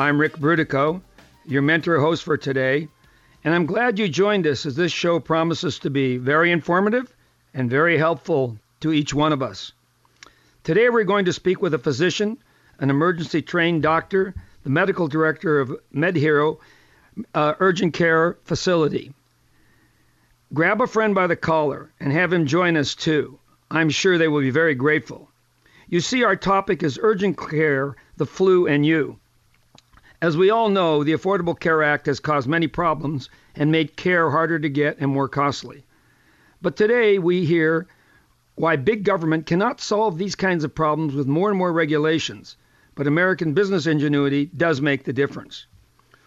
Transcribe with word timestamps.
I'm 0.00 0.20
Ric 0.20 0.36
Brutocao, 0.36 1.02
your 1.44 1.62
mentor 1.62 1.98
host 1.98 2.22
for 2.22 2.36
today, 2.36 2.86
and 3.42 3.52
I'm 3.52 3.66
glad 3.66 3.98
you 3.98 4.06
joined 4.08 4.46
us 4.46 4.64
as 4.64 4.76
this 4.76 4.92
show 4.92 5.18
promises 5.18 5.80
to 5.80 5.90
be 5.90 6.18
very 6.18 6.52
informative 6.52 7.12
and 7.52 7.68
very 7.68 7.98
helpful 7.98 8.56
to 8.78 8.92
each 8.92 9.12
one 9.12 9.32
of 9.32 9.42
us. 9.42 9.72
Today, 10.62 10.88
we're 10.88 11.02
going 11.02 11.24
to 11.24 11.32
speak 11.32 11.60
with 11.60 11.74
a 11.74 11.80
physician, 11.80 12.38
an 12.78 12.90
emergency 12.90 13.42
trained 13.42 13.82
doctor, 13.82 14.36
the 14.62 14.70
medical 14.70 15.08
director 15.08 15.58
of 15.58 15.76
MedHero 15.92 16.58
uh, 17.34 17.54
Urgent 17.58 17.92
Care 17.92 18.38
Facility. 18.44 19.12
Grab 20.54 20.80
a 20.80 20.86
friend 20.86 21.12
by 21.12 21.26
the 21.26 21.34
collar 21.34 21.90
and 21.98 22.12
have 22.12 22.32
him 22.32 22.46
join 22.46 22.76
us 22.76 22.94
too. 22.94 23.40
I'm 23.68 23.90
sure 23.90 24.16
they 24.16 24.28
will 24.28 24.42
be 24.42 24.50
very 24.50 24.76
grateful. 24.76 25.28
You 25.88 25.98
see, 25.98 26.22
our 26.22 26.36
topic 26.36 26.84
is 26.84 27.00
urgent 27.02 27.36
care, 27.36 27.96
the 28.16 28.26
flu, 28.26 28.68
and 28.68 28.86
you. 28.86 29.18
As 30.20 30.36
we 30.36 30.50
all 30.50 30.68
know, 30.68 31.04
the 31.04 31.12
Affordable 31.12 31.58
Care 31.58 31.80
Act 31.80 32.06
has 32.06 32.18
caused 32.18 32.48
many 32.48 32.66
problems 32.66 33.30
and 33.54 33.70
made 33.70 33.96
care 33.96 34.30
harder 34.30 34.58
to 34.58 34.68
get 34.68 34.98
and 34.98 35.12
more 35.12 35.28
costly. 35.28 35.84
But 36.60 36.76
today 36.76 37.20
we 37.20 37.44
hear 37.44 37.86
why 38.56 38.74
big 38.74 39.04
government 39.04 39.46
cannot 39.46 39.80
solve 39.80 40.18
these 40.18 40.34
kinds 40.34 40.64
of 40.64 40.74
problems 40.74 41.14
with 41.14 41.28
more 41.28 41.50
and 41.50 41.56
more 41.56 41.72
regulations, 41.72 42.56
but 42.96 43.06
American 43.06 43.54
business 43.54 43.86
ingenuity 43.86 44.46
does 44.46 44.80
make 44.80 45.04
the 45.04 45.12
difference. 45.12 45.68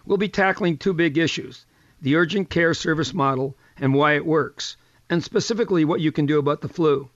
We'll 0.06 0.18
be 0.18 0.30
tackling 0.30 0.78
two 0.78 0.94
big 0.94 1.18
issues 1.18 1.66
the 2.02 2.16
urgent 2.16 2.50
care 2.50 2.74
service 2.74 3.14
model 3.14 3.58
and 3.76 3.94
why 3.94 4.14
it 4.14 4.26
works, 4.26 4.78
and 5.10 5.22
specifically 5.22 5.84
what 5.84 6.00
you 6.00 6.14
can 6.14 6.26
do 6.26 6.40
about 6.40 6.62
the 6.62 6.70
flu. 6.70 7.10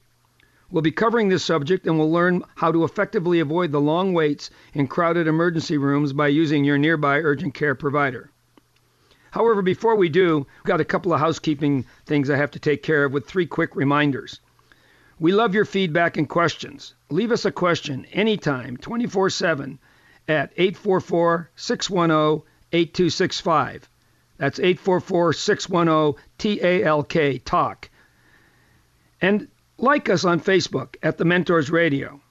We'll 0.71 0.81
be 0.81 0.91
covering 0.91 1.30
this 1.30 1.44
subject 1.44 1.85
and 1.85 1.97
we'll 1.97 2.11
learn 2.11 2.44
how 2.55 2.71
to 2.71 2.83
effectively 2.83 3.39
avoid 3.39 3.71
the 3.71 3.80
long 3.80 4.13
waits 4.13 4.49
in 4.73 4.88
crowded 4.88 5.27
emergency 5.27 5.77
rooms 5.77 6.11
by 6.11 6.27
using 6.27 6.63
your 6.63 6.77
nearby 6.77 7.19
urgent 7.19 7.53
care 7.53 7.75
provider. 7.75 8.31
However, 9.31 9.61
before 9.61 9.95
we 9.95 10.09
do, 10.09 10.38
we've 10.38 10.63
got 10.63 10.81
a 10.81 10.85
couple 10.85 11.13
of 11.13 11.19
housekeeping 11.19 11.85
things 12.05 12.30
I 12.30 12.38
have 12.38 12.52
to 12.52 12.59
take 12.59 12.83
care 12.83 13.03
of 13.03 13.11
with 13.11 13.27
three 13.27 13.45
quick 13.45 13.75
reminders. 13.75 14.39
We 15.19 15.31
love 15.33 15.53
your 15.53 15.66
feedback 15.66 16.17
and 16.17 16.27
questions. 16.27 16.95
Leave 17.09 17.31
us 17.31 17.45
a 17.45 17.52
question 17.52 18.05
anytime, 18.11 18.77
24 18.77 19.29
7, 19.29 19.79
at 20.28 20.51
844 20.57 21.51
610 21.56 22.44
8265. 22.72 23.89
That's 24.38 24.59
844 24.59 25.34
610 25.34 26.23
TALK, 26.38 27.41
TALK. 27.45 27.89
And 29.22 29.47
like 29.78 30.09
us 30.09 30.24
on 30.24 30.40
Facebook 30.40 30.96
at 31.03 31.18
The 31.18 31.25
Mentors 31.25 31.69
Radio. 31.69 32.22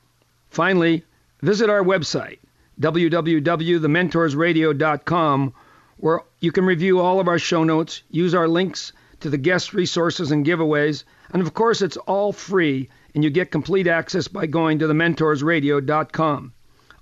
Finally, 0.48 1.04
visit 1.42 1.68
our 1.68 1.82
website, 1.82 2.38
www.thementorsradio.com, 2.80 5.54
where 5.98 6.20
you 6.40 6.52
can 6.52 6.64
review 6.64 7.00
all 7.00 7.20
of 7.20 7.28
our 7.28 7.38
show 7.38 7.62
notes, 7.62 8.02
use 8.10 8.34
our 8.34 8.48
links 8.48 8.94
to 9.20 9.28
the 9.28 9.36
guest 9.36 9.74
resources 9.74 10.32
and 10.32 10.46
giveaways, 10.46 11.04
and 11.32 11.42
of 11.42 11.52
course, 11.52 11.82
it's 11.82 11.98
all 11.98 12.32
free, 12.32 12.88
and 13.14 13.22
you 13.22 13.28
get 13.30 13.50
complete 13.50 13.86
access 13.86 14.26
by 14.26 14.46
going 14.46 14.78
to 14.78 14.86
thementorsradio.com. 14.86 16.54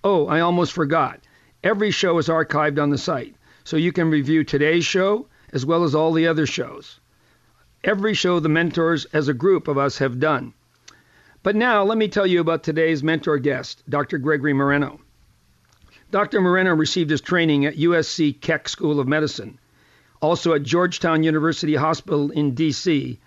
Oh, 0.03 0.27
I 0.27 0.41
almost 0.41 0.73
forgot. 0.73 1.21
Every 1.63 1.93
show 1.93 2.19
is 2.19 2.27
archived 2.27 2.83
on 2.83 2.91
the 2.91 2.99
site, 2.99 3.37
so 3.63 3.77
you 3.77 3.93
can 3.93 4.11
review 4.11 4.43
today's 4.43 4.85
show 4.85 5.29
as 5.53 5.65
well 5.65 5.85
as 5.85 5.95
all 5.95 6.13
the 6.13 6.27
other 6.27 6.47
shows 6.47 6.99
every 7.85 8.15
show 8.15 8.39
the 8.39 8.49
mentors 8.49 9.05
as 9.07 9.29
a 9.29 9.35
group 9.35 9.69
of 9.69 9.77
us 9.77 9.99
have 9.99 10.21
done. 10.21 10.55
But 11.43 11.57
now 11.57 11.83
let 11.83 11.99
me 11.99 12.07
tell 12.07 12.27
you 12.27 12.41
about 12.41 12.63
today's 12.63 13.03
mentor 13.03 13.39
guest, 13.39 13.83
Dr. 13.89 14.19
Gregory 14.19 14.53
Moreno. 14.53 15.01
Dr. 16.13 16.41
Moreno 16.41 16.75
received 16.75 17.11
his 17.11 17.21
training 17.21 17.67
at 17.67 17.77
USC 17.77 18.41
Keck 18.41 18.69
School 18.69 19.01
of 19.01 19.09
Medicine, 19.09 19.59
also 20.21 20.53
at 20.53 20.63
Georgetown 20.63 21.25
University 21.25 21.75
Hospital 21.75 22.31
in 22.31 22.55
D.C., 22.55 23.19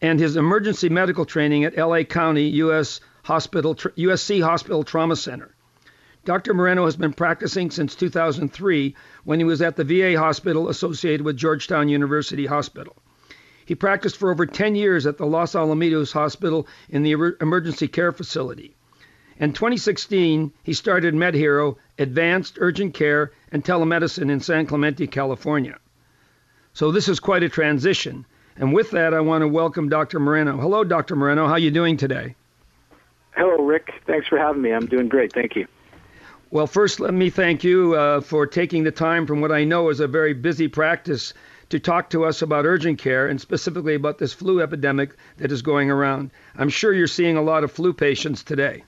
and 0.00 0.18
his 0.18 0.36
emergency 0.36 0.88
medical 0.88 1.24
training 1.24 1.64
at 1.64 1.76
LA 1.76 2.04
County 2.04 2.48
US 2.48 3.00
Hospital, 3.24 3.74
USC 3.74 4.42
Hospital 4.42 4.84
Trauma 4.84 5.16
Center. 5.16 5.54
Dr. 6.24 6.54
Moreno 6.54 6.84
has 6.84 6.96
been 6.96 7.12
practicing 7.12 7.70
since 7.70 7.96
2003 7.96 8.94
when 9.24 9.40
he 9.40 9.44
was 9.44 9.60
at 9.60 9.76
the 9.76 9.84
VA 9.84 10.16
hospital 10.16 10.68
associated 10.68 11.24
with 11.24 11.36
Georgetown 11.36 11.88
University 11.88 12.46
Hospital. 12.46 12.96
He 13.72 13.76
practiced 13.76 14.18
for 14.18 14.30
over 14.30 14.44
10 14.44 14.74
years 14.74 15.06
at 15.06 15.16
the 15.16 15.24
Los 15.24 15.54
Alamitos 15.54 16.12
Hospital 16.12 16.68
in 16.90 17.02
the 17.02 17.12
emergency 17.40 17.88
care 17.88 18.12
facility. 18.12 18.76
In 19.38 19.54
2016, 19.54 20.52
he 20.62 20.74
started 20.74 21.14
MedHero, 21.14 21.76
Advanced 21.98 22.58
Urgent 22.60 22.92
Care 22.92 23.32
and 23.50 23.64
Telemedicine 23.64 24.30
in 24.30 24.40
San 24.40 24.66
Clemente, 24.66 25.06
California. 25.06 25.78
So 26.74 26.92
this 26.92 27.08
is 27.08 27.18
quite 27.18 27.44
a 27.44 27.48
transition. 27.48 28.26
And 28.58 28.74
with 28.74 28.90
that, 28.90 29.14
I 29.14 29.20
want 29.20 29.40
to 29.40 29.48
welcome 29.48 29.88
Dr. 29.88 30.20
Moreno. 30.20 30.58
Hello, 30.58 30.84
Dr. 30.84 31.16
Moreno. 31.16 31.46
How 31.46 31.52
are 31.52 31.58
you 31.58 31.70
doing 31.70 31.96
today? 31.96 32.34
Hello, 33.30 33.64
Ric. 33.64 34.02
Thanks 34.06 34.28
for 34.28 34.36
having 34.36 34.60
me. 34.60 34.74
I'm 34.74 34.84
doing 34.84 35.08
great. 35.08 35.32
Thank 35.32 35.56
you. 35.56 35.66
Well, 36.50 36.66
first, 36.66 37.00
let 37.00 37.14
me 37.14 37.30
thank 37.30 37.64
you 37.64 37.94
uh, 37.94 38.20
for 38.20 38.46
taking 38.46 38.84
the 38.84 38.90
time 38.90 39.26
from 39.26 39.40
what 39.40 39.50
I 39.50 39.64
know 39.64 39.88
is 39.88 40.00
a 40.00 40.06
very 40.06 40.34
busy 40.34 40.68
practice 40.68 41.32
to 41.72 41.80
talk 41.80 42.10
to 42.10 42.26
us 42.26 42.42
about 42.42 42.66
urgent 42.66 42.98
care 42.98 43.26
and 43.26 43.40
specifically 43.40 43.94
about 43.94 44.18
this 44.18 44.34
flu 44.34 44.60
epidemic 44.60 45.16
that 45.38 45.50
is 45.50 45.62
going 45.62 45.90
around. 45.90 46.30
I'm 46.54 46.68
sure 46.68 46.92
you're 46.92 47.06
seeing 47.06 47.38
a 47.38 47.42
lot 47.42 47.64
of 47.64 47.72
flu 47.72 47.94
patients 47.94 48.42
today. 48.44 48.84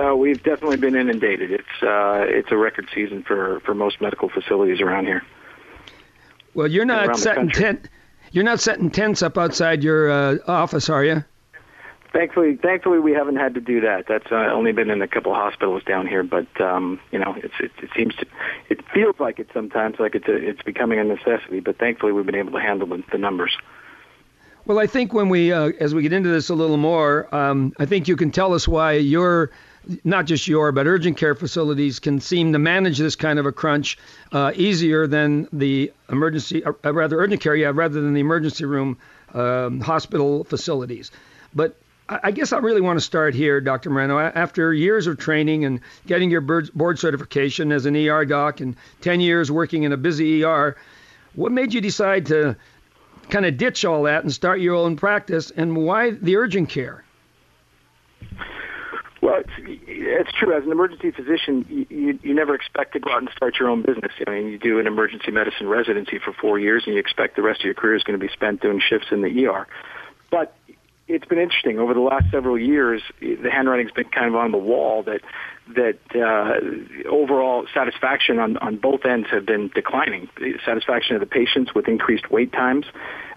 Uh, 0.00 0.16
we've 0.16 0.42
definitely 0.42 0.78
been 0.78 0.96
inundated. 0.96 1.52
It's 1.52 1.82
uh, 1.82 2.24
it's 2.26 2.50
a 2.50 2.56
record 2.56 2.88
season 2.92 3.22
for, 3.22 3.60
for 3.60 3.74
most 3.74 4.00
medical 4.00 4.28
facilities 4.28 4.80
around 4.80 5.06
here. 5.06 5.22
Well, 6.52 6.66
you're 6.66 6.84
not 6.84 7.16
setting 7.16 7.48
tent. 7.50 7.88
You're 8.32 8.44
not 8.44 8.58
setting 8.58 8.90
tents 8.90 9.22
up 9.22 9.38
outside 9.38 9.84
your 9.84 10.10
uh, 10.10 10.38
office, 10.48 10.88
are 10.88 11.04
you? 11.04 11.24
Thankfully, 12.12 12.56
thankfully, 12.56 12.98
we 12.98 13.12
haven't 13.12 13.36
had 13.36 13.54
to 13.54 13.60
do 13.60 13.80
that. 13.80 14.06
That's 14.06 14.30
uh, 14.30 14.34
only 14.34 14.72
been 14.72 14.90
in 14.90 15.00
a 15.00 15.08
couple 15.08 15.32
hospitals 15.34 15.82
down 15.84 16.06
here, 16.06 16.22
but 16.22 16.60
um, 16.60 17.00
you 17.10 17.18
know, 17.18 17.34
it's, 17.38 17.54
it, 17.58 17.72
it 17.82 17.88
seems 17.96 18.14
to, 18.16 18.26
it 18.68 18.84
feels 18.92 19.18
like 19.18 19.38
it 19.38 19.48
sometimes, 19.54 19.98
like 19.98 20.14
it's 20.14 20.28
a, 20.28 20.34
it's 20.34 20.60
becoming 20.62 20.98
a 20.98 21.04
necessity. 21.04 21.60
But 21.60 21.78
thankfully, 21.78 22.12
we've 22.12 22.26
been 22.26 22.34
able 22.34 22.52
to 22.52 22.60
handle 22.60 22.86
the, 22.86 23.02
the 23.10 23.16
numbers. 23.16 23.56
Well, 24.66 24.78
I 24.78 24.86
think 24.86 25.14
when 25.14 25.30
we, 25.30 25.52
uh, 25.52 25.70
as 25.80 25.94
we 25.94 26.02
get 26.02 26.12
into 26.12 26.28
this 26.28 26.50
a 26.50 26.54
little 26.54 26.76
more, 26.76 27.34
um, 27.34 27.72
I 27.78 27.86
think 27.86 28.06
you 28.08 28.16
can 28.16 28.30
tell 28.30 28.52
us 28.52 28.68
why 28.68 28.92
your, 28.92 29.50
not 30.04 30.26
just 30.26 30.46
your, 30.46 30.70
but 30.70 30.86
urgent 30.86 31.16
care 31.16 31.34
facilities 31.34 31.98
can 31.98 32.20
seem 32.20 32.52
to 32.52 32.58
manage 32.58 32.98
this 32.98 33.16
kind 33.16 33.38
of 33.38 33.46
a 33.46 33.52
crunch 33.52 33.98
uh, 34.32 34.52
easier 34.54 35.06
than 35.06 35.48
the 35.52 35.92
emergency, 36.10 36.62
uh, 36.62 36.92
rather 36.92 37.18
urgent 37.18 37.40
care, 37.40 37.56
yeah, 37.56 37.72
rather 37.74 38.00
than 38.02 38.12
the 38.12 38.20
emergency 38.20 38.66
room 38.66 38.98
um, 39.32 39.80
hospital 39.80 40.44
facilities. 40.44 41.10
But 41.54 41.76
I 42.22 42.30
guess 42.30 42.52
I 42.52 42.58
really 42.58 42.80
want 42.80 42.98
to 42.98 43.04
start 43.04 43.34
here, 43.34 43.60
Dr. 43.60 43.90
Moreno. 43.90 44.18
After 44.18 44.72
years 44.72 45.06
of 45.06 45.18
training 45.18 45.64
and 45.64 45.80
getting 46.06 46.30
your 46.30 46.40
board 46.40 46.98
certification 46.98 47.72
as 47.72 47.86
an 47.86 47.96
ER 47.96 48.24
doc 48.24 48.60
and 48.60 48.76
10 49.00 49.20
years 49.20 49.50
working 49.50 49.84
in 49.84 49.92
a 49.92 49.96
busy 49.96 50.44
ER, 50.44 50.76
what 51.34 51.52
made 51.52 51.72
you 51.72 51.80
decide 51.80 52.26
to 52.26 52.56
kind 53.30 53.46
of 53.46 53.56
ditch 53.56 53.84
all 53.84 54.02
that 54.04 54.22
and 54.22 54.32
start 54.32 54.60
your 54.60 54.74
own 54.74 54.96
practice, 54.96 55.50
and 55.50 55.76
why 55.76 56.10
the 56.10 56.36
urgent 56.36 56.68
care? 56.68 57.04
Well, 59.22 59.36
it's, 59.36 59.52
it's 59.86 60.32
true. 60.32 60.54
As 60.54 60.64
an 60.64 60.72
emergency 60.72 61.12
physician, 61.12 61.64
you, 61.68 61.86
you, 61.88 62.18
you 62.22 62.34
never 62.34 62.54
expect 62.54 62.92
to 62.94 63.00
go 63.00 63.12
out 63.12 63.18
and 63.18 63.30
start 63.34 63.58
your 63.58 63.68
own 63.68 63.82
business. 63.82 64.12
I 64.26 64.30
mean, 64.30 64.48
you 64.48 64.58
do 64.58 64.80
an 64.80 64.86
emergency 64.88 65.30
medicine 65.30 65.68
residency 65.68 66.18
for 66.18 66.32
four 66.32 66.58
years, 66.58 66.82
and 66.86 66.94
you 66.94 67.00
expect 67.00 67.36
the 67.36 67.42
rest 67.42 67.60
of 67.60 67.66
your 67.66 67.74
career 67.74 67.94
is 67.94 68.02
going 68.02 68.18
to 68.18 68.26
be 68.26 68.32
spent 68.32 68.60
doing 68.60 68.80
shifts 68.80 69.08
in 69.12 69.22
the 69.22 69.46
ER. 69.46 69.68
But 70.32 70.56
it's 71.08 71.24
been 71.26 71.38
interesting 71.38 71.78
over 71.78 71.94
the 71.94 72.00
last 72.00 72.30
several 72.30 72.58
years. 72.58 73.02
The 73.20 73.50
handwriting's 73.50 73.92
been 73.92 74.08
kind 74.08 74.28
of 74.28 74.36
on 74.36 74.52
the 74.52 74.58
wall 74.58 75.02
that 75.04 75.20
that 75.74 75.98
uh, 76.14 77.08
overall 77.08 77.66
satisfaction 77.74 78.38
on, 78.38 78.56
on 78.58 78.76
both 78.76 79.04
ends 79.04 79.28
have 79.30 79.46
been 79.46 79.70
declining. 79.74 80.28
Satisfaction 80.64 81.16
of 81.16 81.20
the 81.20 81.26
patients 81.26 81.74
with 81.74 81.88
increased 81.88 82.30
wait 82.30 82.52
times, 82.52 82.86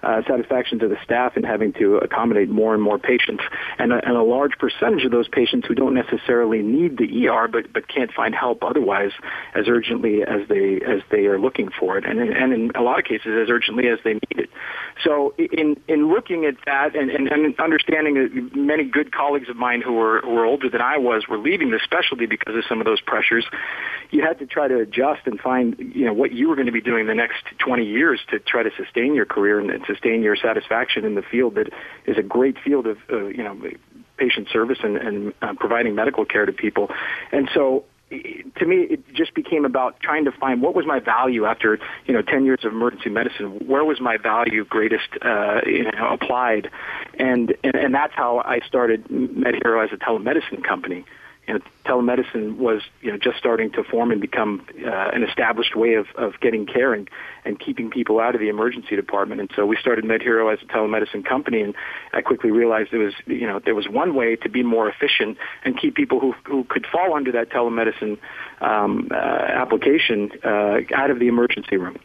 uh, 0.06 0.22
satisfaction 0.28 0.80
to 0.80 0.88
the 0.88 0.98
staff 1.04 1.36
in 1.36 1.44
having 1.44 1.74
to 1.74 1.98
accommodate 1.98 2.50
more 2.50 2.74
and 2.74 2.84
more 2.84 3.00
patients, 3.00 3.44
and 3.80 3.92
a, 3.92 3.96
and 4.06 4.16
a 4.16 4.24
large 4.24 4.52
percentage 4.60 5.04
of 5.04 5.12
those 5.12 5.28
patients 5.28 5.68
who 5.68 5.74
don't 5.74 5.96
necessarily 5.96 6.62
need 6.62 6.98
the 6.98 7.28
ER 7.28 7.48
but 7.48 7.74
but 7.74 7.88
can't 7.88 8.12
find 8.14 8.36
help 8.36 8.64
otherwise 8.64 9.12
as 9.56 9.68
urgently 9.68 10.22
as 10.22 10.48
they 10.48 10.80
as 10.88 11.02
they 11.10 11.26
are 11.26 11.40
looking 11.40 11.70
for 11.80 11.98
it, 11.98 12.06
and 12.06 12.20
and 12.20 12.54
in 12.54 12.72
a 12.76 12.82
lot 12.82 13.00
of 13.00 13.06
cases 13.06 13.32
as 13.42 13.50
urgently 13.50 13.88
as 13.88 13.98
they 14.04 14.14
need 14.14 14.38
it. 14.38 14.50
So 15.04 15.34
in 15.38 15.76
in 15.88 16.10
looking 16.10 16.46
at 16.46 16.56
that 16.66 16.96
and, 16.96 17.10
and, 17.10 17.28
and 17.28 17.60
understanding 17.60 18.14
that 18.16 18.56
many 18.56 18.84
good 18.84 19.12
colleagues 19.12 19.50
of 19.50 19.56
mine 19.56 19.82
who 19.82 19.94
were 19.94 20.22
who 20.22 20.32
were 20.32 20.46
older 20.46 20.70
than 20.70 20.82
I 20.82 20.98
was 20.98 21.24
were 21.28 21.40
leaving 21.40 21.72
the 21.72 21.80
specialty 21.84 22.25
because 22.26 22.56
of 22.56 22.64
some 22.68 22.80
of 22.80 22.86
those 22.86 23.02
pressures, 23.02 23.46
you 24.12 24.22
had 24.22 24.40
to 24.40 24.46
try 24.46 24.68
to 24.68 24.80
adjust 24.80 25.22
and 25.26 25.40
find 25.40 25.76
you 25.80 26.06
know 26.06 26.14
what 26.14 26.32
you 26.32 26.50
were 26.50 26.56
going 26.56 26.68
to 26.68 26.72
be 26.72 26.82
doing 26.82 27.08
the 27.08 27.16
next 27.16 27.44
20 27.60 27.86
years 27.86 28.20
to 28.30 28.40
try 28.40 28.64
to 28.64 28.72
sustain 28.78 29.16
your 29.16 29.26
career 29.26 29.60
and, 29.60 29.70
and 29.70 29.86
sustain 29.86 30.22
your 30.22 30.36
satisfaction 30.36 31.06
in 31.06 31.16
the 31.16 31.22
field 31.22 31.56
that 31.56 31.70
is 32.06 32.18
a 32.18 32.24
great 32.24 32.58
field 32.64 32.88
of 32.88 32.98
uh, 33.12 33.26
you 33.28 33.44
know 33.44 33.60
patient 34.18 34.48
service 34.52 34.80
and, 34.84 34.98
and 34.98 35.34
uh, 35.42 35.54
providing 35.60 35.96
medical 35.96 36.26
care 36.26 36.46
to 36.46 36.54
people. 36.54 36.90
And 37.32 37.50
so 37.54 37.86
to 38.10 38.66
me, 38.66 38.82
it 38.82 39.14
just 39.14 39.34
became 39.34 39.66
about 39.66 40.00
trying 40.00 40.26
to 40.26 40.32
find 40.32 40.62
what 40.62 40.76
was 40.76 40.86
my 40.86 41.00
value 41.00 41.46
after 41.46 41.80
you 42.06 42.14
know 42.14 42.22
ten 42.22 42.46
years 42.46 42.60
of 42.64 42.72
emergency 42.72 43.10
medicine. 43.10 43.68
Where 43.68 43.84
was 43.84 44.00
my 44.00 44.18
value 44.18 44.64
greatest 44.64 45.08
uh, 45.22 45.62
you 45.66 45.84
know, 45.84 46.14
applied, 46.14 46.70
and, 47.18 47.56
and 47.64 47.76
and 47.76 47.96
that's 47.96 48.14
how 48.14 48.40
I 48.40 48.60
started 48.68 49.06
MedHero 49.08 49.84
as 49.84 49.92
a 49.92 49.98
telemedicine 49.98 50.64
company 50.64 51.06
you 51.48 51.54
know, 51.54 51.60
telemedicine 51.86 52.58
was 52.58 52.82
you 53.02 53.12
know 53.12 53.18
just 53.18 53.38
starting 53.38 53.72
to 53.72 53.84
form 53.84 54.12
and 54.12 54.20
become 54.20 54.66
uh, 54.84 54.90
an 54.90 55.24
established 55.24 55.76
way 55.76 55.94
of, 55.94 56.08
of 56.16 56.40
getting 56.42 56.66
care 56.66 56.94
and, 56.94 57.10
and 57.44 57.60
keeping 57.60 57.90
people 57.90 58.20
out 58.20 58.36
of 58.36 58.42
the 58.42 58.50
emergency 58.50 58.96
department. 58.96 59.42
And 59.42 59.50
so 59.56 59.66
we 59.66 59.78
started 59.78 60.06
MedHero 60.06 60.52
as 60.52 60.60
a 60.62 60.66
telemedicine 60.66 61.24
company, 61.24 61.62
and 61.62 61.76
I 62.14 62.22
quickly 62.22 62.52
realized 62.52 62.92
there 62.92 63.00
was 63.00 63.14
you 63.26 63.48
know 63.48 63.60
there 63.60 63.76
was 63.76 63.88
one 63.88 64.16
way 64.16 64.36
to 64.38 64.50
be 64.50 64.64
more 64.64 64.90
efficient 64.90 65.38
and 65.64 65.80
keep 65.80 65.96
people 65.96 66.20
who 66.20 66.34
who 66.46 66.64
could 66.64 66.86
fall 66.88 67.14
under 67.14 67.32
that 67.34 67.50
telemedicine 67.50 68.18
um, 68.62 69.10
uh, 69.12 69.16
application 69.16 70.32
uh, 70.44 70.80
out 70.94 71.12
of 71.12 71.20
the 71.20 71.28
emergency 71.28 71.78
room. 71.78 71.98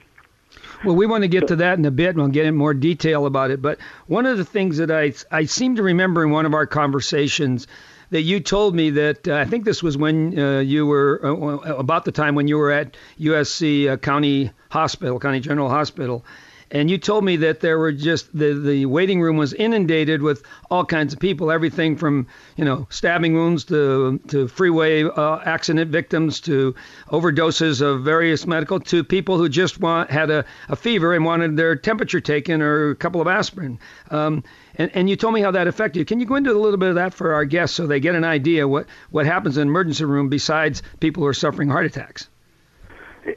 Well, 0.85 0.97
we 0.97 1.07
want 1.07 1.23
to 1.23 1.29
get 1.29 1.49
to 1.49 1.57
that 1.57 1.79
in 1.79 1.85
a 1.85 1.91
bit, 1.91 2.11
and 2.11 2.19
we'll 2.19 2.29
get 2.29 2.47
in 2.47 2.57
more 2.57 2.75
detail 2.75 3.27
about 3.27 3.51
it. 3.51 3.61
But 3.61 3.79
one 4.07 4.27
of 4.27 4.39
the 4.39 4.45
things 4.45 4.79
that 4.79 4.91
I 4.91 5.13
I 5.31 5.45
seem 5.45 5.77
to 5.77 5.83
remember 5.83 6.25
in 6.25 6.31
one 6.31 6.47
of 6.47 6.55
our 6.55 6.67
conversations 6.67 7.67
that 8.11 8.23
you 8.23 8.41
told 8.41 8.75
me 8.75 8.91
that 8.91 9.27
uh, 9.27 9.37
I 9.37 9.45
think 9.45 9.65
this 9.65 9.83
was 9.83 9.97
when 9.97 10.39
uh, 10.39 10.59
you 10.61 10.87
were 10.87 11.21
uh, 11.25 11.75
about 11.75 12.05
the 12.05 12.13
time 12.13 12.35
when 12.35 12.49
you 12.49 12.59
were 12.59 12.71
at 12.71 12.97
USC 13.19 13.89
uh, 13.89 13.97
County 13.97 14.51
Hospital, 14.71 15.19
County 15.19 15.41
General 15.41 15.69
Hospital, 15.69 16.25
and 16.73 16.89
you 16.89 16.99
told 16.99 17.25
me 17.25 17.37
that 17.37 17.61
there 17.61 17.79
were 17.79 17.93
just 17.93 18.37
the 18.37 18.55
the 18.55 18.87
waiting 18.87 19.21
room 19.21 19.37
was 19.37 19.53
inundated 19.53 20.23
with 20.23 20.43
all 20.71 20.85
kinds 20.85 21.13
of 21.13 21.19
people, 21.19 21.51
everything 21.51 21.97
from 21.97 22.27
you 22.57 22.65
know 22.65 22.87
stabbing 22.91 23.35
wounds 23.35 23.65
to 23.65 24.21
to 24.29 24.47
freeway 24.49 25.05
uh, 25.05 25.39
accident 25.45 25.91
victims 25.91 26.41
to 26.41 26.75
overdoses 27.11 27.81
of 27.81 28.03
various 28.03 28.47
medical 28.47 28.79
to 28.81 29.03
people 29.03 29.37
who 29.37 29.49
just 29.49 29.81
want 29.81 30.11
had 30.11 30.31
a, 30.31 30.45
a 30.69 30.77
fever 30.77 31.15
and 31.15 31.25
wanted 31.25 31.57
their 31.57 31.75
temperature 31.75 32.21
taken 32.21 32.63
or 32.63 32.91
a 32.91 32.97
couple 32.97 33.21
of 33.21 33.27
aspirin. 33.27 33.79
Um, 34.11 34.45
and, 34.81 34.91
and 34.95 35.11
you 35.11 35.17
told 35.17 35.35
me 35.35 35.43
how 35.43 35.51
that 35.51 35.67
affected 35.67 35.99
you. 35.99 36.05
Can 36.07 36.21
you 36.21 36.27
go 36.27 36.37
into 36.37 36.53
a 36.53 36.57
little 36.59 36.79
bit 36.79 36.89
of 36.89 36.95
that 36.95 37.13
for 37.13 37.35
our 37.35 37.45
guests 37.45 37.77
so 37.77 37.87
they 37.87 38.01
get 38.01 38.15
an 38.15 38.25
idea 38.25 38.67
what 38.67 38.87
what 39.11 39.27
happens 39.27 39.59
in 39.59 39.69
emergency 39.69 40.07
room 40.07 40.31
besides 40.31 40.83
people 41.01 41.23
who 41.23 41.27
are 41.27 41.35
suffering 41.35 41.69
heart 41.69 41.85
attacks? 41.85 42.29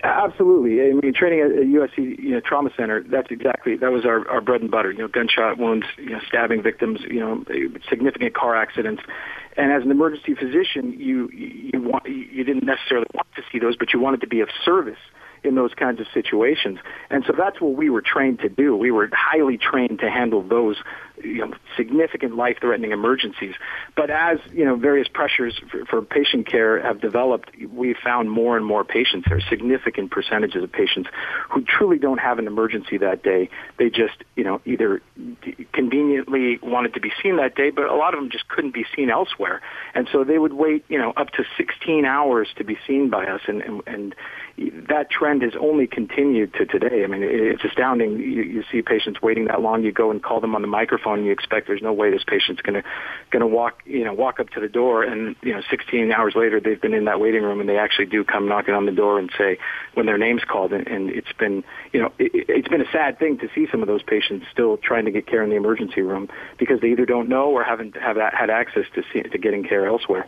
Absolutely. 0.01 0.81
I 0.81 0.93
mean, 0.93 1.13
training 1.13 1.41
at 1.41 1.49
USC 1.49 2.17
you 2.17 2.29
know, 2.29 2.39
Trauma 2.39 2.69
Center, 2.77 3.03
that's 3.03 3.29
exactly, 3.29 3.75
that 3.75 3.91
was 3.91 4.05
our, 4.05 4.27
our 4.29 4.39
bread 4.39 4.61
and 4.61 4.71
butter, 4.71 4.91
you 4.91 4.99
know, 4.99 5.09
gunshot 5.09 5.57
wounds, 5.57 5.85
you 5.97 6.11
know, 6.11 6.21
stabbing 6.25 6.63
victims, 6.63 7.01
you 7.01 7.19
know, 7.19 7.43
significant 7.89 8.33
car 8.33 8.55
accidents. 8.55 9.03
And 9.57 9.73
as 9.73 9.83
an 9.83 9.91
emergency 9.91 10.35
physician, 10.35 10.97
you, 10.97 11.29
you 11.33 11.81
want, 11.81 12.05
you 12.05 12.45
didn't 12.45 12.63
necessarily 12.63 13.07
want 13.13 13.27
to 13.35 13.41
see 13.51 13.59
those, 13.59 13.75
but 13.75 13.91
you 13.91 13.99
wanted 13.99 14.21
to 14.21 14.27
be 14.27 14.39
of 14.39 14.47
service 14.63 14.97
in 15.43 15.55
those 15.55 15.73
kinds 15.73 15.99
of 15.99 16.07
situations. 16.13 16.79
And 17.09 17.23
so 17.25 17.33
that's 17.37 17.59
what 17.59 17.73
we 17.75 17.89
were 17.89 18.01
trained 18.01 18.39
to 18.39 18.49
do. 18.49 18.75
We 18.75 18.91
were 18.91 19.09
highly 19.13 19.57
trained 19.57 19.99
to 19.99 20.09
handle 20.09 20.41
those 20.41 20.77
you 21.21 21.45
know, 21.45 21.53
significant 21.77 22.35
life-threatening 22.35 22.91
emergencies. 22.91 23.55
But 23.95 24.09
as 24.09 24.39
you 24.51 24.65
know, 24.65 24.75
various 24.75 25.07
pressures 25.07 25.59
for, 25.69 25.85
for 25.85 26.01
patient 26.01 26.47
care 26.47 26.81
have 26.81 27.01
developed, 27.01 27.51
we 27.71 27.93
found 27.93 28.31
more 28.31 28.57
and 28.57 28.65
more 28.65 28.83
patients. 28.83 29.27
There 29.27 29.37
are 29.37 29.49
significant 29.49 30.11
percentages 30.11 30.63
of 30.63 30.71
patients 30.71 31.09
who 31.49 31.63
truly 31.63 31.97
don't 31.99 32.19
have 32.19 32.39
an 32.39 32.47
emergency 32.47 32.97
that 32.97 33.23
day. 33.23 33.49
They 33.77 33.89
just, 33.89 34.15
you 34.35 34.43
know, 34.43 34.61
either 34.65 35.01
conveniently 35.71 36.59
wanted 36.61 36.95
to 36.95 36.99
be 36.99 37.11
seen 37.21 37.37
that 37.37 37.55
day, 37.55 37.69
but 37.69 37.85
a 37.85 37.95
lot 37.95 38.13
of 38.13 38.19
them 38.19 38.29
just 38.29 38.47
couldn't 38.47 38.73
be 38.73 38.85
seen 38.95 39.09
elsewhere, 39.09 39.61
and 39.93 40.07
so 40.11 40.23
they 40.23 40.39
would 40.39 40.53
wait, 40.53 40.83
you 40.89 40.97
know, 40.97 41.13
up 41.15 41.29
to 41.31 41.43
16 41.57 42.05
hours 42.05 42.47
to 42.57 42.63
be 42.63 42.77
seen 42.87 43.09
by 43.09 43.25
us, 43.25 43.41
and 43.47 43.61
and, 43.61 43.81
and 43.87 44.15
that 44.57 45.09
trend 45.09 45.41
has 45.41 45.53
only 45.59 45.87
continued 45.87 46.53
to 46.53 46.65
today. 46.65 47.03
I 47.03 47.07
mean, 47.07 47.23
it's 47.23 47.63
astounding. 47.63 48.19
You, 48.19 48.43
you 48.43 48.63
see 48.71 48.83
patients 48.83 49.19
waiting 49.19 49.45
that 49.45 49.61
long. 49.61 49.83
You 49.83 49.91
go 49.91 50.11
and 50.11 50.21
call 50.21 50.41
them 50.41 50.53
on 50.53 50.61
the 50.61 50.67
microphone, 50.67 51.19
and 51.19 51.25
you 51.25 51.31
expect 51.31 51.65
there's 51.65 51.81
no 51.81 51.91
way 51.91 52.11
this 52.11 52.23
patient's 52.25 52.61
going 52.61 52.75
to 52.75 52.87
going 53.31 53.41
to 53.41 53.47
walk, 53.47 53.81
you 53.85 54.03
know, 54.03 54.13
walk 54.13 54.39
up 54.39 54.49
to 54.51 54.59
the 54.59 54.67
door, 54.67 55.03
and 55.03 55.35
you 55.41 55.53
know, 55.53 55.61
16 55.71 56.11
hours 56.11 56.35
later, 56.35 56.59
they've 56.59 56.79
been 56.79 56.93
in 56.93 57.05
that 57.05 57.19
waiting 57.19 57.41
room, 57.41 57.61
and 57.61 57.67
they 57.67 57.77
actually 57.77 58.05
do 58.05 58.23
come 58.23 58.47
knocking 58.47 58.75
on 58.75 58.85
the 58.85 58.91
door 58.91 59.17
and 59.17 59.31
say 59.37 59.57
when 59.95 60.05
their 60.05 60.19
name's 60.19 60.43
called, 60.43 60.71
and, 60.71 60.87
and 60.87 61.09
it's 61.09 61.33
been, 61.39 61.63
you 61.91 61.99
know, 61.99 62.11
it, 62.19 62.31
it's 62.47 62.67
been 62.67 62.81
a 62.81 62.91
sad 62.91 63.17
thing 63.17 63.39
to 63.39 63.49
see 63.55 63.67
some 63.71 63.81
of 63.81 63.87
those 63.87 64.03
patients 64.03 64.45
still 64.51 64.77
trying 64.77 65.05
to 65.05 65.11
get 65.11 65.25
care 65.25 65.43
in 65.43 65.49
the 65.49 65.55
emergency 65.55 66.01
room 66.01 66.29
because 66.59 66.79
they 66.79 66.91
either 66.91 67.07
don't 67.07 67.27
know 67.27 67.49
or 67.49 67.63
haven't 67.63 67.97
have 67.97 68.17
had 68.17 68.51
access 68.51 68.85
to 68.93 69.01
see, 69.11 69.23
to 69.23 69.37
getting 69.39 69.63
care 69.63 69.87
elsewhere. 69.87 70.27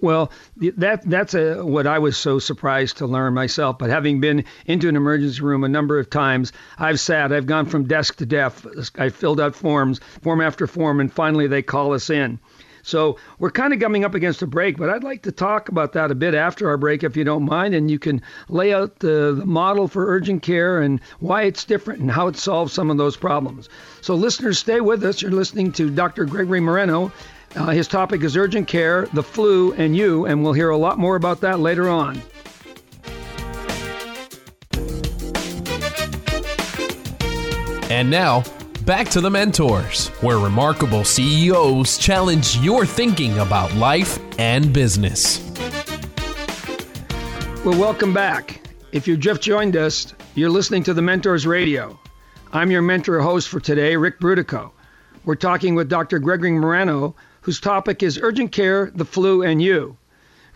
Well, 0.00 0.30
that 0.56 1.02
that's 1.08 1.34
a, 1.34 1.64
what 1.64 1.86
I 1.86 1.98
was 1.98 2.16
so 2.16 2.38
surprised 2.38 2.98
to 2.98 3.06
learn 3.06 3.34
myself. 3.34 3.78
But 3.78 3.90
having 3.90 4.20
been 4.20 4.44
into 4.66 4.88
an 4.88 4.96
emergency 4.96 5.42
room 5.42 5.64
a 5.64 5.68
number 5.68 5.98
of 5.98 6.10
times, 6.10 6.52
I've 6.78 7.00
sat, 7.00 7.32
I've 7.32 7.46
gone 7.46 7.66
from 7.66 7.86
desk 7.86 8.16
to 8.16 8.26
desk. 8.26 8.98
I 8.98 9.10
filled 9.10 9.40
out 9.40 9.54
forms, 9.54 10.00
form 10.22 10.40
after 10.40 10.66
form, 10.66 11.00
and 11.00 11.12
finally 11.12 11.46
they 11.46 11.62
call 11.62 11.92
us 11.92 12.10
in. 12.10 12.38
So 12.86 13.18
we're 13.40 13.50
kind 13.50 13.72
of 13.72 13.80
coming 13.80 14.04
up 14.04 14.14
against 14.14 14.42
a 14.42 14.46
break, 14.46 14.76
but 14.76 14.88
I'd 14.88 15.02
like 15.02 15.22
to 15.22 15.32
talk 15.32 15.68
about 15.68 15.94
that 15.94 16.12
a 16.12 16.14
bit 16.14 16.34
after 16.34 16.68
our 16.68 16.76
break, 16.76 17.02
if 17.02 17.16
you 17.16 17.24
don't 17.24 17.44
mind, 17.44 17.74
and 17.74 17.90
you 17.90 17.98
can 17.98 18.22
lay 18.48 18.72
out 18.72 19.00
the, 19.00 19.34
the 19.36 19.44
model 19.44 19.88
for 19.88 20.06
urgent 20.06 20.42
care 20.42 20.80
and 20.80 21.00
why 21.18 21.42
it's 21.42 21.64
different 21.64 22.00
and 22.00 22.12
how 22.12 22.28
it 22.28 22.36
solves 22.36 22.72
some 22.72 22.88
of 22.88 22.96
those 22.96 23.16
problems. 23.16 23.68
So 24.02 24.14
listeners, 24.14 24.60
stay 24.60 24.80
with 24.80 25.02
us. 25.02 25.20
You're 25.20 25.32
listening 25.32 25.72
to 25.72 25.90
Dr. 25.90 26.26
Gregory 26.26 26.60
Moreno 26.60 27.10
uh, 27.56 27.66
his 27.68 27.88
topic 27.88 28.22
is 28.22 28.36
urgent 28.36 28.68
care, 28.68 29.06
the 29.12 29.22
flu, 29.22 29.72
and 29.74 29.96
you, 29.96 30.26
and 30.26 30.42
we'll 30.42 30.52
hear 30.52 30.70
a 30.70 30.76
lot 30.76 30.98
more 30.98 31.16
about 31.16 31.40
that 31.40 31.58
later 31.58 31.88
on. 31.88 32.20
And 37.90 38.10
now, 38.10 38.42
back 38.84 39.08
to 39.10 39.20
the 39.20 39.30
mentors, 39.30 40.08
where 40.20 40.38
remarkable 40.38 41.04
CEOs 41.04 41.98
challenge 41.98 42.56
your 42.58 42.84
thinking 42.84 43.38
about 43.38 43.74
life 43.74 44.18
and 44.38 44.72
business. 44.72 45.40
Well, 47.64 47.78
welcome 47.78 48.12
back. 48.12 48.60
If 48.92 49.08
you've 49.08 49.20
just 49.20 49.40
joined 49.40 49.76
us, 49.76 50.14
you're 50.34 50.50
listening 50.50 50.82
to 50.84 50.94
the 50.94 51.02
Mentors 51.02 51.46
Radio. 51.46 51.98
I'm 52.52 52.70
your 52.70 52.82
mentor 52.82 53.20
host 53.20 53.48
for 53.48 53.60
today, 53.60 53.96
Ric 53.96 54.20
Brutocao. 54.20 54.70
We're 55.24 55.34
talking 55.34 55.74
with 55.74 55.88
Dr. 55.88 56.18
Gregory 56.18 56.52
Moreno 56.52 57.16
whose 57.46 57.60
topic 57.60 58.02
is 58.02 58.18
urgent 58.20 58.50
care, 58.50 58.90
the 58.92 59.04
flu, 59.04 59.44
and 59.44 59.62
you. 59.62 59.96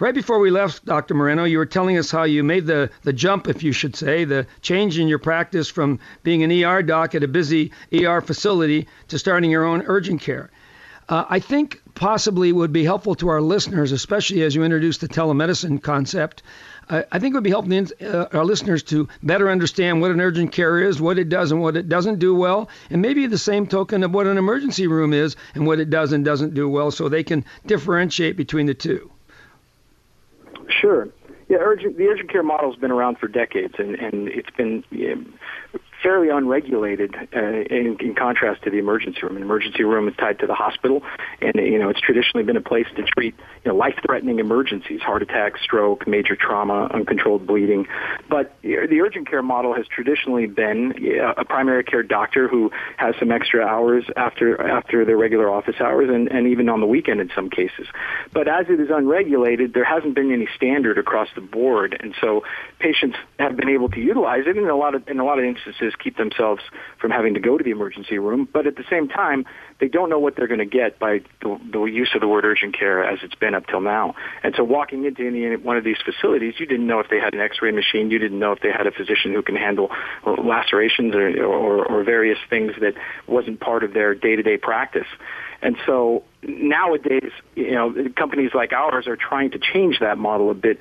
Right 0.01 0.13
before 0.13 0.41
we 0.41 0.51
left, 0.51 0.85
Dr. 0.85 1.15
Moreno, 1.15 1.45
you 1.45 1.59
were 1.59 1.67
telling 1.67 1.97
us 1.97 2.11
how 2.11 2.25
you 2.25 2.43
made 2.43 2.67
the, 2.67 2.91
the 3.05 3.13
jump, 3.13 3.47
if 3.47 3.63
you 3.63 3.71
should 3.71 3.95
say, 3.95 4.25
the 4.25 4.49
change 4.61 4.99
in 4.99 5.07
your 5.07 5.21
practice 5.21 5.69
from 5.69 6.01
being 6.25 6.43
an 6.43 6.51
ER 6.51 6.83
doc 6.83 7.15
at 7.15 7.23
a 7.23 7.29
busy 7.29 7.71
ER 7.93 8.21
facility 8.21 8.89
to 9.07 9.21
starting 9.21 9.53
your 9.53 9.65
own 9.65 9.85
urgent 9.87 10.21
care. 10.21 10.51
Uh, 11.09 11.27
I 11.31 11.39
think 11.39 11.81
possibly 11.95 12.51
would 12.51 12.73
be 12.73 12.83
helpful 12.83 13.15
to 13.17 13.29
our 13.29 13.41
listeners, 13.41 13.93
especially 13.93 14.43
as 14.43 14.57
you 14.57 14.65
introduce 14.65 14.99
the 14.99 15.07
telemedicine 15.07 15.81
concept, 15.81 16.43
I 16.91 17.21
think 17.21 17.33
it 17.33 17.37
would 17.37 17.45
be 17.45 17.51
helping 17.51 17.89
uh, 18.03 18.27
our 18.33 18.45
listeners 18.45 18.83
to 18.85 19.09
better 19.23 19.49
understand 19.49 20.01
what 20.01 20.11
an 20.11 20.21
urgent 20.21 20.51
care 20.51 20.81
is, 20.81 21.01
what 21.01 21.19
it 21.21 21.29
does 21.29 21.53
and 21.53 21.61
what 21.61 21.77
it 21.77 21.89
doesn't 21.89 22.19
do 22.19 22.35
well, 22.35 22.69
and 22.91 23.01
maybe 23.01 23.27
the 23.27 23.39
same 23.39 23.69
token 23.69 24.03
of 24.03 24.13
what 24.13 24.27
an 24.27 24.37
emergency 24.37 24.89
room 24.89 25.13
is 25.13 25.37
and 25.55 25.67
what 25.67 25.79
it 25.79 25.89
does 25.89 26.13
and 26.13 26.25
doesn't 26.25 26.55
do 26.55 26.69
well, 26.69 26.91
so 26.91 27.09
they 27.09 27.23
can 27.23 27.45
differentiate 27.65 28.37
between 28.37 28.67
the 28.67 28.75
two. 28.75 29.11
Sure. 30.69 31.09
Yeah, 31.49 31.59
urgent, 31.61 31.97
the 31.97 32.07
urgent 32.07 32.31
care 32.31 32.43
model 32.43 32.71
has 32.71 32.81
been 32.81 32.91
around 32.91 33.19
for 33.19 33.29
decades, 33.29 33.75
and, 33.79 33.95
and 33.95 34.29
it's 34.29 34.51
been 34.51 34.85
fairly 36.03 36.29
unregulated 36.29 37.15
uh, 37.35 37.39
in, 37.39 37.97
in 38.01 38.15
contrast 38.15 38.63
to 38.65 38.71
the 38.71 38.79
emergency 38.79 39.21
room. 39.23 39.37
An 39.37 39.43
emergency 39.43 39.85
room 39.85 40.09
is 40.09 40.17
tied 40.17 40.39
to 40.41 40.47
the 40.47 40.55
hospital, 40.55 41.03
and 41.41 41.55
you 41.57 41.79
know 41.79 41.89
it's 41.89 42.01
traditionally 42.01 42.45
been 42.45 42.57
a 42.57 42.63
place 42.63 42.87
to 42.97 43.03
treat 43.03 43.35
you 43.65 43.71
know 43.71 43.77
life-threatening 43.77 44.39
emergencies, 44.39 45.01
heart 45.01 45.23
attack, 45.23 45.59
stroke, 45.59 46.07
major 46.07 46.37
trauma, 46.37 46.89
uncontrolled 46.93 47.47
bleeding. 47.47 47.87
But 48.29 48.55
the 48.63 49.01
urgent 49.01 49.29
care 49.29 49.43
model 49.43 49.75
has 49.75 49.87
traditionally 49.87 50.47
been 50.47 50.95
a 51.37 51.45
primary 51.45 51.85
care 51.85 52.03
doctor 52.03 52.49
who 52.49 52.71
has 52.97 53.15
some 53.19 53.31
extra 53.31 53.65
hours 53.65 54.05
after 54.17 54.61
after 54.61 55.05
their 55.05 55.17
regular 55.17 55.51
office 55.51 55.77
hours, 55.81 56.09
and, 56.11 56.29
and 56.29 56.47
even 56.49 56.69
on 56.69 56.81
the 56.81 56.87
weekend 56.87 57.21
in 57.21 57.31
some 57.35 57.51
cases. 57.51 57.87
But 58.33 58.49
as 58.49 58.67
it 58.69 58.81
is 58.81 58.89
unregulated, 58.91 59.75
there 59.75 59.85
hasn't 59.85 60.15
been 60.15 60.33
any 60.33 60.49
standard 60.57 60.99
across 60.99 61.29
the 61.35 61.41
board, 61.41 61.97
and 62.01 62.15
so 62.21 62.45
patients 62.79 63.17
have 63.39 63.57
been 63.57 63.69
able 63.69 63.89
to 63.91 64.01
utilize 64.01 64.45
it 64.47 64.57
in 64.57 64.69
a 64.69 64.77
lot 64.77 64.95
of 64.95 65.07
in 65.09 65.19
a 65.19 65.25
lot 65.25 65.39
of 65.39 65.45
instances 65.45 65.90
keep 65.99 66.17
themselves 66.17 66.63
from 66.99 67.11
having 67.11 67.35
to 67.35 67.41
go 67.41 67.59
to 67.59 67.65
the 67.65 67.71
emergency 67.71 68.19
room. 68.19 68.49
But 68.53 68.67
at 68.67 68.77
the 68.77 68.85
same 68.91 69.09
time, 69.09 69.47
they 69.81 69.89
don't 69.89 70.11
know 70.11 70.19
what 70.19 70.37
they're 70.37 70.47
going 70.47 70.59
to 70.59 70.67
get 70.67 70.99
by 70.99 71.21
the, 71.43 71.59
the 71.73 71.83
use 71.85 72.11
of 72.15 72.21
the 72.21 72.29
word 72.29 72.45
urgent 72.45 72.79
care 72.79 73.03
as 73.03 73.21
it's 73.23 73.35
been 73.35 73.55
up 73.55 73.67
till 73.67 73.81
now. 73.81 74.15
And 74.43 74.55
so 74.57 74.65
walking 74.65 75.05
into 75.05 75.27
any 75.27 75.57
one 75.57 75.77
of 75.77 75.85
these 75.85 75.99
facilities, 76.05 76.55
you 76.59 76.67
didn't 76.67 76.87
know 76.87 77.01
if 77.01 77.09
they 77.09 77.19
had 77.19 77.35
an 77.35 77.41
X-ray 77.41 77.73
machine, 77.73 78.11
you 78.11 78.19
didn't 78.19 78.39
know 78.39 78.53
if 78.53 78.61
they 78.61 78.71
had 78.71 78.87
a 78.87 78.91
physician 78.91 79.33
who 79.33 79.43
can 79.43 79.57
handle 79.57 79.91
lacerations 80.25 81.15
or, 81.15 81.45
or, 81.45 81.85
or 81.85 82.05
various 82.05 82.39
things 82.49 82.73
that 82.81 82.95
wasn't 83.27 83.61
part 83.61 83.85
of 83.85 83.93
their 83.95 84.15
day-to-day 84.15 84.59
practice. 84.59 85.07
And 85.63 85.77
so 85.87 86.25
nowadays, 86.43 87.33
you 87.55 87.73
know, 87.73 87.95
companies 88.17 88.53
like 88.55 88.73
ours 88.73 89.07
are 89.07 89.17
trying 89.17 89.51
to 89.51 89.59
change 89.59 89.99
that 90.01 90.19
model 90.19 90.51
a 90.51 90.55
bit 90.55 90.79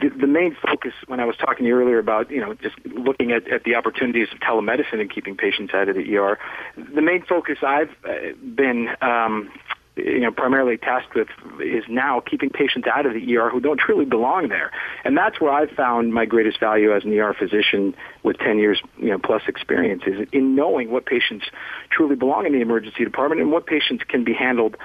the, 0.00 0.08
the 0.08 0.26
main 0.26 0.56
focus 0.66 0.92
when 1.06 1.20
I 1.20 1.24
was 1.24 1.36
talking 1.36 1.64
to 1.64 1.68
you 1.68 1.78
earlier 1.78 1.98
about 1.98 2.30
you 2.30 2.40
know 2.40 2.54
just 2.54 2.76
looking 2.84 3.32
at, 3.32 3.48
at 3.48 3.64
the 3.64 3.74
opportunities 3.74 4.28
of 4.32 4.38
telemedicine 4.40 5.00
and 5.00 5.10
keeping 5.10 5.36
patients 5.36 5.74
out 5.74 5.88
of 5.88 5.96
the 5.96 6.16
ER, 6.16 6.38
the 6.76 7.02
main 7.02 7.22
focus 7.22 7.58
I've 7.62 7.90
uh, 8.04 8.32
been 8.42 8.88
um, 9.00 9.50
you 9.96 10.20
know 10.20 10.30
primarily 10.30 10.76
tasked 10.76 11.14
with 11.14 11.28
is 11.60 11.84
now 11.88 12.20
keeping 12.20 12.50
patients 12.50 12.86
out 12.86 13.06
of 13.06 13.14
the 13.14 13.36
ER 13.36 13.50
who 13.50 13.60
don't 13.60 13.78
truly 13.78 14.04
belong 14.04 14.48
there, 14.48 14.70
and 15.04 15.16
that's 15.16 15.40
where 15.40 15.52
I've 15.52 15.70
found 15.70 16.14
my 16.14 16.24
greatest 16.24 16.60
value 16.60 16.94
as 16.94 17.04
an 17.04 17.12
ER 17.18 17.34
physician 17.34 17.94
with 18.22 18.38
10 18.38 18.58
years 18.58 18.80
you 18.98 19.10
know 19.10 19.18
plus 19.18 19.42
experience 19.48 20.02
is 20.06 20.28
in 20.32 20.54
knowing 20.54 20.90
what 20.90 21.06
patients 21.06 21.46
truly 21.90 22.16
belong 22.16 22.46
in 22.46 22.52
the 22.52 22.60
emergency 22.60 23.04
department 23.04 23.40
and 23.40 23.52
what 23.52 23.66
patients 23.66 24.04
can 24.08 24.24
be 24.24 24.32
handled 24.32 24.76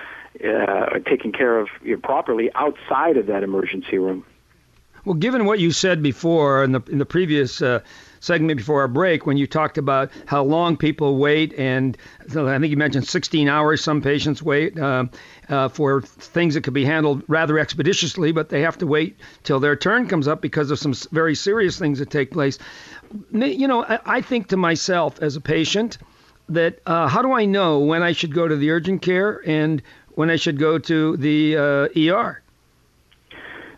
uh, 0.43 0.99
taken 1.07 1.31
care 1.31 1.59
of 1.59 1.69
you 1.81 1.95
know, 1.95 2.01
properly 2.01 2.49
outside 2.55 3.15
of 3.15 3.27
that 3.27 3.43
emergency 3.43 3.97
room. 3.97 4.25
Well, 5.05 5.13
given 5.13 5.45
what 5.45 5.59
you 5.59 5.71
said 5.71 6.01
before 6.01 6.63
in 6.63 6.71
the 6.71 6.81
in 6.89 6.97
the 6.97 7.05
previous 7.05 7.61
uh, 7.61 7.81
segment 8.21 8.57
before 8.57 8.81
our 8.81 8.87
break, 8.87 9.27
when 9.27 9.37
you 9.37 9.45
talked 9.45 9.77
about 9.77 10.11
how 10.25 10.43
long 10.43 10.77
people 10.77 11.17
wait, 11.17 11.53
and 11.59 11.95
I 12.21 12.57
think 12.57 12.71
you 12.71 12.77
mentioned 12.77 13.07
16 13.07 13.47
hours. 13.47 13.83
Some 13.83 14.01
patients 14.01 14.41
wait 14.41 14.79
uh, 14.79 15.05
uh, 15.47 15.67
for 15.69 16.01
things 16.01 16.55
that 16.55 16.63
could 16.63 16.73
be 16.73 16.85
handled 16.85 17.21
rather 17.27 17.59
expeditiously, 17.59 18.31
but 18.31 18.49
they 18.49 18.61
have 18.61 18.79
to 18.79 18.87
wait 18.87 19.19
till 19.43 19.59
their 19.59 19.75
turn 19.75 20.07
comes 20.07 20.27
up 20.27 20.41
because 20.41 20.71
of 20.71 20.79
some 20.79 20.93
very 21.11 21.35
serious 21.35 21.77
things 21.77 21.99
that 21.99 22.09
take 22.09 22.31
place. 22.31 22.57
You 23.31 23.67
know, 23.67 23.83
I, 23.83 23.99
I 24.17 24.21
think 24.21 24.47
to 24.47 24.57
myself 24.57 25.21
as 25.21 25.35
a 25.35 25.41
patient 25.41 25.99
that 26.49 26.79
uh, 26.87 27.07
how 27.07 27.21
do 27.21 27.31
I 27.31 27.45
know 27.45 27.77
when 27.77 28.01
I 28.01 28.11
should 28.11 28.33
go 28.33 28.47
to 28.47 28.55
the 28.55 28.71
urgent 28.71 29.03
care 29.03 29.39
and 29.45 29.83
when 30.15 30.31
I 30.31 30.37
should 30.37 30.57
go 30.57 30.79
to 30.79 31.15
the 31.17 31.57
ER? 31.57 32.41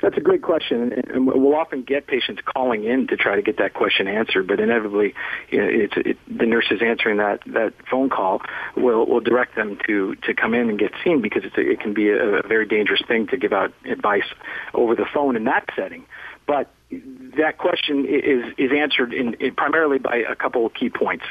That's 0.01 0.17
a 0.17 0.21
great 0.21 0.41
question, 0.41 0.93
and 0.93 1.27
we'll 1.27 1.55
often 1.55 1.83
get 1.83 2.07
patients 2.07 2.41
calling 2.45 2.83
in 2.83 3.07
to 3.07 3.17
try 3.17 3.35
to 3.35 3.41
get 3.41 3.57
that 3.57 3.73
question 3.73 4.07
answered. 4.07 4.47
But 4.47 4.59
inevitably, 4.59 5.13
you 5.49 5.59
know, 5.59 5.67
it's 5.69 5.93
it, 5.97 6.17
the 6.27 6.45
nurses 6.45 6.81
answering 6.83 7.17
that 7.17 7.41
that 7.47 7.73
phone 7.89 8.09
call 8.09 8.41
will 8.75 9.05
will 9.05 9.21
direct 9.21 9.55
them 9.55 9.77
to 9.87 10.15
to 10.15 10.33
come 10.33 10.53
in 10.53 10.69
and 10.69 10.79
get 10.79 10.91
seen 11.03 11.21
because 11.21 11.43
it's 11.43 11.57
a, 11.57 11.61
it 11.61 11.79
can 11.79 11.93
be 11.93 12.09
a, 12.09 12.39
a 12.39 12.47
very 12.47 12.67
dangerous 12.67 13.01
thing 13.07 13.27
to 13.27 13.37
give 13.37 13.53
out 13.53 13.73
advice 13.85 14.27
over 14.73 14.95
the 14.95 15.05
phone 15.13 15.35
in 15.35 15.45
that 15.45 15.65
setting. 15.75 16.05
But 16.47 16.71
that 16.89 17.57
question 17.57 18.05
is 18.05 18.53
is 18.57 18.71
answered 18.71 19.13
in, 19.13 19.33
in, 19.35 19.53
primarily 19.55 19.99
by 19.99 20.15
a 20.17 20.35
couple 20.35 20.65
of 20.65 20.73
key 20.73 20.89
points. 20.89 21.25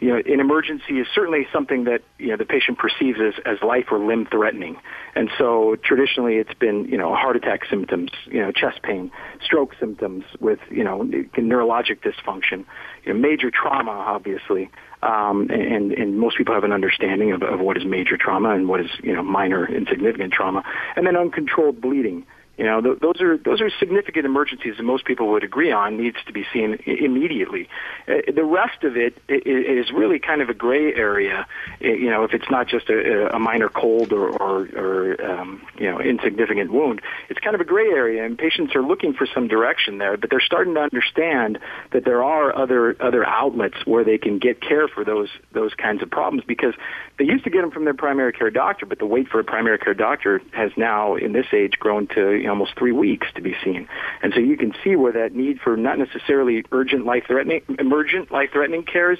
You 0.00 0.08
know, 0.08 0.16
an 0.16 0.40
emergency 0.40 0.98
is 0.98 1.06
certainly 1.14 1.46
something 1.52 1.84
that 1.84 2.02
you 2.18 2.28
know 2.28 2.36
the 2.36 2.44
patient 2.44 2.78
perceives 2.78 3.18
as, 3.20 3.34
as 3.46 3.62
life 3.62 3.86
or 3.92 3.98
limb 3.98 4.26
threatening, 4.26 4.76
and 5.14 5.30
so 5.38 5.76
traditionally 5.76 6.36
it's 6.36 6.54
been 6.54 6.86
you 6.86 6.98
know 6.98 7.14
heart 7.14 7.36
attack 7.36 7.60
symptoms, 7.70 8.10
you 8.26 8.40
know 8.40 8.50
chest 8.50 8.82
pain, 8.82 9.12
stroke 9.44 9.74
symptoms 9.78 10.24
with 10.40 10.58
you 10.70 10.82
know 10.82 11.04
neurologic 11.38 12.00
dysfunction, 12.00 12.64
you 13.04 13.14
know 13.14 13.18
major 13.18 13.52
trauma 13.52 13.92
obviously, 13.92 14.68
um, 15.04 15.48
and 15.50 15.92
and 15.92 16.18
most 16.18 16.36
people 16.36 16.54
have 16.54 16.64
an 16.64 16.72
understanding 16.72 17.30
of, 17.30 17.42
of 17.44 17.60
what 17.60 17.76
is 17.76 17.84
major 17.84 18.16
trauma 18.16 18.50
and 18.50 18.68
what 18.68 18.80
is 18.80 18.90
you 19.04 19.14
know 19.14 19.22
minor 19.22 19.72
insignificant 19.72 20.32
trauma, 20.32 20.64
and 20.96 21.06
then 21.06 21.16
uncontrolled 21.16 21.80
bleeding. 21.80 22.26
You 22.56 22.64
know, 22.64 22.80
th- 22.80 22.98
those 23.00 23.20
are 23.20 23.36
those 23.36 23.60
are 23.60 23.68
significant 23.78 24.24
emergencies 24.24 24.76
that 24.78 24.82
most 24.82 25.04
people 25.04 25.28
would 25.28 25.44
agree 25.44 25.72
on 25.72 25.98
needs 25.98 26.16
to 26.26 26.32
be 26.32 26.46
seen 26.52 26.78
I- 26.86 26.90
immediately. 26.90 27.68
Uh, 28.08 28.32
the 28.34 28.44
rest 28.44 28.82
of 28.82 28.96
it 28.96 29.20
is 29.28 29.90
really 29.90 30.18
kind 30.18 30.40
of 30.40 30.48
a 30.48 30.54
gray 30.54 30.94
area. 30.94 31.46
You 31.80 32.08
know, 32.08 32.24
if 32.24 32.32
it's 32.32 32.50
not 32.50 32.66
just 32.66 32.88
a, 32.88 33.34
a 33.34 33.38
minor 33.38 33.68
cold 33.68 34.12
or, 34.12 34.30
or, 34.30 34.68
or 34.74 35.30
um, 35.30 35.62
you 35.78 35.90
know 35.90 36.00
insignificant 36.00 36.72
wound, 36.72 37.02
it's 37.28 37.40
kind 37.40 37.54
of 37.54 37.60
a 37.60 37.64
gray 37.64 37.88
area, 37.88 38.24
and 38.24 38.38
patients 38.38 38.74
are 38.74 38.82
looking 38.82 39.12
for 39.12 39.26
some 39.26 39.48
direction 39.48 39.98
there. 39.98 40.16
But 40.16 40.30
they're 40.30 40.40
starting 40.40 40.74
to 40.74 40.80
understand 40.80 41.58
that 41.92 42.04
there 42.04 42.24
are 42.24 42.56
other 42.56 42.96
other 43.00 43.26
outlets 43.26 43.84
where 43.84 44.02
they 44.02 44.16
can 44.16 44.38
get 44.38 44.62
care 44.62 44.88
for 44.88 45.04
those 45.04 45.28
those 45.52 45.74
kinds 45.74 46.02
of 46.02 46.10
problems 46.10 46.44
because 46.46 46.74
they 47.18 47.24
used 47.24 47.44
to 47.44 47.50
get 47.50 47.60
them 47.60 47.70
from 47.70 47.84
their 47.84 47.94
primary 47.94 48.32
care 48.32 48.50
doctor, 48.50 48.86
but 48.86 48.98
the 48.98 49.06
wait 49.06 49.28
for 49.28 49.40
a 49.40 49.44
primary 49.44 49.78
care 49.78 49.94
doctor 49.94 50.40
has 50.52 50.70
now, 50.76 51.16
in 51.16 51.32
this 51.32 51.46
age, 51.52 51.78
grown 51.78 52.06
to 52.08 52.45
almost 52.48 52.76
three 52.78 52.92
weeks 52.92 53.26
to 53.34 53.42
be 53.42 53.54
seen. 53.64 53.88
And 54.22 54.32
so 54.34 54.40
you 54.40 54.56
can 54.56 54.72
see 54.82 54.96
where 54.96 55.12
that 55.12 55.34
need 55.34 55.60
for 55.60 55.76
not 55.76 55.98
necessarily 55.98 56.64
urgent 56.72 57.04
life-threatening, 57.04 57.62
emergent 57.78 58.30
life-threatening 58.30 58.84
care 58.84 59.12
is, 59.12 59.18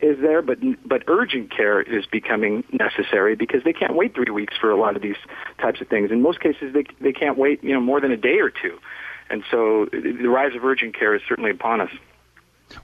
is 0.00 0.18
there, 0.20 0.42
but 0.42 0.58
but 0.86 1.04
urgent 1.06 1.54
care 1.54 1.80
is 1.80 2.06
becoming 2.06 2.64
necessary 2.72 3.36
because 3.36 3.62
they 3.64 3.72
can't 3.72 3.94
wait 3.94 4.14
three 4.14 4.30
weeks 4.30 4.54
for 4.60 4.70
a 4.70 4.76
lot 4.76 4.96
of 4.96 5.02
these 5.02 5.16
types 5.60 5.80
of 5.80 5.88
things. 5.88 6.10
In 6.10 6.22
most 6.22 6.40
cases, 6.40 6.72
they 6.72 6.84
they 7.00 7.12
can't 7.12 7.38
wait 7.38 7.62
you 7.62 7.72
know 7.72 7.80
more 7.80 8.00
than 8.00 8.10
a 8.10 8.16
day 8.16 8.40
or 8.40 8.50
two. 8.50 8.78
And 9.28 9.44
so 9.50 9.86
the 9.92 10.28
rise 10.28 10.56
of 10.56 10.64
urgent 10.64 10.98
care 10.98 11.14
is 11.14 11.22
certainly 11.28 11.52
upon 11.52 11.80
us. 11.80 11.90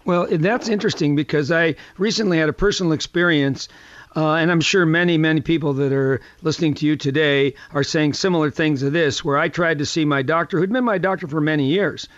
Well, 0.04 0.26
that's 0.30 0.68
interesting 0.68 1.16
because 1.16 1.50
I 1.50 1.75
recently 1.99 2.38
had 2.38 2.49
a 2.49 2.52
personal 2.52 2.92
experience 2.92 3.68
uh, 4.16 4.35
and 4.35 4.50
I'm 4.50 4.62
sure 4.62 4.87
many, 4.87 5.18
many 5.18 5.42
people 5.42 5.75
that 5.75 5.92
are 5.92 6.20
listening 6.42 6.75
to 6.75 6.87
you 6.87 6.96
today 6.96 7.54
are 7.75 7.85
saying 7.85 8.14
similar 8.14 8.50
things 8.50 8.80
to 8.80 8.88
this, 8.88 9.23
where 9.23 9.37
I 9.37 9.49
tried 9.49 9.78
to 9.78 9.87
see 9.87 10.06
my 10.06 10.23
doctor, 10.23 10.58
who'd 10.58 10.73
been 10.73 10.85
my 10.85 10.99
doctor 10.99 11.28
for 11.28 11.40
many 11.40 11.66
years. 11.66 12.08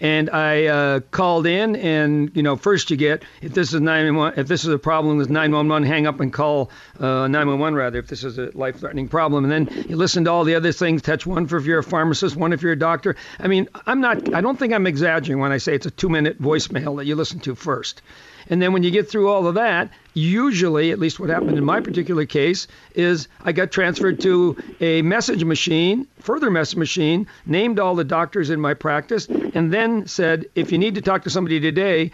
And 0.00 0.30
I 0.30 0.66
uh, 0.66 1.00
called 1.10 1.44
in, 1.48 1.74
and 1.74 2.30
you 2.36 2.44
know, 2.44 2.54
first 2.54 2.88
you 2.92 2.96
get 2.96 3.24
if 3.42 3.52
this 3.54 3.74
is 3.74 3.80
911, 3.80 4.38
if 4.38 4.46
this 4.46 4.62
is 4.62 4.70
a 4.70 4.78
problem 4.78 5.18
with 5.18 5.28
911, 5.28 5.88
hang 5.88 6.06
up 6.06 6.20
and 6.20 6.32
call 6.32 6.70
uh, 7.00 7.26
911 7.26 7.74
rather. 7.74 7.98
If 7.98 8.06
this 8.06 8.22
is 8.22 8.38
a 8.38 8.52
life-threatening 8.54 9.08
problem, 9.08 9.44
and 9.44 9.52
then 9.52 9.86
you 9.88 9.96
listen 9.96 10.24
to 10.26 10.30
all 10.30 10.44
the 10.44 10.54
other 10.54 10.70
things. 10.70 11.02
Touch 11.02 11.26
one 11.26 11.48
for 11.48 11.56
if 11.56 11.64
you're 11.64 11.80
a 11.80 11.82
pharmacist, 11.82 12.36
one 12.36 12.52
if 12.52 12.62
you're 12.62 12.70
a 12.70 12.78
doctor. 12.78 13.16
I 13.40 13.48
mean, 13.48 13.68
I'm 13.86 14.00
not. 14.00 14.32
I 14.32 14.40
don't 14.40 14.56
think 14.56 14.72
I'm 14.72 14.86
exaggerating 14.86 15.40
when 15.40 15.50
I 15.50 15.58
say 15.58 15.74
it's 15.74 15.86
a 15.86 15.90
two-minute 15.90 16.40
voicemail 16.40 16.98
that 16.98 17.06
you 17.06 17.16
listen 17.16 17.40
to 17.40 17.56
first. 17.56 18.00
And 18.50 18.62
then 18.62 18.72
when 18.72 18.82
you 18.82 18.90
get 18.90 19.08
through 19.08 19.28
all 19.28 19.46
of 19.46 19.54
that, 19.54 19.90
usually, 20.14 20.90
at 20.90 20.98
least 20.98 21.20
what 21.20 21.28
happened 21.28 21.58
in 21.58 21.64
my 21.64 21.80
particular 21.80 22.26
case, 22.26 22.66
is 22.94 23.28
I 23.42 23.52
got 23.52 23.70
transferred 23.70 24.20
to 24.20 24.56
a 24.80 25.02
message 25.02 25.44
machine, 25.44 26.06
further 26.20 26.50
message 26.50 26.78
machine, 26.78 27.26
named 27.46 27.78
all 27.78 27.94
the 27.94 28.04
doctors 28.04 28.50
in 28.50 28.60
my 28.60 28.74
practice, 28.74 29.26
and 29.26 29.72
then 29.72 30.06
said, 30.06 30.46
if 30.54 30.72
you 30.72 30.78
need 30.78 30.94
to 30.94 31.02
talk 31.02 31.24
to 31.24 31.30
somebody 31.30 31.60
today, 31.60 32.10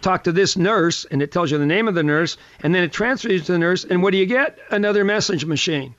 talk 0.00 0.24
to 0.24 0.32
this 0.32 0.56
nurse, 0.56 1.04
and 1.10 1.22
it 1.22 1.30
tells 1.30 1.50
you 1.50 1.58
the 1.58 1.66
name 1.66 1.88
of 1.88 1.94
the 1.94 2.02
nurse, 2.02 2.36
and 2.62 2.74
then 2.74 2.82
it 2.82 2.92
transfers 2.92 3.32
you 3.32 3.40
to 3.40 3.52
the 3.52 3.58
nurse, 3.58 3.84
and 3.84 4.02
what 4.02 4.12
do 4.12 4.18
you 4.18 4.26
get? 4.26 4.58
Another 4.70 5.04
message 5.04 5.44
machine. 5.44 5.94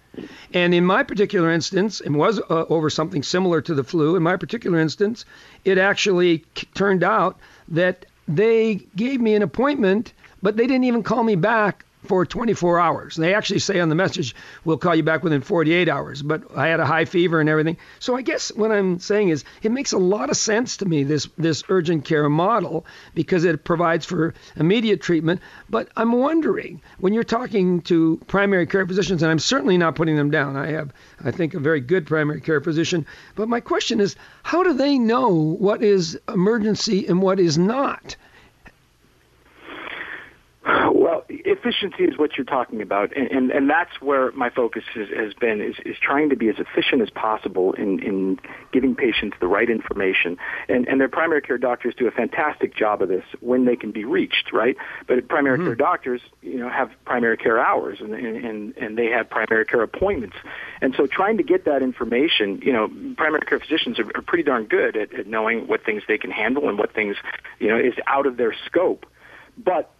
And 0.53 0.73
in 0.73 0.85
my 0.85 1.03
particular 1.03 1.51
instance, 1.51 2.01
it 2.01 2.09
was 2.09 2.39
uh, 2.39 2.65
over 2.67 2.89
something 2.89 3.23
similar 3.23 3.61
to 3.61 3.73
the 3.73 3.83
flu. 3.83 4.15
In 4.15 4.23
my 4.23 4.35
particular 4.35 4.79
instance, 4.79 5.23
it 5.63 5.77
actually 5.77 6.39
turned 6.73 7.03
out 7.03 7.39
that 7.69 8.05
they 8.27 8.75
gave 8.95 9.21
me 9.21 9.35
an 9.35 9.41
appointment, 9.41 10.13
but 10.41 10.57
they 10.57 10.67
didn't 10.67 10.85
even 10.85 11.03
call 11.03 11.23
me 11.23 11.35
back 11.35 11.85
for 12.11 12.25
24 12.25 12.77
hours. 12.77 13.15
They 13.15 13.33
actually 13.33 13.59
say 13.59 13.79
on 13.79 13.87
the 13.87 13.95
message, 13.95 14.35
we'll 14.65 14.77
call 14.77 14.93
you 14.93 15.01
back 15.01 15.23
within 15.23 15.39
48 15.39 15.87
hours, 15.87 16.21
but 16.21 16.43
I 16.53 16.67
had 16.67 16.81
a 16.81 16.85
high 16.85 17.05
fever 17.05 17.39
and 17.39 17.47
everything. 17.47 17.77
So 17.99 18.17
I 18.17 18.21
guess 18.21 18.51
what 18.51 18.69
I'm 18.69 18.99
saying 18.99 19.29
is 19.29 19.45
it 19.63 19.71
makes 19.71 19.93
a 19.93 19.97
lot 19.97 20.29
of 20.29 20.35
sense 20.35 20.75
to 20.75 20.85
me, 20.85 21.03
this, 21.03 21.29
this 21.37 21.63
urgent 21.69 22.03
care 22.03 22.27
model, 22.27 22.85
because 23.13 23.45
it 23.45 23.63
provides 23.63 24.05
for 24.05 24.33
immediate 24.57 25.01
treatment. 25.01 25.39
But 25.69 25.87
I'm 25.95 26.11
wondering, 26.11 26.81
when 26.99 27.13
you're 27.13 27.23
talking 27.23 27.79
to 27.83 28.19
primary 28.27 28.67
care 28.67 28.85
physicians, 28.85 29.23
and 29.23 29.31
I'm 29.31 29.39
certainly 29.39 29.77
not 29.77 29.95
putting 29.95 30.17
them 30.17 30.31
down, 30.31 30.57
I 30.57 30.71
have, 30.71 30.91
I 31.23 31.31
think, 31.31 31.53
a 31.53 31.61
very 31.61 31.79
good 31.79 32.05
primary 32.05 32.41
care 32.41 32.59
physician, 32.59 33.05
but 33.35 33.47
my 33.47 33.61
question 33.61 34.01
is, 34.01 34.17
how 34.43 34.63
do 34.63 34.73
they 34.73 34.97
know 34.99 35.29
what 35.29 35.81
is 35.81 36.19
emergency 36.27 37.07
and 37.07 37.21
what 37.21 37.39
is 37.39 37.57
not? 37.57 38.17
Well, 40.93 41.25
efficiency 41.27 42.03
is 42.03 42.17
what 42.17 42.37
you're 42.37 42.45
talking 42.45 42.81
about, 42.81 43.15
and, 43.15 43.29
and, 43.31 43.51
and 43.51 43.69
that's 43.69 43.99
where 43.99 44.31
my 44.31 44.49
focus 44.49 44.83
is, 44.95 45.09
has 45.09 45.33
been, 45.33 45.59
is, 45.59 45.75
is 45.85 45.97
trying 45.99 46.29
to 46.29 46.35
be 46.35 46.47
as 46.49 46.55
efficient 46.59 47.01
as 47.01 47.09
possible 47.09 47.73
in, 47.73 47.99
in 47.99 48.39
giving 48.71 48.95
patients 48.95 49.35
the 49.39 49.47
right 49.47 49.69
information. 49.69 50.37
And, 50.69 50.87
and 50.87 51.01
their 51.01 51.09
primary 51.09 51.41
care 51.41 51.57
doctors 51.57 51.93
do 51.95 52.07
a 52.07 52.11
fantastic 52.11 52.75
job 52.75 53.01
of 53.01 53.09
this 53.09 53.25
when 53.41 53.65
they 53.65 53.75
can 53.75 53.91
be 53.91 54.05
reached, 54.05 54.53
right? 54.53 54.77
But 55.07 55.27
primary 55.27 55.57
mm-hmm. 55.57 55.67
care 55.67 55.75
doctors, 55.75 56.21
you 56.41 56.57
know, 56.57 56.69
have 56.69 56.91
primary 57.05 57.37
care 57.37 57.59
hours, 57.59 57.99
and, 57.99 58.13
and, 58.13 58.77
and 58.77 58.97
they 58.97 59.07
have 59.07 59.29
primary 59.29 59.65
care 59.65 59.81
appointments. 59.81 60.37
And 60.79 60.93
so 60.95 61.05
trying 61.05 61.37
to 61.37 61.43
get 61.43 61.65
that 61.65 61.81
information, 61.81 62.61
you 62.63 62.71
know, 62.71 62.87
primary 63.17 63.41
care 63.41 63.59
physicians 63.59 63.99
are, 63.99 64.09
are 64.15 64.21
pretty 64.21 64.43
darn 64.43 64.65
good 64.65 64.95
at, 64.95 65.13
at 65.13 65.27
knowing 65.27 65.67
what 65.67 65.83
things 65.83 66.03
they 66.07 66.17
can 66.17 66.31
handle 66.31 66.69
and 66.69 66.77
what 66.77 66.93
things, 66.93 67.17
you 67.59 67.67
know, 67.67 67.77
is 67.77 67.95
out 68.07 68.25
of 68.25 68.37
their 68.37 68.55
scope. 68.67 69.05
But 69.57 69.91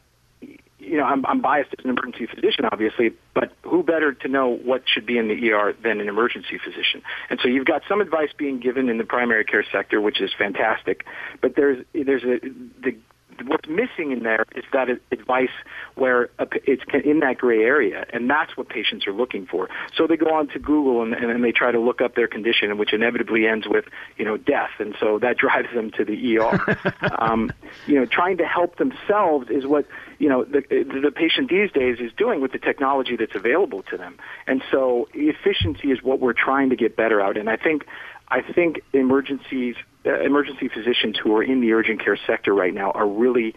you 0.82 0.98
know, 0.98 1.04
I'm, 1.04 1.26
I'm 1.26 1.42
biased 1.42 1.74
as 1.78 1.86
an 1.86 1.92
emergency 1.92 2.26
physician, 2.26 2.66
obviously, 2.66 3.14
but 3.34 3.52
who 3.64 3.84
better 3.84 4.14
to 4.14 4.28
know 4.28 4.50
what 4.50 4.84
should 4.86 5.06
be 5.06 5.18
in 5.18 5.28
the 5.28 5.52
ER 5.52 5.76
than 5.84 6.02
an 6.02 6.10
emergency 6.10 6.58
physician? 6.64 7.02
And 7.30 7.40
so 7.42 7.48
you've 7.48 7.68
got 7.68 7.84
some 7.88 8.02
advice 8.02 8.30
being 8.36 8.60
given 8.60 8.90
in 8.90 8.98
the 8.98 9.04
primary 9.04 9.46
care 9.46 9.64
sector, 9.72 10.02
which 10.02 10.20
is 10.20 10.32
fantastic, 10.38 11.06
but 11.42 11.56
there's 11.56 11.86
there's 11.94 12.24
a 12.24 12.40
the 12.84 12.98
what's 13.46 13.68
missing 13.68 14.12
in 14.12 14.24
there 14.24 14.46
is 14.56 14.64
that 14.74 14.90
advice 15.12 15.50
where 15.96 16.30
it's 16.40 16.84
in 17.04 17.20
that 17.20 17.38
gray 17.38 17.64
area, 17.64 18.06
and 18.12 18.30
that's 18.30 18.56
what 18.58 18.70
patients 18.70 19.08
are 19.08 19.14
looking 19.14 19.46
for. 19.46 19.70
So 19.96 20.08
they 20.08 20.18
go 20.18 20.34
on 20.34 20.48
to 20.50 20.60
Google 20.60 21.02
and, 21.02 21.14
and 21.14 21.44
they 21.44 21.52
try 21.52 21.72
to 21.72 21.80
look 21.80 22.02
up 22.02 22.16
their 22.16 22.28
condition, 22.28 22.78
which 22.78 22.94
inevitably 22.94 23.48
ends 23.48 23.68
with 23.68 23.86
you 24.18 24.26
know 24.26 24.38
death, 24.38 24.72
and 24.80 24.96
so 25.00 25.20
that 25.20 25.38
drives 25.42 25.74
them 25.74 25.92
to 25.92 26.06
the 26.06 26.38
ER. 26.38 26.80
um, 27.20 27.52
you 27.88 27.96
know, 27.96 28.06
trying 28.06 28.38
to 28.38 28.46
help 28.46 28.78
themselves 28.78 29.50
is 29.50 29.66
what 29.66 29.86
you 30.20 30.30
know 30.30 30.44
the 30.44 30.62
the 30.70 31.12
patient 31.12 31.50
these 31.50 31.72
days 31.72 32.00
is 32.00 32.12
doing 32.18 32.42
with 32.42 32.52
the 32.52 32.60
technology 32.60 33.16
that's 33.16 33.36
available 33.36 33.84
to 33.84 33.98
them, 33.98 34.18
and 34.48 34.64
so 34.72 35.08
efficiency 35.14 35.92
is 35.92 36.02
what 36.04 36.20
we're 36.20 36.34
trying 36.34 36.70
to 36.70 36.76
get 36.76 36.96
better 36.96 37.22
at, 37.22 37.38
and 37.38 37.50
I 37.50 37.58
think. 37.58 37.86
I 38.32 38.42
think 38.42 38.82
emergencies 38.94 39.76
uh, 40.06 40.20
emergency 40.22 40.68
physicians 40.68 41.18
who 41.22 41.36
are 41.36 41.44
in 41.44 41.62
the 41.62 41.74
urgent 41.74 42.04
care 42.04 42.18
sector 42.26 42.56
right 42.56 42.74
now 42.74 42.90
are 42.92 43.08
really 43.08 43.54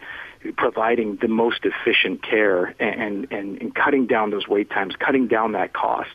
providing 0.57 1.17
the 1.19 1.27
most 1.27 1.61
efficient 1.65 2.21
care 2.21 2.75
and, 2.79 3.27
and, 3.31 3.59
and 3.59 3.73
cutting 3.73 4.05
down 4.05 4.29
those 4.29 4.47
wait 4.47 4.69
times, 4.69 4.93
cutting 4.99 5.27
down 5.27 5.53
that 5.53 5.73
cost. 5.73 6.11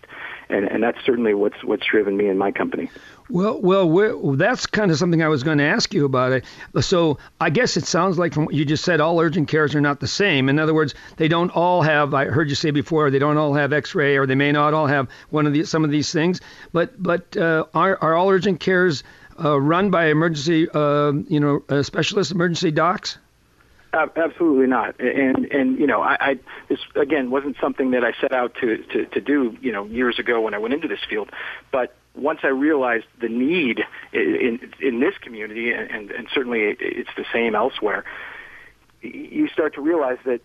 And, 0.51 0.67
and 0.67 0.83
that's 0.83 0.99
certainly 1.05 1.33
what's 1.33 1.63
what's 1.63 1.87
driven 1.87 2.17
me 2.17 2.29
in 2.29 2.37
my 2.37 2.51
company. 2.51 2.91
Well, 3.29 3.61
well, 3.61 4.33
that's 4.33 4.67
kind 4.67 4.91
of 4.91 4.99
something 4.99 5.23
I 5.23 5.29
was 5.29 5.45
going 5.45 5.59
to 5.59 5.65
ask 5.65 5.95
you 5.95 6.05
about. 6.05 6.33
It. 6.33 6.45
So 6.81 7.19
I 7.41 7.51
guess 7.51 7.77
it 7.77 7.87
sounds 7.87 8.19
like 8.19 8.35
from 8.35 8.47
what 8.47 8.55
you 8.55 8.65
just 8.65 8.85
said, 8.85 9.01
all 9.01 9.21
urgent 9.21 9.47
cares 9.47 9.75
are 9.77 9.81
not 9.81 10.01
the 10.01 10.09
same. 10.09 10.49
In 10.49 10.59
other 10.59 10.75
words, 10.75 10.95
they 11.17 11.29
don't 11.29 11.51
all 11.51 11.83
have. 11.83 12.13
I 12.13 12.25
heard 12.25 12.49
you 12.49 12.57
say 12.57 12.73
before, 12.73 13.11
they 13.11 13.21
don't 13.21 13.39
all 13.39 13.55
have 13.55 13.73
X-ray, 13.73 14.17
or 14.17 14.27
they 14.27 14.35
may 14.35 14.51
not 14.51 14.75
all 14.75 14.89
have 14.89 15.09
one 15.31 15.47
of 15.47 15.53
these, 15.53 15.71
some 15.71 15.85
of 15.85 15.91
these 15.91 16.13
things. 16.13 16.41
But 16.73 17.01
but 17.01 17.37
uh, 17.37 17.67
are 17.73 17.97
are 18.03 18.17
all 18.17 18.31
urgent 18.31 18.59
cares 18.59 19.05
uh, 19.43 19.61
run 19.61 19.91
by 19.91 20.07
emergency, 20.07 20.69
uh, 20.69 21.13
you 21.29 21.39
know, 21.39 21.63
uh, 21.69 21.85
specialist 21.85 22.33
emergency 22.33 22.73
docs? 22.73 23.19
Absolutely 23.93 24.67
not. 24.67 24.99
And 25.01 25.47
and 25.47 25.79
you 25.79 25.87
know, 25.87 26.01
I, 26.01 26.17
I 26.21 26.39
this 26.69 26.79
again 26.95 27.31
wasn't 27.31 27.57
something 27.61 27.91
that 27.91 28.05
I 28.05 28.13
set 28.21 28.33
out 28.33 28.55
to, 28.61 28.77
to 28.77 29.07
to 29.07 29.21
do. 29.21 29.57
You 29.61 29.73
know, 29.73 29.85
years 29.85 30.19
ago 30.19 30.41
when 30.41 30.55
I 30.55 30.59
went 30.59 30.75
into 30.75 30.87
this 30.87 31.01
field, 31.09 31.31
but 31.73 31.95
once 32.15 32.41
I 32.45 32.49
realized 32.49 33.07
the 33.21 33.29
need 33.29 33.81
in 34.13 34.73
in 34.81 35.01
this 35.01 35.15
community, 35.21 35.73
and 35.73 36.11
and 36.11 36.29
certainly 36.33 36.77
it's 36.79 37.11
the 37.17 37.25
same 37.33 37.57
elsewhere, 37.57 38.05
you 39.03 39.49
start 39.49 39.75
to 39.75 39.81
realize 39.81 40.19
that 40.27 40.41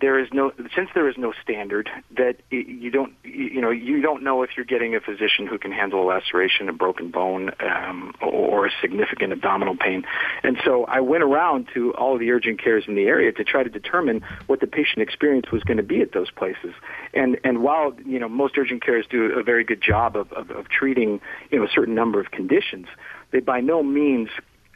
there 0.00 0.18
is 0.18 0.28
no 0.32 0.52
since 0.74 0.90
there 0.94 1.08
is 1.08 1.16
no 1.16 1.32
standard 1.42 1.88
that 2.16 2.36
you 2.50 2.90
don't 2.90 3.12
you 3.22 3.60
know 3.60 3.70
you 3.70 4.02
don't 4.02 4.22
know 4.22 4.42
if 4.42 4.50
you're 4.56 4.66
getting 4.66 4.96
a 4.96 5.00
physician 5.00 5.46
who 5.46 5.58
can 5.58 5.70
handle 5.70 6.02
a 6.02 6.06
laceration, 6.06 6.68
a 6.68 6.72
broken 6.72 7.10
bone, 7.10 7.52
um, 7.60 8.12
or 8.20 8.66
a 8.66 8.70
significant 8.80 9.32
abdominal 9.32 9.76
pain. 9.76 10.04
And 10.42 10.56
so 10.64 10.84
I 10.86 11.00
went 11.00 11.22
around 11.22 11.68
to 11.74 11.94
all 11.94 12.18
the 12.18 12.30
urgent 12.32 12.60
cares 12.60 12.84
in 12.88 12.96
the 12.96 13.04
area 13.04 13.30
to 13.32 13.44
try 13.44 13.62
to 13.62 13.70
determine 13.70 14.22
what 14.48 14.60
the 14.60 14.66
patient 14.66 15.02
experience 15.02 15.52
was 15.52 15.62
going 15.62 15.76
to 15.76 15.84
be 15.84 16.00
at 16.00 16.12
those 16.12 16.30
places. 16.32 16.74
And 17.14 17.38
and 17.44 17.62
while 17.62 17.94
you 18.04 18.18
know 18.18 18.28
most 18.28 18.58
urgent 18.58 18.84
cares 18.84 19.06
do 19.08 19.38
a 19.38 19.42
very 19.44 19.62
good 19.62 19.80
job 19.80 20.16
of, 20.16 20.32
of, 20.32 20.50
of 20.50 20.68
treating 20.68 21.20
you 21.50 21.58
know 21.58 21.64
a 21.64 21.70
certain 21.72 21.94
number 21.94 22.18
of 22.18 22.32
conditions, 22.32 22.88
they 23.30 23.38
by 23.38 23.60
no 23.60 23.84
means 23.84 24.30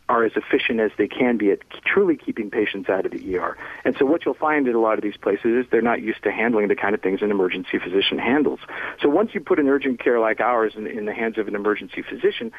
are 0.08 0.24
as 0.24 0.32
efficient 0.36 0.80
as 0.80 0.90
they 0.98 1.08
can 1.08 1.38
be 1.38 1.50
at 1.50 1.60
truly 1.84 2.16
keeping 2.16 2.50
patients 2.50 2.88
out 2.88 3.06
of 3.06 3.12
the 3.12 3.36
ER. 3.36 3.56
And 3.84 3.96
so 3.98 4.04
what 4.04 4.24
you'll 4.24 4.34
find 4.34 4.68
at 4.68 4.74
a 4.74 4.80
lot 4.80 4.98
of 4.98 5.02
these 5.02 5.16
places 5.16 5.64
is 5.64 5.66
they're 5.70 5.80
not 5.80 6.02
used 6.02 6.22
to 6.24 6.32
handling 6.32 6.68
the 6.68 6.76
kind 6.76 6.94
of 6.94 7.00
things 7.00 7.22
an 7.22 7.30
emergency 7.30 7.78
physician 7.78 8.18
handles. 8.18 8.60
So 9.00 9.08
once 9.08 9.30
you 9.34 9.40
put 9.40 9.58
an 9.58 9.68
urgent 9.68 10.00
care 10.02 10.20
like 10.20 10.40
ours 10.40 10.74
in, 10.76 10.86
in 10.86 11.06
the 11.06 11.14
hands 11.14 11.38
of 11.38 11.48
an 11.48 11.54
emergency 11.54 12.02
physician, 12.02 12.52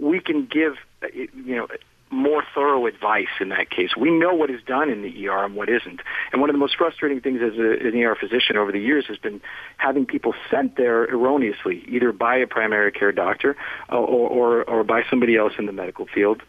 we 0.00 0.20
can 0.20 0.46
give, 0.46 0.74
you 1.12 1.56
know, 1.56 1.66
more 2.08 2.44
thorough 2.54 2.86
advice 2.86 3.26
in 3.40 3.48
that 3.48 3.68
case. 3.68 3.96
We 3.96 4.10
know 4.10 4.32
what 4.32 4.48
is 4.48 4.60
done 4.64 4.90
in 4.90 5.02
the 5.02 5.28
ER 5.28 5.44
and 5.44 5.56
what 5.56 5.68
isn't. 5.68 6.00
And 6.30 6.40
one 6.40 6.48
of 6.48 6.54
the 6.54 6.58
most 6.58 6.76
frustrating 6.76 7.20
things 7.20 7.40
as 7.42 7.58
a, 7.58 7.88
an 7.88 8.00
ER 8.00 8.14
physician 8.14 8.56
over 8.56 8.70
the 8.70 8.78
years 8.78 9.06
has 9.08 9.18
been 9.18 9.40
having 9.76 10.06
people 10.06 10.32
sent 10.48 10.76
there 10.76 11.04
erroneously, 11.04 11.84
either 11.88 12.12
by 12.12 12.36
a 12.36 12.46
primary 12.46 12.92
care 12.92 13.10
doctor 13.10 13.56
or, 13.88 13.98
or, 13.98 14.64
or 14.64 14.84
by 14.84 15.02
somebody 15.10 15.36
else 15.36 15.54
in 15.58 15.66
the 15.66 15.72
medical 15.72 16.06
field 16.06 16.42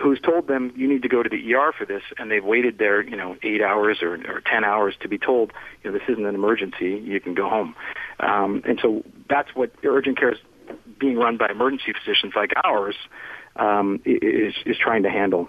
who's 0.00 0.20
told 0.20 0.48
them 0.48 0.72
you 0.76 0.88
need 0.88 1.02
to 1.02 1.08
go 1.08 1.22
to 1.22 1.28
the 1.28 1.54
ER 1.54 1.72
for 1.76 1.84
this, 1.84 2.02
and 2.18 2.30
they've 2.30 2.44
waited 2.44 2.78
there, 2.78 3.02
you 3.02 3.16
know, 3.16 3.36
eight 3.42 3.60
hours 3.62 3.98
or, 4.02 4.14
or 4.14 4.40
ten 4.40 4.64
hours 4.64 4.94
to 5.00 5.08
be 5.08 5.18
told, 5.18 5.52
you 5.82 5.90
know, 5.90 5.98
this 5.98 6.08
isn't 6.08 6.24
an 6.24 6.34
emergency, 6.34 7.00
you 7.04 7.20
can 7.20 7.34
go 7.34 7.48
home. 7.48 7.74
Um, 8.18 8.62
and 8.66 8.78
so 8.82 9.04
that's 9.28 9.54
what 9.54 9.72
urgent 9.84 10.18
care 10.18 10.32
is 10.32 10.38
being 10.98 11.16
run 11.16 11.36
by 11.36 11.48
emergency 11.50 11.92
physicians 11.92 12.32
like 12.34 12.52
ours 12.64 12.96
um, 13.56 14.00
is 14.04 14.54
is 14.64 14.76
trying 14.78 15.02
to 15.02 15.10
handle. 15.10 15.48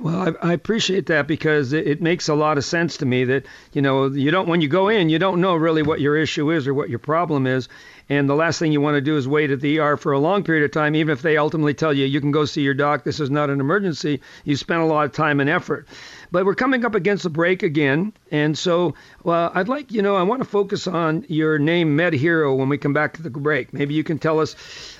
Well, 0.00 0.36
I, 0.42 0.50
I, 0.50 0.52
appreciate 0.52 1.06
that 1.06 1.26
because 1.26 1.72
it, 1.72 1.88
it, 1.88 2.00
makes 2.00 2.28
a 2.28 2.34
lot 2.34 2.56
of 2.56 2.64
sense 2.64 2.98
to 2.98 3.06
me 3.06 3.24
that 3.24 3.46
you 3.72 3.82
know 3.82 4.06
you 4.06 4.30
don't 4.30 4.46
when 4.46 4.60
you 4.60 4.68
go 4.68 4.88
in 4.88 5.08
you 5.08 5.18
don't 5.18 5.40
know 5.40 5.56
really 5.56 5.82
what 5.82 6.00
your 6.00 6.16
issue 6.16 6.52
is 6.52 6.68
or 6.68 6.74
what 6.74 6.88
your 6.88 7.00
problem 7.00 7.48
is, 7.48 7.68
and 8.08 8.28
the 8.28 8.36
last 8.36 8.60
thing 8.60 8.70
you 8.70 8.80
want 8.80 8.94
to 8.94 9.00
do 9.00 9.16
is 9.16 9.26
wait 9.26 9.50
at 9.50 9.60
the 9.60 9.80
ER 9.80 9.96
for 9.96 10.12
a 10.12 10.18
long 10.20 10.44
period 10.44 10.64
of 10.64 10.70
time, 10.70 10.94
even 10.94 11.12
if 11.12 11.22
they 11.22 11.36
ultimately 11.36 11.74
tell 11.74 11.92
you 11.92 12.06
you 12.06 12.20
can 12.20 12.30
go 12.30 12.44
see 12.44 12.62
your 12.62 12.74
doc. 12.74 13.02
This 13.02 13.18
is 13.18 13.28
not 13.28 13.50
an 13.50 13.58
emergency. 13.58 14.20
You 14.44 14.56
spent 14.56 14.82
a 14.82 14.84
lot 14.84 15.04
of 15.04 15.12
time 15.12 15.40
and 15.40 15.50
effort. 15.50 15.88
But 16.30 16.44
we're 16.44 16.54
coming 16.54 16.84
up 16.84 16.94
against 16.94 17.22
the 17.22 17.30
break 17.30 17.62
again, 17.62 18.12
and 18.30 18.56
so 18.56 18.94
well, 19.24 19.50
I'd 19.54 19.68
like 19.68 19.92
you 19.92 20.02
know 20.02 20.16
I 20.16 20.22
want 20.22 20.42
to 20.42 20.48
focus 20.48 20.86
on 20.86 21.24
your 21.28 21.58
name 21.58 21.96
Med 21.96 22.12
Hero 22.12 22.54
when 22.54 22.68
we 22.68 22.78
come 22.78 22.92
back 22.92 23.14
to 23.14 23.22
the 23.22 23.30
break. 23.30 23.72
Maybe 23.72 23.94
you 23.94 24.04
can 24.04 24.18
tell 24.18 24.40
us 24.40 24.54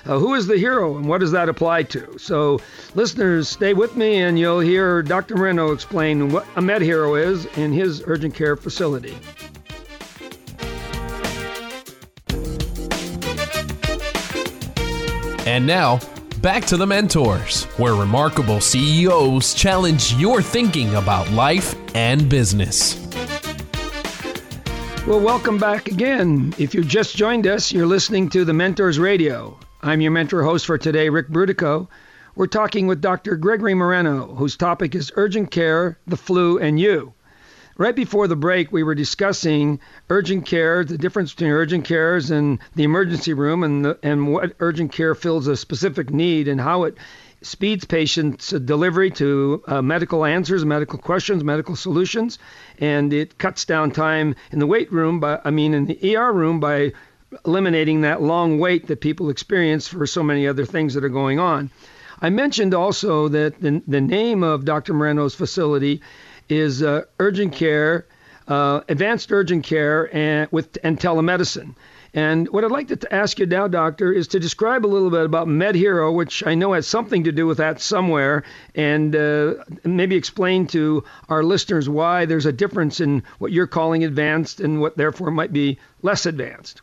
uh, 0.05 0.17
who 0.17 0.33
is 0.33 0.47
the 0.47 0.57
hero 0.57 0.97
and 0.97 1.07
what 1.07 1.19
does 1.19 1.31
that 1.31 1.49
apply 1.49 1.83
to. 1.83 2.17
So 2.17 2.61
listeners, 2.95 3.47
stay 3.47 3.73
with 3.73 3.95
me 3.95 4.17
and 4.17 4.39
you'll 4.39 4.59
hear 4.59 5.03
Dr. 5.03 5.35
Moreno 5.35 5.71
explain 5.71 6.31
what 6.31 6.45
a 6.55 6.61
Med 6.61 6.81
Hero 6.81 7.15
is 7.15 7.45
in 7.57 7.73
his 7.73 8.03
urgent 8.05 8.33
care 8.33 8.55
facility. 8.55 9.17
And 15.45 15.65
now 15.65 15.99
Back 16.41 16.63
to 16.67 16.77
the 16.77 16.87
Mentors, 16.87 17.65
where 17.75 17.95
remarkable 17.95 18.61
CEOs 18.61 19.53
challenge 19.53 20.13
your 20.13 20.41
thinking 20.41 20.95
about 20.95 21.29
life 21.31 21.75
and 21.93 22.29
business. 22.29 22.95
Well, 25.05 25.19
welcome 25.19 25.57
back 25.57 25.89
again. 25.89 26.53
If 26.57 26.73
you 26.73 26.81
just 26.81 27.17
joined 27.17 27.45
us, 27.45 27.73
you're 27.73 27.85
listening 27.85 28.29
to 28.29 28.45
the 28.45 28.53
Mentors 28.53 28.99
Radio. 28.99 29.59
I'm 29.81 29.99
your 29.99 30.11
mentor 30.11 30.43
host 30.43 30.65
for 30.65 30.77
today, 30.77 31.09
Ric 31.09 31.27
Brutocao. 31.27 31.89
We're 32.35 32.47
talking 32.47 32.87
with 32.87 33.01
Dr. 33.01 33.35
Gregory 33.35 33.73
Moreno, 33.73 34.33
whose 34.35 34.55
topic 34.55 34.95
is 34.95 35.11
urgent 35.17 35.51
care, 35.51 35.99
the 36.07 36.15
flu, 36.15 36.57
and 36.57 36.79
you. 36.79 37.13
Right 37.79 37.95
before 37.95 38.27
the 38.27 38.35
break, 38.35 38.73
we 38.73 38.83
were 38.83 38.93
discussing 38.93 39.79
urgent 40.09 40.45
care, 40.45 40.83
the 40.83 40.97
difference 40.97 41.33
between 41.33 41.51
urgent 41.51 41.85
cares 41.85 42.29
and 42.29 42.59
the 42.75 42.83
emergency 42.83 43.31
room, 43.31 43.63
and 43.63 43.85
the, 43.85 43.97
and 44.03 44.33
what 44.33 44.53
urgent 44.59 44.91
care 44.91 45.15
fills 45.15 45.47
a 45.47 45.55
specific 45.55 46.09
need, 46.09 46.49
and 46.49 46.59
how 46.59 46.83
it 46.83 46.97
speeds 47.41 47.85
patients' 47.85 48.49
delivery 48.49 49.11
to 49.11 49.63
uh, 49.65 49.81
medical 49.81 50.25
answers, 50.25 50.65
medical 50.65 50.99
questions, 50.99 51.41
medical 51.41 51.77
solutions, 51.77 52.37
and 52.79 53.13
it 53.13 53.37
cuts 53.37 53.63
down 53.63 53.91
time 53.91 54.35
in 54.51 54.59
the 54.59 54.67
wait 54.67 54.91
room. 54.91 55.21
By 55.21 55.39
I 55.45 55.51
mean, 55.51 55.73
in 55.73 55.85
the 55.85 56.17
ER 56.17 56.33
room 56.33 56.59
by 56.59 56.91
eliminating 57.45 58.01
that 58.01 58.21
long 58.21 58.59
wait 58.59 58.87
that 58.87 58.99
people 58.99 59.29
experience 59.29 59.87
for 59.87 60.05
so 60.05 60.21
many 60.21 60.49
other 60.49 60.65
things 60.65 60.95
that 60.95 61.05
are 61.05 61.07
going 61.07 61.39
on. 61.39 61.69
I 62.21 62.29
mentioned 62.29 62.73
also 62.73 63.29
that 63.29 63.61
the, 63.61 63.81
the 63.87 64.01
name 64.01 64.43
of 64.43 64.65
Dr. 64.65 64.93
Moreno's 64.93 65.33
facility 65.33 66.01
is 66.49 66.83
uh, 66.83 67.03
urgent 67.19 67.53
care, 67.53 68.07
uh, 68.47 68.81
advanced 68.89 69.31
urgent 69.31 69.63
care, 69.63 70.13
and 70.15 70.47
with 70.51 70.77
and 70.83 70.99
telemedicine. 70.99 71.75
And 72.13 72.49
what 72.49 72.65
I'd 72.65 72.71
like 72.71 72.87
to 72.87 73.13
ask 73.13 73.37
you 73.37 73.45
now, 73.45 73.67
Doctor, 73.67 74.11
is 74.11 74.29
to 74.29 74.39
describe 74.39 74.83
a 74.83 74.87
little 74.87 75.11
bit 75.11 75.25
about 75.25 75.47
MedHero, 75.47 76.13
which 76.13 76.43
I 76.45 76.55
know 76.55 76.73
has 76.73 76.87
something 76.87 77.25
to 77.25 77.31
do 77.31 77.45
with 77.45 77.59
that 77.59 77.79
somewhere, 77.79 78.43
and 78.73 79.15
uh, 79.15 79.53
maybe 79.83 80.15
explain 80.15 80.65
to 80.67 81.03
our 81.27 81.43
listeners 81.43 81.87
why 81.87 82.25
there's 82.25 82.47
a 82.47 82.51
difference 82.51 82.99
in 82.99 83.23
what 83.37 83.51
you're 83.51 83.67
calling 83.67 84.03
advanced 84.03 84.59
and 84.59 84.81
what 84.81 84.97
therefore 84.97 85.29
might 85.29 85.53
be 85.53 85.77
less 86.01 86.25
advanced. 86.25 86.81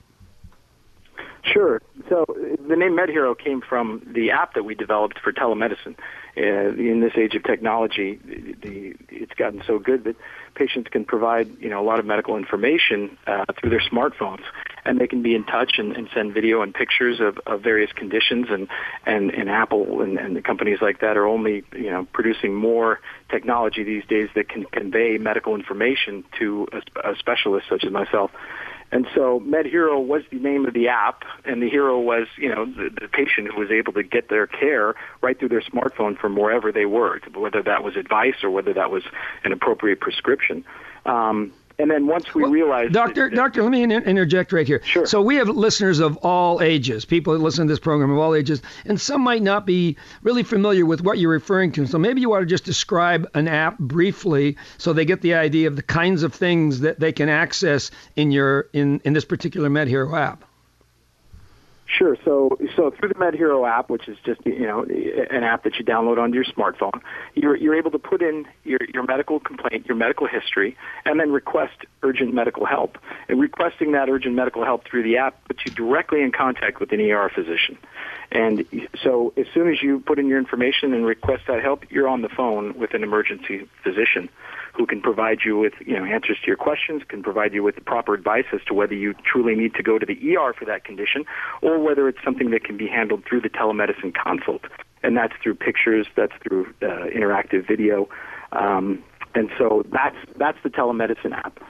Sure. 1.52 1.80
So 2.08 2.24
the 2.26 2.74
name 2.74 2.96
MedHero 2.96 3.38
came 3.38 3.60
from 3.60 4.02
the 4.14 4.32
app 4.32 4.54
that 4.54 4.64
we 4.64 4.74
developed 4.74 5.20
for 5.20 5.32
telemedicine. 5.32 5.96
Uh, 6.36 6.74
in 6.74 7.00
this 7.00 7.12
age 7.16 7.34
of 7.34 7.44
technology, 7.44 8.18
the, 8.62 8.94
it's 9.08 9.32
gotten 9.34 9.62
so 9.66 9.78
good 9.78 10.04
that 10.04 10.16
patients 10.54 10.88
can 10.90 11.04
provide, 11.04 11.48
you 11.60 11.70
know, 11.70 11.80
a 11.80 11.86
lot 11.86 11.98
of 11.98 12.04
medical 12.04 12.36
information 12.36 13.16
uh, 13.26 13.44
through 13.58 13.70
their 13.70 13.80
smartphones, 13.80 14.42
and 14.84 15.00
they 15.00 15.06
can 15.06 15.22
be 15.22 15.34
in 15.34 15.44
touch 15.44 15.74
and, 15.78 15.96
and 15.96 16.08
send 16.12 16.34
video 16.34 16.62
and 16.62 16.74
pictures 16.74 17.20
of, 17.20 17.38
of 17.46 17.62
various 17.62 17.92
conditions. 17.92 18.48
And 18.50 18.68
and, 19.06 19.30
and 19.30 19.48
Apple 19.48 20.02
and, 20.02 20.18
and 20.18 20.36
the 20.36 20.42
companies 20.42 20.80
like 20.82 21.00
that 21.00 21.16
are 21.16 21.26
only, 21.26 21.62
you 21.72 21.90
know, 21.90 22.06
producing 22.12 22.54
more 22.54 23.00
technology 23.30 23.84
these 23.84 24.04
days 24.06 24.28
that 24.34 24.48
can 24.48 24.64
convey 24.64 25.16
medical 25.16 25.54
information 25.54 26.24
to 26.38 26.66
a, 26.72 27.12
a 27.12 27.16
specialist 27.16 27.66
such 27.70 27.84
as 27.84 27.92
myself. 27.92 28.30
And 28.96 29.06
so 29.14 29.40
MedHero 29.40 30.02
was 30.02 30.22
the 30.32 30.38
name 30.38 30.64
of 30.64 30.72
the 30.72 30.88
app, 30.88 31.24
and 31.44 31.60
the 31.62 31.68
hero 31.68 32.00
was, 32.00 32.28
you 32.38 32.48
know, 32.48 32.64
the, 32.64 32.88
the 32.98 33.08
patient 33.08 33.48
who 33.52 33.60
was 33.60 33.70
able 33.70 33.92
to 33.92 34.02
get 34.02 34.30
their 34.30 34.46
care 34.46 34.94
right 35.20 35.38
through 35.38 35.50
their 35.50 35.60
smartphone 35.60 36.16
from 36.16 36.34
wherever 36.34 36.72
they 36.72 36.86
were, 36.86 37.20
whether 37.34 37.62
that 37.62 37.84
was 37.84 37.94
advice 37.94 38.36
or 38.42 38.48
whether 38.48 38.72
that 38.72 38.90
was 38.90 39.02
an 39.44 39.52
appropriate 39.52 40.00
prescription. 40.00 40.64
Um, 41.04 41.52
and 41.78 41.90
then 41.90 42.06
once 42.06 42.34
we 42.34 42.42
well, 42.42 42.50
realized, 42.50 42.92
Doctor, 42.92 43.28
that, 43.28 43.36
Doctor, 43.36 43.62
let 43.62 43.70
me 43.70 43.82
interject 43.82 44.52
right 44.52 44.66
here. 44.66 44.82
Sure. 44.84 45.06
So 45.06 45.20
we 45.20 45.36
have 45.36 45.48
listeners 45.48 45.98
of 45.98 46.16
all 46.18 46.62
ages, 46.62 47.04
people 47.04 47.32
that 47.34 47.40
listen 47.40 47.66
to 47.66 47.72
this 47.72 47.80
program 47.80 48.10
of 48.10 48.18
all 48.18 48.34
ages, 48.34 48.62
and 48.84 49.00
some 49.00 49.20
might 49.22 49.42
not 49.42 49.66
be 49.66 49.96
really 50.22 50.42
familiar 50.42 50.86
with 50.86 51.02
what 51.02 51.18
you're 51.18 51.30
referring 51.30 51.72
to. 51.72 51.86
So 51.86 51.98
maybe 51.98 52.20
you 52.20 52.30
want 52.30 52.42
to 52.42 52.46
just 52.46 52.64
describe 52.64 53.28
an 53.34 53.48
app 53.48 53.78
briefly, 53.78 54.56
so 54.78 54.92
they 54.92 55.04
get 55.04 55.20
the 55.20 55.34
idea 55.34 55.68
of 55.68 55.76
the 55.76 55.82
kinds 55.82 56.22
of 56.22 56.34
things 56.34 56.80
that 56.80 57.00
they 57.00 57.12
can 57.12 57.28
access 57.28 57.90
in 58.14 58.30
your 58.30 58.68
in 58.72 59.00
in 59.04 59.12
this 59.12 59.24
particular 59.24 59.68
MedHero 59.68 60.18
app. 60.18 60.44
Sure. 61.86 62.16
So, 62.24 62.58
so 62.74 62.90
through 62.90 63.10
the 63.10 63.14
MedHero 63.14 63.68
app, 63.68 63.90
which 63.90 64.08
is 64.08 64.16
just 64.24 64.44
you 64.44 64.66
know 64.66 64.82
an 64.82 65.44
app 65.44 65.62
that 65.64 65.76
you 65.76 65.84
download 65.84 66.18
onto 66.18 66.34
your 66.34 66.44
smartphone, 66.44 67.00
you're 67.34 67.56
you're 67.56 67.76
able 67.76 67.92
to 67.92 67.98
put 67.98 68.22
in 68.22 68.44
your 68.64 68.80
your 68.92 69.04
medical 69.04 69.38
complaint, 69.38 69.86
your 69.86 69.96
medical 69.96 70.26
history, 70.26 70.76
and 71.04 71.20
then 71.20 71.30
request 71.30 71.74
urgent 72.02 72.34
medical 72.34 72.66
help. 72.66 72.98
And 73.28 73.40
requesting 73.40 73.92
that 73.92 74.08
urgent 74.08 74.34
medical 74.34 74.64
help 74.64 74.84
through 74.84 75.04
the 75.04 75.16
app 75.16 75.42
puts 75.44 75.60
you 75.64 75.72
directly 75.72 76.22
in 76.22 76.32
contact 76.32 76.80
with 76.80 76.90
an 76.90 77.00
ER 77.00 77.30
physician. 77.32 77.78
And 78.32 78.64
so, 79.02 79.32
as 79.36 79.46
soon 79.54 79.70
as 79.70 79.82
you 79.82 80.00
put 80.00 80.18
in 80.18 80.26
your 80.26 80.38
information 80.38 80.92
and 80.92 81.06
request 81.06 81.44
that 81.46 81.62
help, 81.62 81.84
you're 81.90 82.08
on 82.08 82.22
the 82.22 82.28
phone 82.28 82.76
with 82.78 82.92
an 82.94 83.02
emergency 83.02 83.68
physician 83.82 84.28
who 84.74 84.84
can 84.84 85.00
provide 85.00 85.38
you 85.44 85.58
with 85.58 85.72
you 85.84 85.96
know 85.96 86.04
answers 86.04 86.36
to 86.40 86.46
your 86.46 86.56
questions, 86.56 87.02
can 87.08 87.22
provide 87.22 87.54
you 87.54 87.62
with 87.62 87.76
the 87.76 87.80
proper 87.80 88.14
advice 88.14 88.44
as 88.52 88.60
to 88.66 88.74
whether 88.74 88.94
you 88.94 89.14
truly 89.24 89.54
need 89.54 89.74
to 89.74 89.82
go 89.82 89.98
to 89.98 90.04
the 90.04 90.36
ER 90.36 90.52
for 90.52 90.64
that 90.64 90.84
condition, 90.84 91.24
or 91.62 91.78
whether 91.78 92.08
it's 92.08 92.22
something 92.24 92.50
that 92.50 92.64
can 92.64 92.76
be 92.76 92.86
handled 92.86 93.24
through 93.24 93.40
the 93.40 93.48
telemedicine 93.48 94.12
consult, 94.14 94.62
and 95.02 95.16
that's 95.16 95.34
through 95.42 95.54
pictures, 95.54 96.06
that's 96.16 96.34
through 96.42 96.66
uh, 96.82 97.06
interactive 97.14 97.66
video, 97.66 98.08
um, 98.52 99.02
and 99.34 99.50
so 99.56 99.84
that's 99.92 100.16
that's 100.36 100.58
the 100.62 100.70
telemedicine 100.70 101.32
app. 101.32 101.60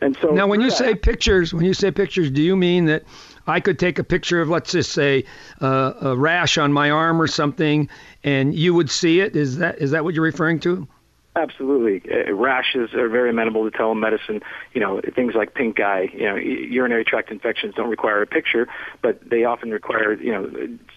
And 0.00 0.16
so 0.20 0.30
now, 0.30 0.46
when 0.46 0.60
you 0.60 0.70
say 0.70 0.94
pictures, 0.94 1.54
when 1.54 1.64
you 1.64 1.74
say 1.74 1.90
pictures, 1.90 2.30
do 2.30 2.42
you 2.42 2.56
mean 2.56 2.86
that 2.86 3.04
I 3.48 3.60
could 3.60 3.78
take 3.78 3.98
a 3.98 4.04
picture 4.04 4.40
of, 4.40 4.48
let's 4.48 4.72
just 4.72 4.92
say, 4.92 5.24
uh, 5.60 5.92
a 6.00 6.16
rash 6.16 6.58
on 6.58 6.72
my 6.72 6.90
arm 6.90 7.20
or 7.20 7.26
something, 7.26 7.88
and 8.24 8.54
you 8.54 8.74
would 8.74 8.90
see 8.90 9.20
it? 9.20 9.36
Is 9.36 9.58
that 9.58 9.78
is 9.78 9.92
that 9.92 10.04
what 10.04 10.14
you're 10.14 10.24
referring 10.24 10.60
to? 10.60 10.88
Absolutely. 11.36 12.10
Uh, 12.10 12.32
rashes 12.32 12.94
are 12.94 13.10
very 13.10 13.28
amenable 13.28 13.70
to 13.70 13.76
telemedicine. 13.76 14.42
You 14.72 14.80
know, 14.80 15.02
things 15.14 15.34
like 15.34 15.52
pink 15.52 15.78
eye, 15.80 16.08
you 16.14 16.24
know, 16.24 16.36
urinary 16.36 17.04
tract 17.04 17.30
infections 17.30 17.74
don't 17.74 17.90
require 17.90 18.22
a 18.22 18.26
picture, 18.26 18.66
but 19.02 19.20
they 19.28 19.44
often 19.44 19.70
require, 19.70 20.14
you 20.14 20.32
know, 20.32 20.50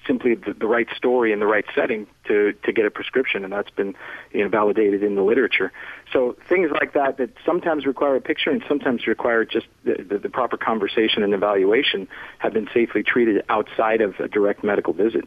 simply 0.07 0.35
the, 0.35 0.53
the 0.53 0.65
right 0.65 0.87
story 0.95 1.33
in 1.33 1.39
the 1.39 1.45
right 1.45 1.65
setting 1.75 2.07
to, 2.27 2.53
to 2.63 2.71
get 2.71 2.85
a 2.85 2.89
prescription, 2.89 3.43
and 3.43 3.51
that's 3.51 3.69
been, 3.71 3.95
you 4.31 4.41
know, 4.41 4.47
validated 4.47 5.03
in 5.03 5.15
the 5.15 5.23
literature. 5.23 5.73
So 6.13 6.37
things 6.47 6.71
like 6.71 6.93
that 6.93 7.17
that 7.17 7.31
sometimes 7.45 7.85
require 7.85 8.15
a 8.15 8.21
picture 8.21 8.49
and 8.49 8.63
sometimes 8.65 9.07
require 9.07 9.43
just 9.43 9.67
the, 9.83 10.05
the, 10.07 10.19
the 10.19 10.29
proper 10.29 10.55
conversation 10.55 11.21
and 11.21 11.33
evaluation 11.33 12.07
have 12.37 12.53
been 12.53 12.69
safely 12.73 13.03
treated 13.03 13.43
outside 13.49 13.99
of 13.99 14.17
a 14.21 14.29
direct 14.29 14.63
medical 14.63 14.93
visit. 14.93 15.25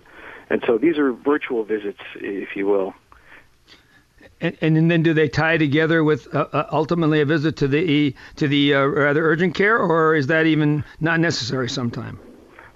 And 0.48 0.64
so 0.66 0.78
these 0.78 0.96
are 0.96 1.12
virtual 1.12 1.64
visits, 1.64 2.00
if 2.14 2.56
you 2.56 2.66
will. 2.66 2.94
And, 4.42 4.58
and 4.60 4.90
then 4.90 5.02
do 5.04 5.14
they 5.14 5.28
tie 5.28 5.56
together 5.56 6.02
with 6.02 6.34
uh, 6.34 6.48
uh 6.52 6.66
ultimately 6.72 7.20
a 7.20 7.24
visit 7.24 7.56
to 7.58 7.68
the 7.68 8.14
to 8.36 8.48
the 8.48 8.74
uh, 8.74 8.84
rather 8.84 9.24
urgent 9.24 9.54
care, 9.54 9.78
or 9.78 10.16
is 10.16 10.26
that 10.26 10.46
even 10.46 10.84
not 11.00 11.20
necessary 11.20 11.68
sometime? 11.68 12.18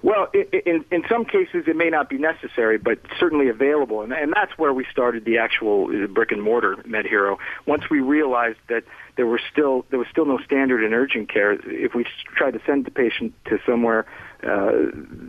Well, 0.07 0.29
in, 0.33 0.85
in 0.89 1.03
some 1.09 1.25
cases 1.25 1.65
it 1.67 1.75
may 1.75 1.89
not 1.89 2.07
be 2.07 2.17
necessary, 2.17 2.77
but 2.77 2.97
certainly 3.19 3.49
available, 3.49 4.03
and, 4.03 4.13
and 4.13 4.31
that's 4.33 4.57
where 4.57 4.73
we 4.73 4.85
started 4.89 5.25
the 5.25 5.37
actual 5.37 5.89
uh, 5.91 6.07
brick 6.07 6.31
and 6.31 6.41
mortar 6.41 6.77
MedHero. 6.77 7.35
Once 7.65 7.89
we 7.89 7.99
realized 7.99 8.59
that 8.69 8.85
there 9.17 9.25
were 9.25 9.41
still 9.51 9.85
there 9.89 9.99
was 9.99 10.07
still 10.09 10.23
no 10.25 10.37
standard 10.45 10.81
in 10.81 10.93
urgent 10.93 11.27
care, 11.27 11.51
if 11.51 11.93
we 11.93 12.05
tried 12.37 12.51
to 12.51 12.61
send 12.65 12.85
the 12.85 12.91
patient 12.91 13.33
to 13.47 13.59
somewhere 13.65 14.05
uh, 14.43 14.71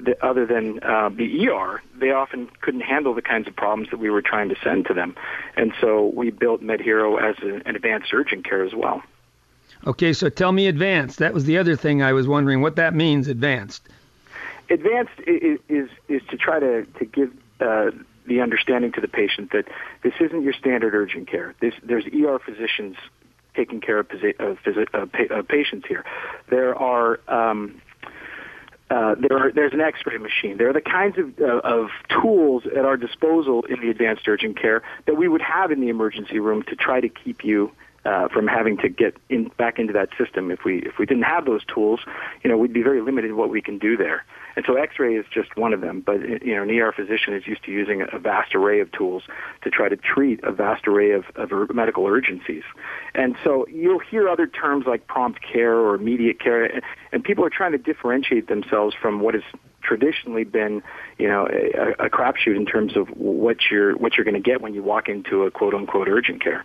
the, 0.04 0.16
other 0.22 0.46
than 0.46 0.78
uh, 0.84 1.08
the 1.08 1.48
ER, 1.48 1.82
they 1.98 2.12
often 2.12 2.48
couldn't 2.60 2.82
handle 2.82 3.14
the 3.14 3.22
kinds 3.22 3.48
of 3.48 3.56
problems 3.56 3.90
that 3.90 3.98
we 3.98 4.10
were 4.10 4.22
trying 4.22 4.48
to 4.48 4.56
send 4.62 4.86
to 4.86 4.94
them. 4.94 5.16
And 5.56 5.72
so 5.80 6.12
we 6.14 6.30
built 6.30 6.62
MedHero 6.62 7.20
as 7.20 7.34
a, 7.42 7.68
an 7.68 7.74
advanced 7.74 8.14
urgent 8.14 8.44
care 8.44 8.62
as 8.62 8.74
well. 8.76 9.02
Okay, 9.88 10.12
so 10.12 10.28
tell 10.28 10.52
me 10.52 10.68
advanced. 10.68 11.18
That 11.18 11.34
was 11.34 11.46
the 11.46 11.58
other 11.58 11.74
thing 11.74 12.00
I 12.00 12.12
was 12.12 12.28
wondering 12.28 12.62
what 12.62 12.76
that 12.76 12.94
means, 12.94 13.26
advanced. 13.26 13.88
Advanced 14.70 15.12
is 15.26 15.58
is, 15.68 15.88
is 16.08 16.22
to 16.30 16.36
try 16.36 16.60
to 16.60 16.84
to 16.98 17.04
give 17.04 17.32
uh, 17.60 17.90
the 18.26 18.40
understanding 18.40 18.92
to 18.92 19.00
the 19.00 19.08
patient 19.08 19.52
that 19.52 19.64
this 20.02 20.12
isn't 20.20 20.42
your 20.42 20.52
standard 20.52 20.94
urgent 20.94 21.28
care. 21.28 21.54
This, 21.60 21.74
there's 21.82 22.04
ER 22.06 22.38
physicians 22.38 22.96
taking 23.56 23.80
care 23.80 23.98
of, 23.98 24.06
of, 24.38 24.58
of 25.30 25.48
patients 25.48 25.88
here. 25.88 26.04
There 26.50 26.76
are 26.76 27.18
um, 27.26 27.80
uh, 28.90 29.14
there 29.18 29.38
are, 29.38 29.52
there's 29.52 29.74
an 29.74 29.82
X-ray 29.82 30.16
machine. 30.16 30.56
There 30.56 30.70
are 30.70 30.72
the 30.72 30.80
kinds 30.80 31.18
of, 31.18 31.38
uh, 31.38 31.60
of 31.62 31.88
tools 32.22 32.62
at 32.66 32.86
our 32.86 32.96
disposal 32.96 33.64
in 33.68 33.80
the 33.80 33.90
advanced 33.90 34.26
urgent 34.26 34.58
care 34.58 34.82
that 35.06 35.14
we 35.14 35.28
would 35.28 35.42
have 35.42 35.70
in 35.70 35.80
the 35.80 35.88
emergency 35.88 36.38
room 36.38 36.62
to 36.64 36.76
try 36.76 37.00
to 37.00 37.08
keep 37.08 37.44
you 37.44 37.70
uh, 38.06 38.28
from 38.28 38.46
having 38.46 38.78
to 38.78 38.88
get 38.88 39.14
in, 39.28 39.50
back 39.58 39.78
into 39.78 39.92
that 39.92 40.08
system. 40.16 40.50
If 40.50 40.64
we 40.64 40.78
if 40.78 40.98
we 40.98 41.04
didn't 41.04 41.24
have 41.24 41.44
those 41.44 41.62
tools, 41.66 42.00
you 42.42 42.48
know, 42.48 42.56
we'd 42.56 42.72
be 42.72 42.82
very 42.82 43.02
limited 43.02 43.30
in 43.30 43.36
what 43.36 43.50
we 43.50 43.60
can 43.60 43.78
do 43.78 43.96
there. 43.96 44.24
And 44.58 44.66
so 44.66 44.74
X-ray 44.74 45.14
is 45.14 45.24
just 45.32 45.56
one 45.56 45.72
of 45.72 45.82
them. 45.82 46.00
But 46.00 46.20
you 46.44 46.56
know, 46.56 46.64
an 46.64 46.70
ER 46.70 46.90
physician 46.90 47.32
is 47.32 47.46
used 47.46 47.62
to 47.62 47.70
using 47.70 48.02
a 48.12 48.18
vast 48.18 48.56
array 48.56 48.80
of 48.80 48.90
tools 48.90 49.22
to 49.62 49.70
try 49.70 49.88
to 49.88 49.96
treat 49.96 50.42
a 50.42 50.50
vast 50.50 50.88
array 50.88 51.12
of, 51.12 51.26
of 51.36 51.72
medical 51.72 52.04
urgencies. 52.08 52.64
And 53.14 53.36
so 53.44 53.68
you'll 53.68 54.00
hear 54.00 54.28
other 54.28 54.48
terms 54.48 54.84
like 54.84 55.06
prompt 55.06 55.42
care 55.42 55.76
or 55.76 55.94
immediate 55.94 56.40
care, 56.40 56.82
and 57.12 57.22
people 57.22 57.44
are 57.44 57.50
trying 57.50 57.70
to 57.70 57.78
differentiate 57.78 58.48
themselves 58.48 58.96
from 59.00 59.20
what 59.20 59.34
has 59.34 59.44
traditionally 59.80 60.42
been, 60.42 60.82
you 61.18 61.28
know, 61.28 61.46
a, 61.46 62.06
a 62.06 62.10
crapshoot 62.10 62.56
in 62.56 62.66
terms 62.66 62.96
of 62.96 63.06
what 63.10 63.70
you're 63.70 63.96
what 63.96 64.16
you're 64.16 64.24
going 64.24 64.34
to 64.34 64.40
get 64.40 64.60
when 64.60 64.74
you 64.74 64.82
walk 64.82 65.08
into 65.08 65.44
a 65.44 65.52
quote 65.52 65.72
unquote 65.72 66.08
urgent 66.08 66.42
care. 66.42 66.64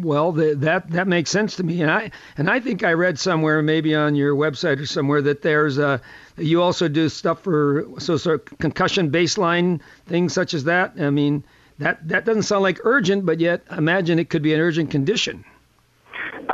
Well, 0.00 0.32
the, 0.32 0.54
that 0.56 0.90
that 0.90 1.08
makes 1.08 1.30
sense 1.30 1.56
to 1.56 1.64
me, 1.64 1.82
and 1.82 1.90
I 1.90 2.10
and 2.36 2.48
I 2.48 2.60
think 2.60 2.84
I 2.84 2.92
read 2.92 3.18
somewhere, 3.18 3.62
maybe 3.62 3.94
on 3.94 4.14
your 4.14 4.34
website 4.34 4.78
or 4.78 4.86
somewhere, 4.86 5.22
that 5.22 5.42
there's 5.42 5.78
a 5.78 6.00
you 6.36 6.62
also 6.62 6.86
do 6.88 7.08
stuff 7.08 7.42
for 7.42 7.86
so 7.98 8.14
of 8.14 8.44
concussion 8.58 9.10
baseline 9.10 9.80
things 10.06 10.32
such 10.32 10.54
as 10.54 10.64
that. 10.64 10.92
I 11.00 11.10
mean, 11.10 11.42
that 11.78 12.06
that 12.08 12.24
doesn't 12.24 12.44
sound 12.44 12.62
like 12.62 12.78
urgent, 12.84 13.26
but 13.26 13.40
yet 13.40 13.62
imagine 13.76 14.18
it 14.18 14.30
could 14.30 14.42
be 14.42 14.54
an 14.54 14.60
urgent 14.60 14.90
condition. 14.90 15.44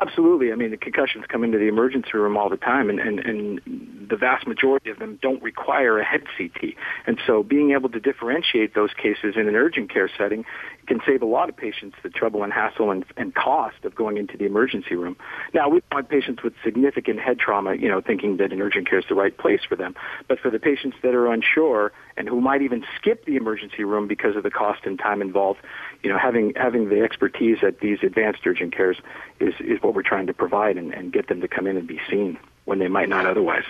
Absolutely. 0.01 0.53
I 0.53 0.57
mean, 0.57 0.71
the 0.71 0.77
concussions 0.77 1.25
come 1.29 1.45
into 1.45 1.59
the 1.59 1.69
emergency 1.69 2.11
room 2.15 2.37
all 2.37 2.49
the 2.49 2.57
time, 2.57 2.91
and, 2.91 2.99
and, 2.99 3.21
and 3.21 4.07
the 4.09 4.17
vast 4.17 4.47
majority 4.47 4.91
of 4.91 4.99
them 4.99 5.19
don't 5.23 5.43
require 5.43 5.99
a 5.99 6.05
head 6.05 6.23
CT. 6.37 6.75
And 7.07 7.19
so 7.27 7.43
being 7.43 7.73
able 7.73 7.89
to 7.91 8.01
differentiate 8.01 8.75
those 8.75 8.91
cases 8.95 9.35
in 9.37 9.49
an 9.49 9.55
urgent 9.55 9.93
care 9.93 10.11
setting 10.19 10.45
can 10.87 11.01
save 11.07 11.23
a 11.23 11.27
lot 11.27 11.49
of 11.49 11.57
patients 11.57 11.97
the 12.03 12.11
trouble 12.11 12.43
and 12.43 12.53
hassle 12.53 12.91
and, 12.91 13.05
and 13.17 13.35
cost 13.35 13.85
of 13.85 13.95
going 13.95 14.17
into 14.17 14.37
the 14.37 14.45
emergency 14.45 14.95
room. 14.95 15.17
Now, 15.53 15.69
we 15.69 15.83
want 15.91 16.09
patients 16.09 16.43
with 16.43 16.55
significant 16.63 17.21
head 17.21 17.39
trauma, 17.39 17.75
you 17.75 17.89
know, 17.89 18.01
thinking 18.01 18.37
that 18.39 18.53
an 18.53 18.61
urgent 18.61 18.89
care 18.89 18.99
is 18.99 19.05
the 19.09 19.15
right 19.15 19.37
place 19.37 19.61
for 19.69 19.77
them. 19.77 19.95
But 20.29 20.41
for 20.41 20.51
the 20.51 20.59
patients 20.59 20.97
that 21.03 21.15
are 21.15 21.33
unsure 21.33 21.93
and 22.17 22.29
who 22.29 22.41
might 22.41 22.63
even 22.63 22.85
skip 22.97 23.25
the 23.25 23.37
emergency 23.37 23.85
room 23.85 24.07
because 24.07 24.37
of 24.37 24.43
the 24.43 24.51
cost 24.51 24.81
and 24.85 24.99
time 24.99 25.23
involved, 25.23 25.61
you 26.03 26.11
know, 26.11 26.19
having 26.19 26.53
having 26.57 26.89
the 26.89 27.01
expertise 27.01 27.59
at 27.63 27.81
these 27.81 27.99
advanced 28.03 28.47
urgent 28.47 28.75
cares 28.75 28.99
is, 29.41 29.55
is 29.61 29.83
what 29.83 29.95
we're 29.95 30.03
trying 30.03 30.27
to 30.27 30.35
provide 30.35 30.77
and, 30.77 30.93
and 30.93 31.13
get 31.13 31.29
them 31.29 31.41
to 31.41 31.49
come 31.49 31.67
in 31.67 31.77
and 31.77 31.87
be 31.87 32.01
seen 32.11 32.39
when 32.65 32.79
they 32.79 32.89
might 32.89 33.09
not 33.09 33.27
otherwise. 33.27 33.65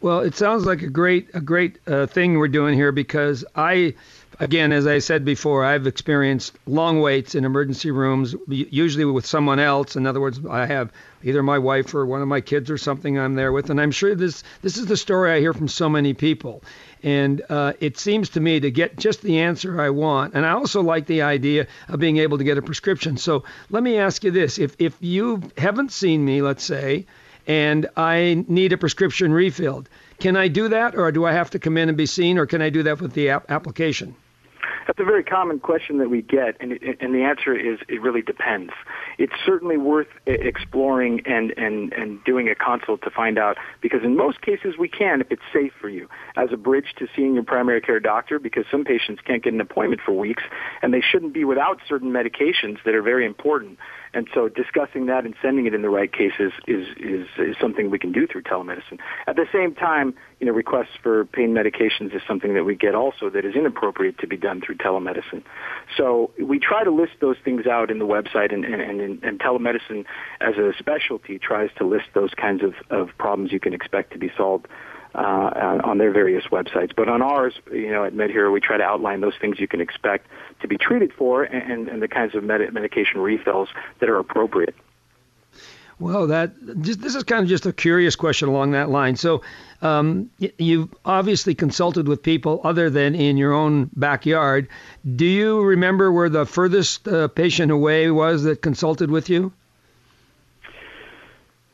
Well, 0.00 0.20
it 0.20 0.34
sounds 0.34 0.66
like 0.66 0.82
a 0.82 0.90
great 0.90 1.28
a 1.34 1.40
great 1.40 1.78
uh, 1.86 2.06
thing 2.06 2.36
we're 2.38 2.48
doing 2.48 2.74
here 2.74 2.92
because 2.92 3.44
I 3.56 3.94
again, 4.40 4.72
as 4.72 4.86
I 4.86 4.98
said 4.98 5.24
before, 5.24 5.64
I've 5.64 5.86
experienced 5.86 6.56
long 6.66 7.00
waits 7.00 7.34
in 7.34 7.44
emergency 7.44 7.90
rooms, 7.90 8.34
usually 8.48 9.04
with 9.04 9.26
someone 9.26 9.58
else. 9.58 9.96
In 9.96 10.06
other 10.06 10.20
words, 10.20 10.40
I 10.48 10.66
have 10.66 10.92
either 11.22 11.42
my 11.42 11.58
wife 11.58 11.94
or 11.94 12.04
one 12.04 12.20
of 12.20 12.28
my 12.28 12.40
kids 12.40 12.70
or 12.70 12.78
something 12.78 13.18
I'm 13.18 13.34
there 13.34 13.52
with, 13.52 13.70
and 13.70 13.80
I'm 13.80 13.90
sure 13.90 14.14
this 14.14 14.42
this 14.62 14.76
is 14.76 14.86
the 14.86 14.96
story 14.96 15.32
I 15.32 15.40
hear 15.40 15.54
from 15.54 15.68
so 15.68 15.88
many 15.88 16.12
people. 16.14 16.62
And 17.02 17.42
uh, 17.48 17.74
it 17.80 17.98
seems 17.98 18.30
to 18.30 18.40
me 18.40 18.60
to 18.60 18.70
get 18.70 18.96
just 18.96 19.22
the 19.22 19.40
answer 19.40 19.80
I 19.80 19.90
want, 19.90 20.34
and 20.34 20.44
I 20.46 20.50
also 20.50 20.82
like 20.82 21.06
the 21.06 21.22
idea 21.22 21.66
of 21.88 22.00
being 22.00 22.18
able 22.18 22.38
to 22.38 22.44
get 22.44 22.58
a 22.58 22.62
prescription. 22.62 23.16
So 23.16 23.44
let 23.70 23.82
me 23.82 23.98
ask 23.98 24.24
you 24.24 24.30
this: 24.30 24.58
if 24.58 24.76
if 24.78 24.96
you 25.00 25.42
haven't 25.56 25.92
seen 25.92 26.24
me, 26.24 26.42
let's 26.42 26.64
say, 26.64 27.06
and 27.46 27.88
I 27.96 28.44
need 28.48 28.72
a 28.72 28.78
prescription 28.78 29.32
refilled, 29.32 29.88
can 30.18 30.36
I 30.36 30.48
do 30.48 30.68
that, 30.68 30.96
or 30.96 31.10
do 31.12 31.24
I 31.24 31.32
have 31.32 31.50
to 31.50 31.58
come 31.58 31.76
in 31.76 31.88
and 31.88 31.98
be 31.98 32.06
seen, 32.06 32.38
or 32.38 32.46
can 32.46 32.62
I 32.62 32.70
do 32.70 32.82
that 32.84 33.00
with 33.00 33.12
the 33.12 33.30
ap- 33.30 33.50
application? 33.50 34.14
That's 34.86 35.00
a 35.00 35.04
very 35.04 35.24
common 35.24 35.60
question 35.60 35.96
that 35.98 36.10
we 36.10 36.20
get, 36.20 36.56
and, 36.60 36.72
and 36.72 37.14
the 37.14 37.22
answer 37.22 37.56
is 37.56 37.78
it 37.88 38.02
really 38.02 38.20
depends. 38.20 38.70
It's 39.16 39.32
certainly 39.46 39.78
worth 39.78 40.08
exploring 40.26 41.22
and, 41.24 41.52
and, 41.56 41.92
and 41.94 42.22
doing 42.24 42.50
a 42.50 42.54
consult 42.54 43.00
to 43.02 43.10
find 43.10 43.38
out, 43.38 43.56
because 43.80 44.02
in 44.04 44.14
most 44.14 44.42
cases 44.42 44.74
we 44.78 44.88
can 44.88 45.22
if 45.22 45.30
it's 45.30 45.42
safe 45.54 45.72
for 45.80 45.88
you, 45.88 46.08
as 46.36 46.50
a 46.52 46.58
bridge 46.58 46.94
to 46.98 47.08
seeing 47.16 47.34
your 47.34 47.44
primary 47.44 47.80
care 47.80 47.98
doctor, 47.98 48.38
because 48.38 48.66
some 48.70 48.84
patients 48.84 49.22
can't 49.24 49.42
get 49.42 49.54
an 49.54 49.60
appointment 49.60 50.02
for 50.04 50.12
weeks, 50.12 50.42
and 50.82 50.92
they 50.92 51.00
shouldn't 51.00 51.32
be 51.32 51.44
without 51.44 51.80
certain 51.88 52.10
medications 52.10 52.76
that 52.84 52.94
are 52.94 53.02
very 53.02 53.24
important. 53.24 53.78
And 54.14 54.28
so 54.32 54.48
discussing 54.48 55.06
that 55.06 55.24
and 55.24 55.34
sending 55.42 55.66
it 55.66 55.74
in 55.74 55.82
the 55.82 55.90
right 55.90 56.12
cases 56.12 56.52
is, 56.66 56.86
is, 56.96 57.26
is 57.38 57.56
something 57.60 57.90
we 57.90 57.98
can 57.98 58.12
do 58.12 58.26
through 58.26 58.42
telemedicine. 58.42 58.98
At 59.26 59.36
the 59.36 59.46
same 59.52 59.74
time, 59.74 60.14
you 60.40 60.46
know, 60.46 60.52
requests 60.52 60.96
for 61.02 61.24
pain 61.26 61.52
medications 61.52 62.14
is 62.14 62.22
something 62.26 62.54
that 62.54 62.64
we 62.64 62.76
get 62.76 62.94
also 62.94 63.28
that 63.30 63.44
is 63.44 63.54
inappropriate 63.54 64.18
to 64.18 64.26
be 64.26 64.36
done 64.36 64.60
through 64.60 64.76
telemedicine. 64.76 65.42
So 65.96 66.30
we 66.40 66.58
try 66.58 66.84
to 66.84 66.90
list 66.90 67.12
those 67.20 67.36
things 67.44 67.66
out 67.66 67.90
in 67.90 67.98
the 67.98 68.06
website 68.06 68.52
and, 68.52 68.64
and, 68.64 69.00
and, 69.00 69.22
and 69.22 69.40
telemedicine 69.40 70.04
as 70.40 70.56
a 70.56 70.72
specialty 70.78 71.38
tries 71.38 71.70
to 71.78 71.84
list 71.86 72.06
those 72.14 72.30
kinds 72.34 72.62
of, 72.62 72.74
of 72.90 73.08
problems 73.18 73.52
you 73.52 73.60
can 73.60 73.74
expect 73.74 74.12
to 74.12 74.18
be 74.18 74.30
solved 74.36 74.66
uh, 75.14 75.80
on 75.84 75.98
their 75.98 76.10
various 76.10 76.44
websites. 76.46 76.92
But 76.94 77.08
on 77.08 77.22
ours, 77.22 77.54
you 77.70 77.90
know, 77.90 78.04
at 78.04 78.14
MedHero, 78.14 78.52
we 78.52 78.60
try 78.60 78.76
to 78.76 78.84
outline 78.84 79.20
those 79.20 79.34
things 79.40 79.60
you 79.60 79.68
can 79.68 79.80
expect 79.80 80.26
to 80.60 80.68
be 80.68 80.76
treated 80.76 81.12
for 81.12 81.44
and, 81.44 81.88
and 81.88 82.02
the 82.02 82.08
kinds 82.08 82.34
of 82.34 82.44
med- 82.44 82.72
medication 82.72 83.20
refills 83.20 83.68
that 84.00 84.08
are 84.08 84.18
appropriate. 84.18 84.74
Well, 86.00 86.26
that 86.26 86.52
just, 86.82 87.00
this 87.00 87.14
is 87.14 87.22
kind 87.22 87.42
of 87.42 87.48
just 87.48 87.66
a 87.66 87.72
curious 87.72 88.16
question 88.16 88.48
along 88.48 88.72
that 88.72 88.90
line. 88.90 89.14
So, 89.14 89.42
um, 89.80 90.30
you've 90.58 90.92
obviously 91.04 91.54
consulted 91.54 92.08
with 92.08 92.22
people 92.22 92.60
other 92.64 92.90
than 92.90 93.14
in 93.14 93.36
your 93.36 93.52
own 93.52 93.90
backyard. 93.94 94.68
Do 95.14 95.24
you 95.24 95.62
remember 95.62 96.10
where 96.10 96.28
the 96.28 96.46
furthest 96.46 97.06
uh, 97.06 97.28
patient 97.28 97.70
away 97.70 98.10
was 98.10 98.42
that 98.42 98.60
consulted 98.60 99.10
with 99.10 99.30
you? 99.30 99.52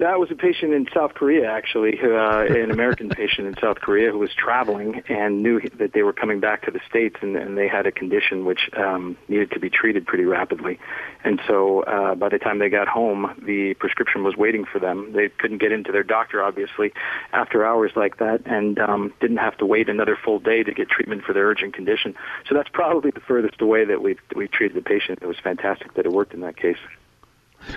That 0.00 0.18
was 0.18 0.30
a 0.30 0.34
patient 0.34 0.72
in 0.72 0.86
South 0.94 1.12
Korea, 1.12 1.50
actually, 1.50 1.94
who, 1.94 2.16
uh, 2.16 2.46
an 2.48 2.70
American 2.70 3.08
patient 3.20 3.46
in 3.48 3.54
South 3.60 3.82
Korea 3.82 4.10
who 4.10 4.18
was 4.18 4.32
traveling 4.32 5.02
and 5.10 5.42
knew 5.42 5.60
that 5.76 5.92
they 5.92 6.02
were 6.02 6.14
coming 6.14 6.40
back 6.40 6.64
to 6.64 6.70
the 6.70 6.80
States 6.88 7.16
and, 7.20 7.36
and 7.36 7.58
they 7.58 7.68
had 7.68 7.86
a 7.86 7.92
condition 7.92 8.46
which 8.46 8.70
um, 8.78 9.18
needed 9.28 9.50
to 9.50 9.60
be 9.60 9.68
treated 9.68 10.06
pretty 10.06 10.24
rapidly. 10.24 10.80
And 11.22 11.38
so 11.46 11.82
uh, 11.82 12.14
by 12.14 12.30
the 12.30 12.38
time 12.38 12.60
they 12.60 12.70
got 12.70 12.88
home, 12.88 13.38
the 13.44 13.74
prescription 13.74 14.24
was 14.24 14.38
waiting 14.38 14.64
for 14.64 14.78
them. 14.78 15.12
They 15.12 15.28
couldn't 15.28 15.58
get 15.58 15.70
into 15.70 15.92
their 15.92 16.02
doctor, 16.02 16.42
obviously, 16.42 16.94
after 17.34 17.66
hours 17.66 17.92
like 17.94 18.16
that 18.20 18.40
and 18.46 18.78
um, 18.78 19.12
didn't 19.20 19.36
have 19.36 19.58
to 19.58 19.66
wait 19.66 19.90
another 19.90 20.16
full 20.16 20.38
day 20.38 20.62
to 20.62 20.72
get 20.72 20.88
treatment 20.88 21.24
for 21.24 21.34
their 21.34 21.44
urgent 21.44 21.74
condition. 21.74 22.14
So 22.48 22.54
that's 22.54 22.70
probably 22.72 23.10
the 23.10 23.20
furthest 23.20 23.60
away 23.60 23.84
that 23.84 24.00
we've, 24.00 24.20
we've 24.34 24.50
treated 24.50 24.78
the 24.78 24.82
patient. 24.82 25.18
It 25.20 25.26
was 25.26 25.36
fantastic 25.44 25.92
that 25.92 26.06
it 26.06 26.10
worked 26.10 26.32
in 26.32 26.40
that 26.40 26.56
case. 26.56 26.78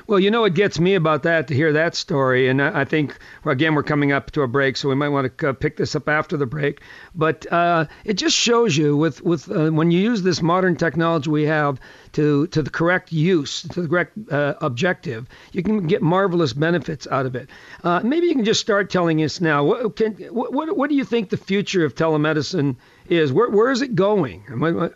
Well, 0.08 0.20
you 0.20 0.32
know 0.32 0.42
what 0.42 0.54
gets 0.54 0.80
me 0.80 0.96
about 0.96 1.24
that 1.24 1.48
to 1.48 1.56
hear 1.56 1.74
that 1.74 1.96
story, 1.96 2.48
and 2.50 2.62
I 2.62 2.86
think 2.86 3.18
again 3.46 3.76
we're 3.76 3.84
coming 3.84 4.12
up 4.12 4.32
to 4.32 4.42
a 4.42 4.48
break, 4.48 4.78
so 4.78 4.90
we 4.90 4.96
might 4.96 5.10
want 5.10 5.38
to 5.38 5.50
uh, 5.50 5.54
pick 5.54 5.78
this 5.78 5.96
up 5.96 6.08
after 6.10 6.38
the 6.38 6.46
break. 6.46 6.82
But 7.16 7.52
uh, 7.52 7.86
it 8.06 8.14
just 8.14 8.36
shows 8.36 8.76
you 8.76 8.98
with 8.98 9.22
with 9.24 9.50
uh, 9.50 9.70
when 9.70 9.92
you 9.92 10.00
use 10.00 10.22
this 10.22 10.42
modern 10.42 10.76
technology 10.76 11.30
we 11.30 11.44
have 11.44 11.80
to 12.14 12.48
to 12.48 12.62
the 12.62 12.70
correct 12.70 13.12
use, 13.12 13.64
to 13.64 13.82
the 13.82 13.88
correct 13.88 14.18
uh, 14.32 14.56
objective, 14.62 15.28
you 15.52 15.64
can 15.64 15.88
get 15.88 16.02
marvelous 16.02 16.54
benefits 16.54 17.08
out 17.08 17.26
of 17.26 17.36
it. 17.36 17.50
Uh, 17.84 18.02
maybe 18.04 18.28
you 18.28 18.36
can 18.36 18.46
just 18.46 18.62
start 18.62 18.90
telling 18.90 19.24
us 19.24 19.42
now. 19.42 19.64
What, 19.64 19.96
can, 19.96 20.14
what, 20.32 20.54
what 20.54 20.76
what 20.76 20.90
do 20.90 20.96
you 20.96 21.06
think 21.06 21.30
the 21.30 21.38
future 21.38 21.86
of 21.86 21.96
telemedicine 21.96 22.76
is? 23.10 23.32
Where 23.32 23.50
where 23.50 23.72
is 23.72 23.82
it 23.82 23.96
going, 23.96 24.44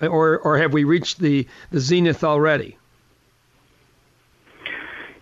or 0.01 0.39
or 0.39 0.57
have 0.57 0.73
we 0.73 0.83
reached 0.83 1.19
the 1.19 1.47
the 1.71 1.79
zenith 1.79 2.23
already? 2.23 2.77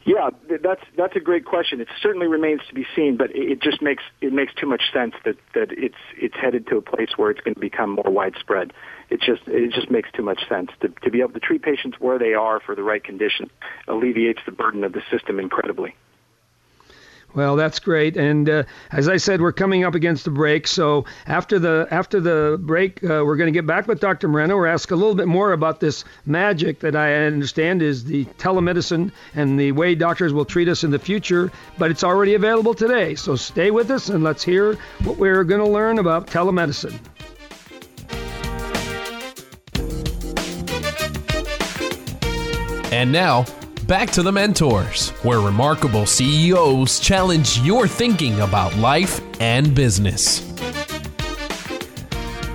Yeah, 0.06 0.30
that's 0.62 0.84
that's 0.96 1.16
a 1.16 1.20
great 1.20 1.46
question. 1.46 1.82
It 1.82 1.88
certainly 2.00 2.28
remains 2.28 2.62
to 2.68 2.76
be 2.76 2.86
seen, 2.96 3.18
but 3.18 3.32
it 3.34 3.60
just 3.60 3.82
makes 3.82 4.04
it 4.22 4.32
makes 4.32 4.54
too 4.54 4.68
much 4.68 4.84
sense 4.94 5.16
that 5.26 5.36
that 5.56 5.70
it's 5.72 5.96
it's 6.16 6.36
headed 6.36 6.68
to 6.68 6.78
a 6.78 6.82
place 6.82 7.10
where 7.16 7.32
it's 7.32 7.42
going 7.42 7.56
to 7.56 7.60
become 7.60 7.90
more 7.90 8.12
widespread. 8.12 8.72
It 9.10 9.20
just 9.20 9.42
it 9.48 9.74
just 9.74 9.90
makes 9.90 10.12
too 10.12 10.22
much 10.22 10.48
sense 10.48 10.70
to 10.82 10.90
to 10.90 11.10
be 11.10 11.22
able 11.22 11.34
to 11.34 11.40
treat 11.40 11.64
patients 11.64 11.98
where 12.00 12.20
they 12.20 12.36
are 12.36 12.60
for 12.60 12.76
the 12.76 12.84
right 12.84 13.04
condition 13.04 13.50
alleviates 13.88 14.42
the 14.46 14.52
burden 14.52 14.84
of 14.84 14.94
the 14.94 15.02
system 15.10 15.40
incredibly. 15.40 15.96
Well, 17.36 17.58
that's 17.58 17.80
great. 17.80 18.16
And 18.16 18.50
uh, 18.50 18.64
as 18.92 19.10
I 19.10 19.18
said, 19.18 19.42
we're 19.42 19.52
coming 19.52 19.84
up 19.84 19.94
against 19.94 20.24
the 20.24 20.32
break. 20.32 20.68
So 20.68 21.04
after 21.28 21.60
the 21.60 21.86
after 21.92 22.22
the 22.22 22.58
break, 22.60 23.04
uh, 23.04 23.24
we're 23.26 23.36
going 23.36 23.52
to 23.52 23.58
get 23.58 23.68
back 23.68 23.88
with 23.88 24.00
Dr. 24.00 24.30
Moreno. 24.30 24.56
We're 24.56 24.68
ask 24.68 24.90
a 24.92 24.96
little 24.96 25.16
bit 25.16 25.28
more 25.28 25.52
about 25.52 25.82
this 25.82 26.06
magic 26.26 26.80
that 26.80 26.96
I 26.96 27.14
understand 27.26 27.82
is 27.82 28.06
the 28.06 28.24
telemedicine 28.40 29.12
and 29.36 29.60
the 29.60 29.74
way 29.74 29.96
doctors 29.96 30.32
will 30.32 30.46
treat 30.46 30.70
us 30.70 30.86
in 30.86 30.92
the 30.92 31.00
future. 31.00 31.52
But 31.78 31.92
it's 31.92 32.06
already 32.06 32.36
available 32.36 32.74
today. 32.74 33.16
So 33.16 33.36
stay 33.36 33.70
with 33.70 33.92
us 33.92 34.08
and 34.08 34.24
let's 34.24 34.44
hear 34.44 34.76
what 35.04 35.18
we're 35.18 35.44
going 35.44 35.62
to 35.62 35.70
learn 35.70 36.00
about 36.00 36.28
telemedicine. 36.28 36.98
And 42.94 43.12
now 43.12 43.44
back 43.88 44.10
to 44.12 44.24
the 44.24 44.32
mentors, 44.32 45.10
where 45.22 45.40
remarkable 45.40 46.06
CEOs 46.06 47.00
challenge 47.00 47.60
your 47.60 47.88
thinking 47.88 48.40
about 48.42 48.76
life 48.78 49.22
and 49.40 49.76
business. 49.76 50.42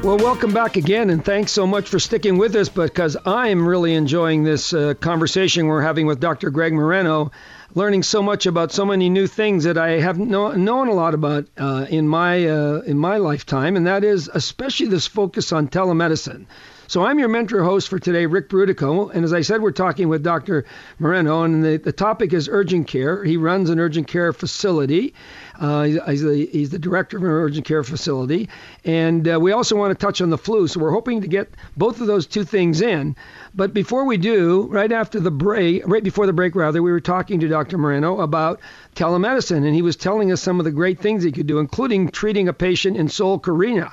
Well, 0.03 0.17
welcome 0.17 0.55
back 0.55 0.77
again, 0.77 1.11
and 1.11 1.23
thanks 1.23 1.53
so 1.53 1.67
much 1.67 1.89
for 1.89 1.99
sticking 1.99 2.39
with 2.39 2.57
us 2.57 2.71
because 2.71 3.19
I'm 3.27 3.69
really 3.69 3.95
enjoying 3.95 4.45
this 4.45 4.73
uh, 4.73 4.95
conversation 4.95 5.67
we're 5.67 5.83
having 5.83 6.07
with 6.07 6.21
Dr. 6.21 6.49
Greg 6.49 6.73
Moreno, 6.73 7.31
learning 7.75 8.03
so 8.03 8.23
much 8.23 8.47
about 8.47 8.73
so 8.73 8.87
many 8.87 9.11
new 9.11 9.27
things 9.27 9.65
that 9.65 9.77
I 9.77 10.01
haven't 10.01 10.31
know, 10.31 10.53
known 10.53 10.89
a 10.89 10.95
lot 10.95 11.13
about 11.13 11.47
uh, 11.59 11.87
in 11.91 12.09
my 12.09 12.49
uh, 12.49 12.81
in 12.87 12.99
my 12.99 13.19
lifetime, 13.19 13.77
and 13.77 13.87
that 13.87 14.03
is 14.03 14.31
especially 14.33 14.87
this 14.87 15.07
focus 15.07 15.53
on 15.53 15.69
telemedicine. 15.69 16.47
So 16.91 17.05
I'm 17.05 17.21
your 17.21 17.29
mentor 17.29 17.63
host 17.63 17.87
for 17.87 18.01
today, 18.01 18.27
Ric 18.27 18.49
Brutocao. 18.49 19.15
And 19.15 19.25
as 19.25 19.33
I 19.33 19.43
said, 19.43 19.63
we're 19.63 19.71
talking 19.71 20.09
with 20.09 20.25
Dr. 20.25 20.65
Moreno, 20.99 21.45
and 21.45 21.63
the, 21.63 21.77
the 21.77 21.93
topic 21.93 22.33
is 22.33 22.49
urgent 22.49 22.89
care. 22.89 23.23
He 23.23 23.37
runs 23.37 23.71
an 23.71 23.79
urgent 23.79 24.09
care 24.09 24.33
facility. 24.33 25.15
Uh, 25.57 25.85
he's, 25.85 26.23
the, 26.23 26.49
he's, 26.51 26.71
the, 26.71 26.81
director 26.81 27.17
of 27.17 27.23
an 27.23 27.29
urgent 27.29 27.65
care 27.65 27.85
facility. 27.85 28.49
And 28.85 29.33
uh, 29.33 29.39
we 29.39 29.53
also 29.53 29.77
want 29.77 29.97
to 29.97 30.05
touch 30.05 30.21
on 30.21 30.31
the 30.31 30.37
flu. 30.37 30.67
So 30.67 30.81
we're 30.81 30.91
hoping 30.91 31.21
to 31.21 31.29
get 31.29 31.55
both 31.77 32.01
of 32.01 32.09
those 32.09 32.27
two 32.27 32.43
things 32.43 32.81
in. 32.81 33.15
But 33.55 33.73
before 33.73 34.05
we 34.05 34.17
do, 34.17 34.63
right 34.63 34.91
after 34.91 35.21
the 35.21 35.31
break, 35.31 35.87
right 35.87 36.03
before 36.03 36.27
the 36.27 36.33
break, 36.33 36.57
rather, 36.57 36.83
we 36.83 36.91
were 36.91 36.99
talking 36.99 37.39
to 37.39 37.47
Dr. 37.47 37.79
Moreno 37.79 38.19
about 38.19 38.59
telemedicine. 38.97 39.65
And 39.65 39.77
he 39.77 39.83
was 39.83 39.95
telling 39.95 40.33
us 40.33 40.43
some 40.43 40.59
of 40.59 40.65
the 40.65 40.73
great 40.73 40.99
things 40.99 41.23
he 41.23 41.31
could 41.31 41.47
do, 41.47 41.61
including 41.61 42.09
treating 42.11 42.49
a 42.49 42.53
patient 42.53 42.97
in 42.97 43.09
Seoul, 43.09 43.39
Korea 43.39 43.93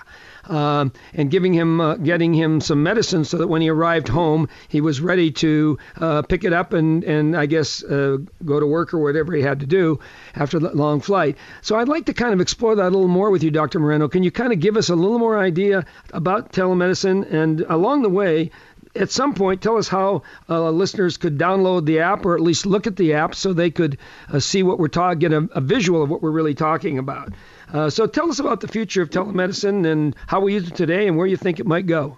uh, 0.50 0.90
and 1.14 1.32
giving 1.32 1.54
him, 1.54 1.82
uh, 1.82 1.96
getting 1.96 2.34
him 2.34 2.62
some 2.62 2.84
medicine 2.84 3.26
so 3.26 3.38
that 3.38 3.48
when 3.48 3.62
he 3.62 3.70
arrived 3.70 4.08
home, 4.08 4.50
he 4.68 4.82
was 4.82 5.02
ready 5.02 5.32
to 5.32 5.78
uh, 5.98 6.22
pick 6.22 6.44
it 6.44 6.54
up 6.54 6.74
and, 6.74 7.04
and 7.04 7.36
I 7.36 7.46
guess 7.46 7.84
uh, 7.84 8.18
go 8.46 8.60
to 8.60 8.66
work 8.66 8.94
or 8.94 9.00
whatever 9.00 9.34
he 9.34 9.42
had 9.42 9.60
to 9.62 9.66
do 9.66 10.00
after 10.36 10.60
the 10.60 10.76
long 10.76 11.02
flight. 11.02 11.38
So 11.62 11.78
I'd 11.78 11.90
like 11.90 12.06
to 12.06 12.14
kind 12.14 12.34
of 12.34 12.42
explore 12.42 12.76
that 12.76 12.88
a 12.88 12.90
little 12.90 13.08
more 13.08 13.30
with 13.30 13.44
you, 13.44 13.52
Dr. 13.52 13.80
Moreno. 13.80 14.08
Can 14.08 14.24
you 14.24 14.32
kind 14.32 14.54
of 14.54 14.60
give 14.60 14.78
us 14.78 14.90
a 14.90 14.96
little 14.96 15.20
more 15.20 15.38
idea 15.38 15.86
about 16.14 16.52
telemedicine 16.52 17.32
and 17.32 17.62
along 17.62 18.02
the 18.04 18.10
way, 18.10 18.52
at 18.98 19.12
some 19.12 19.34
point, 19.34 19.62
tell 19.62 19.78
us 19.78 19.88
how 19.88 20.24
uh, 20.50 20.70
listeners 20.70 21.18
could 21.18 21.38
download 21.38 21.86
the 21.86 22.00
app 22.00 22.26
or 22.26 22.36
at 22.36 22.42
least 22.42 22.66
look 22.66 22.88
at 22.88 22.96
the 22.96 23.14
app 23.14 23.36
so 23.36 23.54
they 23.54 23.72
could 23.72 23.98
uh, 24.32 24.40
see 24.40 24.64
what 24.64 24.80
we're 24.80 24.88
talking, 24.88 25.20
get 25.20 25.34
a, 25.34 25.48
a, 25.54 25.62
visual 25.62 26.04
of 26.04 26.10
what 26.10 26.22
we're 26.22 26.32
really 26.32 26.56
talking 26.56 26.98
about. 26.98 27.34
Uh, 27.72 27.90
so 27.90 28.08
tell 28.08 28.30
us 28.30 28.40
about 28.40 28.62
the 28.62 28.68
future 28.68 29.02
of 29.02 29.10
telemedicine 29.10 29.86
and 29.86 30.16
how 30.28 30.40
we 30.40 30.54
use 30.54 30.68
it 30.68 30.76
today 30.76 31.08
and 31.08 31.18
where 31.18 31.28
you 31.28 31.38
think 31.38 31.60
it 31.60 31.66
might 31.66 31.86
go. 31.86 32.18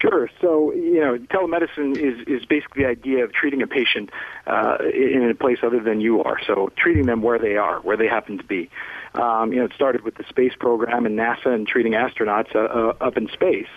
Sure. 0.00 0.30
So, 0.40 0.72
you 0.72 1.00
know, 1.00 1.18
telemedicine 1.18 1.96
is, 1.96 2.26
is 2.26 2.46
basically 2.46 2.84
the 2.84 2.88
idea 2.88 3.24
of 3.24 3.32
treating 3.32 3.60
a 3.60 3.66
patient 3.66 4.10
uh, 4.46 4.78
in 4.94 5.28
a 5.30 5.34
place 5.34 5.58
other 5.62 5.80
than 5.80 6.00
you 6.00 6.22
are. 6.22 6.38
So, 6.46 6.72
treating 6.76 7.06
them 7.06 7.22
where 7.22 7.38
they 7.38 7.56
are, 7.56 7.80
where 7.80 7.96
they 7.96 8.06
happen 8.06 8.38
to 8.38 8.44
be. 8.44 8.70
Um, 9.14 9.52
you 9.52 9.58
know, 9.58 9.64
it 9.64 9.72
started 9.74 10.02
with 10.02 10.14
the 10.14 10.24
space 10.28 10.54
program 10.58 11.04
and 11.04 11.18
NASA 11.18 11.46
and 11.46 11.66
treating 11.66 11.92
astronauts 11.92 12.54
uh, 12.54 12.60
uh, 12.60 12.94
up 13.00 13.16
in 13.16 13.28
space. 13.28 13.68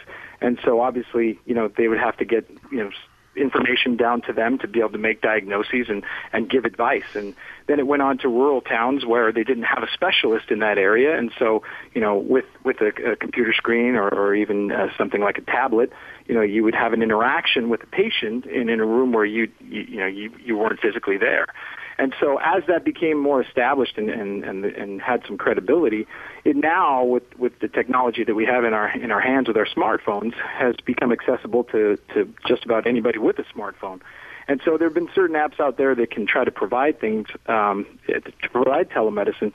And 0.44 0.60
so, 0.64 0.82
obviously, 0.82 1.40
you 1.46 1.56
know, 1.56 1.72
they 1.76 1.88
would 1.88 2.00
have 2.00 2.18
to 2.18 2.26
get, 2.26 2.48
you 2.72 2.84
know, 2.84 2.92
information 3.36 3.98
down 3.98 4.22
to 4.22 4.34
them 4.34 4.60
to 4.60 4.68
be 4.68 4.80
able 4.80 4.92
to 4.92 4.98
make 4.98 5.22
diagnoses 5.22 5.88
and, 5.90 6.04
and 6.32 6.50
give 6.50 6.66
advice. 6.66 7.16
And 7.16 7.34
then 7.68 7.80
it 7.80 7.88
went 7.88 8.02
on 8.02 8.18
to 8.20 8.28
rural 8.28 8.62
towns 8.62 9.06
where 9.06 9.32
they 9.32 9.44
didn't 9.44 9.64
have 9.64 9.84
a 9.84 9.88
specialist 9.92 10.52
in 10.52 10.60
that 10.60 10.78
area. 10.78 11.18
And 11.18 11.32
so, 11.40 11.64
you 11.94 12.02
know, 12.02 12.18
with, 12.18 12.46
with 12.64 12.78
a, 12.82 13.14
a 13.14 13.16
computer 13.16 13.54
screen 13.54 13.96
or, 13.96 14.10
or 14.10 14.36
even 14.36 14.72
uh, 14.72 14.90
something 14.98 15.22
like 15.22 15.38
a 15.38 15.42
tablet, 15.42 15.92
you 16.28 16.36
know, 16.36 16.42
you 16.42 16.64
would 16.64 16.76
have 16.76 16.94
an 16.94 17.02
interaction 17.02 17.70
with 17.70 17.82
the 17.82 17.88
patient 17.88 18.46
in, 18.46 18.70
in 18.70 18.80
a 18.80 18.86
room 18.86 19.14
where 19.14 19.26
you, 19.26 19.50
you, 19.62 19.82
you 19.82 19.98
know, 19.98 20.08
you, 20.08 20.32
you 20.44 20.58
weren't 20.58 20.80
physically 20.80 21.18
there. 21.18 21.48
And 21.98 22.14
so 22.20 22.40
as 22.44 22.64
that 22.68 22.84
became 22.84 23.20
more 23.20 23.42
established 23.42 23.98
and, 23.98 24.10
and, 24.10 24.44
and, 24.44 24.66
and 24.66 25.02
had 25.02 25.24
some 25.28 25.38
credibility, 25.38 26.08
it 26.44 26.56
now, 26.56 27.04
with, 27.04 27.38
with 27.38 27.60
the 27.60 27.68
technology 27.68 28.24
that 28.24 28.36
we 28.36 28.46
have 28.46 28.64
in 28.64 28.74
our, 28.74 28.90
in 28.90 29.12
our 29.12 29.22
hands 29.22 29.48
with 29.48 29.58
our 29.58 29.68
smartphones, 29.68 30.34
has 30.34 30.76
become 30.86 31.12
accessible 31.12 31.64
to, 31.66 31.98
to 32.14 32.34
just 32.48 32.66
about 32.66 32.88
anybody 32.88 33.20
with 33.20 33.38
a 33.40 33.44
smartphone. 33.44 34.02
And 34.48 34.62
so 34.66 34.78
there 34.78 34.88
have 34.88 34.96
been 34.96 35.10
certain 35.16 35.36
apps 35.36 35.60
out 35.60 35.78
there 35.78 35.96
that 35.96 36.12
can 36.12 36.26
try 36.26 36.44
to 36.44 36.52
provide 36.52 37.00
things, 37.00 37.28
um, 37.48 37.86
to 38.08 38.50
provide 38.52 38.90
telemedicine. 38.90 39.54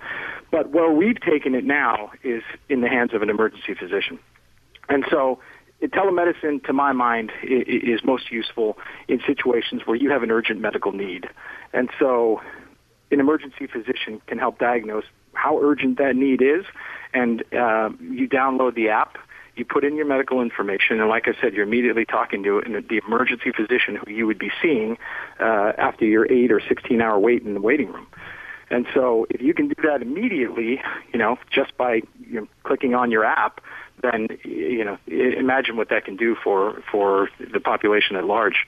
But 0.50 0.70
where 0.70 0.90
we've 0.90 1.20
taken 1.20 1.54
it 1.54 1.64
now 1.64 2.12
is 2.22 2.42
in 2.68 2.80
the 2.80 2.88
hands 2.88 3.12
of 3.12 3.20
an 3.22 3.28
emergency 3.28 3.74
physician. 3.74 4.18
And 4.88 5.04
so 5.10 5.40
telemedicine, 5.86 6.64
to 6.64 6.72
my 6.72 6.92
mind, 6.92 7.30
is 7.42 8.00
most 8.04 8.32
useful 8.32 8.78
in 9.06 9.20
situations 9.26 9.82
where 9.84 9.96
you 9.96 10.10
have 10.10 10.22
an 10.22 10.30
urgent 10.30 10.60
medical 10.60 10.92
need. 10.92 11.28
And 11.72 11.88
so 11.98 12.40
an 13.10 13.20
emergency 13.20 13.66
physician 13.66 14.20
can 14.26 14.38
help 14.38 14.58
diagnose 14.58 15.04
how 15.34 15.60
urgent 15.62 15.98
that 15.98 16.16
need 16.16 16.42
is, 16.42 16.64
and 17.14 17.42
uh, 17.54 17.90
you 18.00 18.28
download 18.28 18.74
the 18.74 18.88
app, 18.88 19.16
you 19.54 19.64
put 19.64 19.84
in 19.84 19.96
your 19.96 20.06
medical 20.06 20.40
information, 20.40 21.00
and 21.00 21.08
like 21.08 21.26
I 21.26 21.40
said, 21.40 21.54
you're 21.54 21.66
immediately 21.66 22.04
talking 22.04 22.42
to 22.44 22.62
the 22.88 23.00
emergency 23.06 23.52
physician 23.52 23.96
who 23.96 24.10
you 24.12 24.26
would 24.26 24.38
be 24.38 24.50
seeing 24.62 24.98
uh, 25.40 25.72
after 25.78 26.04
your 26.04 26.30
8 26.30 26.52
or 26.52 26.60
16 26.60 27.00
hour 27.00 27.18
wait 27.18 27.42
in 27.42 27.54
the 27.54 27.60
waiting 27.60 27.92
room. 27.92 28.06
And 28.70 28.86
so 28.94 29.26
if 29.30 29.40
you 29.40 29.54
can 29.54 29.68
do 29.68 29.74
that 29.82 30.02
immediately, 30.02 30.80
you 31.12 31.18
know, 31.18 31.38
just 31.50 31.76
by 31.76 32.02
you 32.20 32.40
know, 32.40 32.48
clicking 32.64 32.94
on 32.94 33.10
your 33.10 33.24
app, 33.24 33.60
then 34.02 34.28
you 34.44 34.84
know, 34.84 34.98
imagine 35.06 35.76
what 35.76 35.88
that 35.90 36.04
can 36.04 36.16
do 36.16 36.34
for 36.42 36.82
for 36.90 37.28
the 37.52 37.60
population 37.60 38.16
at 38.16 38.24
large. 38.24 38.66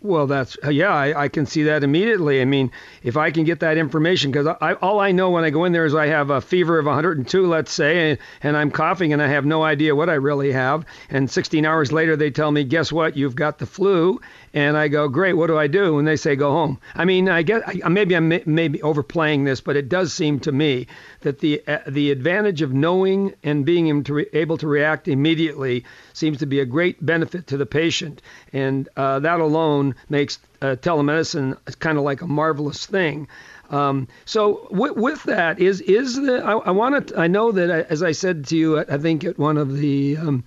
Well, 0.00 0.26
that's 0.26 0.56
yeah, 0.70 0.94
I, 0.94 1.24
I, 1.24 1.28
can 1.28 1.44
see 1.44 1.64
that 1.64 1.84
immediately. 1.84 2.40
I 2.40 2.46
mean, 2.46 2.70
if 3.02 3.16
I 3.18 3.30
can 3.30 3.44
get 3.44 3.60
that 3.60 3.76
information, 3.76 4.30
because 4.30 4.46
I, 4.60 4.74
all 4.74 4.98
I 4.98 5.12
know 5.12 5.30
when 5.30 5.44
I 5.44 5.50
go 5.50 5.64
in 5.64 5.72
there 5.72 5.84
is 5.84 5.94
I 5.94 6.06
have 6.06 6.30
a 6.30 6.40
fever 6.40 6.78
of 6.78 6.86
102, 6.86 7.46
let's 7.46 7.70
say, 7.70 8.10
and, 8.10 8.18
and, 8.42 8.56
I'm 8.56 8.70
coughing 8.70 9.12
and 9.12 9.20
I 9.20 9.28
have 9.28 9.44
no 9.44 9.62
idea 9.62 9.94
what 9.94 10.08
I 10.08 10.14
really 10.14 10.52
have. 10.52 10.86
And 11.10 11.30
16 11.30 11.66
hours 11.66 11.92
later, 11.92 12.16
they 12.16 12.30
tell 12.30 12.50
me, 12.50 12.64
guess 12.64 12.90
what? 12.90 13.16
You've 13.16 13.36
got 13.36 13.58
the 13.58 13.66
flu. 13.66 14.20
And 14.54 14.76
I 14.76 14.86
go, 14.86 15.08
great. 15.08 15.32
What 15.32 15.48
do 15.48 15.58
I 15.58 15.66
do? 15.66 15.98
And 15.98 16.06
they 16.06 16.14
say, 16.14 16.36
go 16.36 16.52
home. 16.52 16.78
I 16.94 17.04
mean, 17.04 17.28
I 17.28 17.42
guess 17.42 17.62
I, 17.66 17.88
maybe 17.88 18.14
I'm 18.14 18.28
maybe 18.46 18.80
overplaying 18.82 19.42
this, 19.42 19.60
but 19.60 19.74
it 19.74 19.88
does 19.88 20.12
seem 20.12 20.38
to 20.40 20.52
me 20.52 20.86
that 21.22 21.40
the 21.40 21.60
uh, 21.66 21.80
the 21.88 22.12
advantage 22.12 22.62
of 22.62 22.72
knowing 22.72 23.34
and 23.42 23.66
being 23.66 23.88
able 24.32 24.56
to, 24.58 24.68
react 24.68 25.08
immediately 25.08 25.84
seems 26.12 26.38
to 26.38 26.46
be 26.46 26.60
a 26.60 26.64
great 26.64 27.04
benefit 27.04 27.48
to 27.48 27.56
the 27.56 27.66
patient, 27.66 28.22
and 28.52 28.88
uh, 28.96 29.18
that 29.18 29.40
alone 29.40 29.96
makes 30.08 30.38
uh, 30.62 30.76
telemedicine 30.76 31.56
kind 31.80 31.98
of 31.98 32.04
like 32.04 32.22
a 32.22 32.28
marvelous 32.28 32.86
thing. 32.86 33.26
Um, 33.70 34.06
so 34.24 34.68
with, 34.70 34.96
with, 34.96 35.22
that 35.24 35.58
is 35.58 35.80
is 35.80 36.14
the 36.14 36.44
I, 36.44 36.52
I 36.52 36.70
want 36.70 37.08
to 37.08 37.18
I 37.18 37.26
know 37.26 37.50
that 37.50 37.70
I, 37.72 37.80
uh, 37.80 37.84
as 37.90 38.04
I 38.04 38.12
said 38.12 38.46
to 38.46 38.56
you 38.56 38.78
I 38.78 38.98
think 38.98 39.24
at 39.24 39.36
one 39.36 39.58
of 39.58 39.76
the 39.76 40.16
um, 40.16 40.44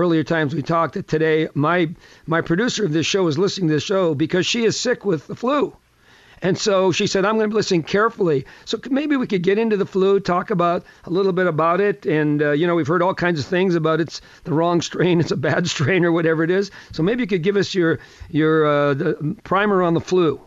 earlier 0.00 0.24
times 0.24 0.54
we 0.54 0.62
talked 0.62 0.94
that 0.94 1.06
today 1.06 1.48
my 1.54 1.88
my 2.26 2.40
producer 2.40 2.84
of 2.84 2.92
this 2.92 3.06
show 3.06 3.26
is 3.26 3.38
listening 3.38 3.68
to 3.68 3.74
the 3.74 3.80
show 3.80 4.14
because 4.14 4.46
she 4.46 4.64
is 4.64 4.78
sick 4.78 5.04
with 5.04 5.26
the 5.26 5.36
flu 5.36 5.76
and 6.42 6.56
so 6.56 6.90
she 6.92 7.06
said, 7.06 7.24
I'm 7.24 7.36
going 7.36 7.50
to 7.50 7.56
listen 7.56 7.82
carefully. 7.82 8.46
So 8.64 8.78
maybe 8.90 9.16
we 9.16 9.26
could 9.26 9.42
get 9.42 9.58
into 9.58 9.76
the 9.76 9.86
flu, 9.86 10.20
talk 10.20 10.50
about 10.50 10.84
a 11.04 11.10
little 11.10 11.32
bit 11.32 11.46
about 11.46 11.80
it. 11.80 12.06
And, 12.06 12.42
uh, 12.42 12.52
you 12.52 12.66
know, 12.66 12.74
we've 12.74 12.86
heard 12.86 13.02
all 13.02 13.14
kinds 13.14 13.40
of 13.40 13.46
things 13.46 13.74
about 13.74 14.00
it's 14.00 14.20
the 14.44 14.52
wrong 14.52 14.80
strain, 14.80 15.20
it's 15.20 15.30
a 15.30 15.36
bad 15.36 15.66
strain, 15.74 16.04
or 16.04 16.12
whatever 16.12 16.42
it 16.42 16.50
is. 16.50 16.70
So 16.92 17.02
maybe 17.02 17.22
you 17.22 17.26
could 17.26 17.42
give 17.42 17.56
us 17.56 17.74
your, 17.74 17.98
your 18.30 18.66
uh, 18.66 19.14
primer 19.44 19.82
on 19.82 19.94
the 19.94 20.00
flu. 20.00 20.40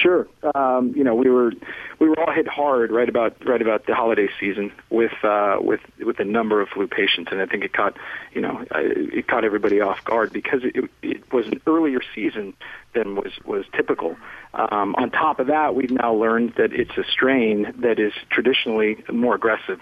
Sure. 0.00 0.26
Um, 0.54 0.94
you 0.96 1.04
know, 1.04 1.14
we 1.14 1.28
were 1.28 1.52
we 1.98 2.08
were 2.08 2.18
all 2.18 2.32
hit 2.32 2.48
hard 2.48 2.90
right 2.90 3.08
about 3.08 3.36
right 3.46 3.60
about 3.60 3.86
the 3.86 3.94
holiday 3.94 4.28
season 4.38 4.72
with 4.88 5.12
uh, 5.22 5.58
with 5.60 5.80
with 5.98 6.16
the 6.16 6.24
number 6.24 6.60
of 6.60 6.68
flu 6.68 6.86
patients, 6.86 7.30
and 7.32 7.40
I 7.40 7.46
think 7.46 7.64
it 7.64 7.72
caught 7.72 7.96
you 8.32 8.40
know 8.40 8.64
it 8.70 9.26
caught 9.26 9.44
everybody 9.44 9.80
off 9.80 10.02
guard 10.04 10.32
because 10.32 10.62
it, 10.64 10.90
it 11.02 11.32
was 11.32 11.46
an 11.48 11.60
earlier 11.66 12.00
season 12.14 12.54
than 12.94 13.16
was 13.16 13.32
was 13.44 13.66
typical. 13.76 14.16
Um, 14.54 14.94
on 14.96 15.10
top 15.10 15.38
of 15.38 15.48
that, 15.48 15.74
we've 15.74 15.90
now 15.90 16.14
learned 16.14 16.54
that 16.56 16.72
it's 16.72 16.96
a 16.96 17.04
strain 17.04 17.72
that 17.80 17.98
is 17.98 18.12
traditionally 18.30 19.04
more 19.12 19.34
aggressive. 19.34 19.80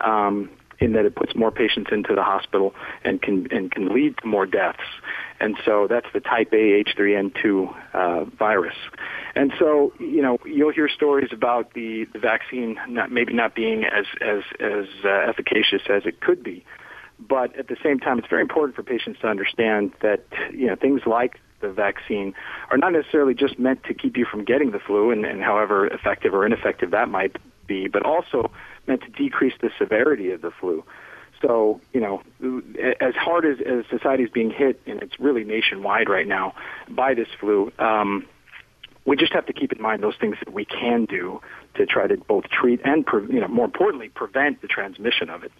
Um, 0.00 0.50
in 0.80 0.92
that 0.92 1.04
it 1.04 1.14
puts 1.14 1.34
more 1.34 1.50
patients 1.50 1.90
into 1.92 2.14
the 2.14 2.22
hospital 2.22 2.74
and 3.04 3.20
can 3.20 3.48
and 3.50 3.70
can 3.70 3.92
lead 3.92 4.16
to 4.18 4.26
more 4.26 4.46
deaths. 4.46 4.78
And 5.40 5.56
so 5.64 5.86
that's 5.88 6.06
the 6.12 6.20
type 6.20 6.52
A 6.52 6.84
H3N2 6.84 7.76
uh, 7.94 8.24
virus. 8.24 8.74
And 9.34 9.52
so, 9.58 9.92
you 10.00 10.20
know, 10.20 10.38
you'll 10.44 10.72
hear 10.72 10.88
stories 10.88 11.30
about 11.32 11.74
the, 11.74 12.06
the 12.12 12.18
vaccine 12.18 12.78
not, 12.88 13.12
maybe 13.12 13.32
not 13.32 13.54
being 13.54 13.84
as, 13.84 14.04
as, 14.20 14.42
as 14.58 14.86
uh, 15.04 15.08
efficacious 15.08 15.82
as 15.88 16.06
it 16.06 16.20
could 16.20 16.42
be. 16.42 16.64
But 17.20 17.56
at 17.56 17.68
the 17.68 17.76
same 17.82 17.98
time, 18.00 18.18
it's 18.18 18.28
very 18.28 18.42
important 18.42 18.74
for 18.74 18.82
patients 18.82 19.20
to 19.20 19.28
understand 19.28 19.92
that, 20.02 20.24
you 20.52 20.66
know, 20.66 20.76
things 20.76 21.02
like 21.06 21.38
the 21.60 21.70
vaccine 21.70 22.34
are 22.70 22.76
not 22.76 22.92
necessarily 22.92 23.34
just 23.34 23.58
meant 23.58 23.82
to 23.84 23.94
keep 23.94 24.16
you 24.16 24.24
from 24.24 24.44
getting 24.44 24.70
the 24.70 24.78
flu 24.78 25.10
and, 25.10 25.24
and 25.24 25.42
however 25.42 25.86
effective 25.88 26.32
or 26.32 26.46
ineffective 26.46 26.92
that 26.92 27.08
might 27.08 27.36
be, 27.68 27.86
but 27.86 28.02
also 28.04 28.50
meant 28.88 29.02
to 29.02 29.10
decrease 29.10 29.54
the 29.60 29.70
severity 29.78 30.32
of 30.32 30.40
the 30.42 30.50
flu. 30.50 30.82
So, 31.40 31.80
you 31.92 32.00
know, 32.00 32.22
as 33.00 33.14
hard 33.14 33.44
as, 33.44 33.58
as 33.64 33.84
society 33.88 34.24
is 34.24 34.30
being 34.30 34.50
hit, 34.50 34.80
and 34.86 35.00
it's 35.00 35.20
really 35.20 35.44
nationwide 35.44 36.08
right 36.08 36.26
now 36.26 36.54
by 36.88 37.14
this 37.14 37.28
flu, 37.38 37.72
um, 37.78 38.26
we 39.04 39.16
just 39.16 39.32
have 39.32 39.46
to 39.46 39.52
keep 39.52 39.72
in 39.72 39.80
mind 39.80 40.02
those 40.02 40.16
things 40.20 40.36
that 40.44 40.52
we 40.52 40.64
can 40.64 41.04
do 41.04 41.40
to 41.76 41.86
try 41.86 42.08
to 42.08 42.16
both 42.16 42.48
treat 42.48 42.80
and, 42.84 43.06
pre- 43.06 43.32
you 43.32 43.40
know, 43.40 43.46
more 43.46 43.66
importantly, 43.66 44.08
prevent 44.08 44.60
the 44.62 44.66
transmission 44.66 45.30
of 45.30 45.44
it. 45.44 45.52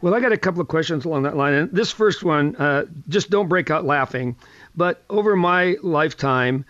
Well, 0.00 0.14
I 0.14 0.20
got 0.20 0.32
a 0.32 0.38
couple 0.38 0.62
of 0.62 0.68
questions 0.68 1.04
along 1.04 1.24
that 1.24 1.36
line. 1.36 1.52
And 1.52 1.70
this 1.72 1.90
first 1.90 2.22
one, 2.22 2.56
uh, 2.56 2.86
just 3.08 3.28
don't 3.28 3.48
break 3.48 3.70
out 3.70 3.84
laughing. 3.84 4.36
But 4.74 5.02
over 5.10 5.36
my 5.36 5.76
lifetime, 5.82 6.64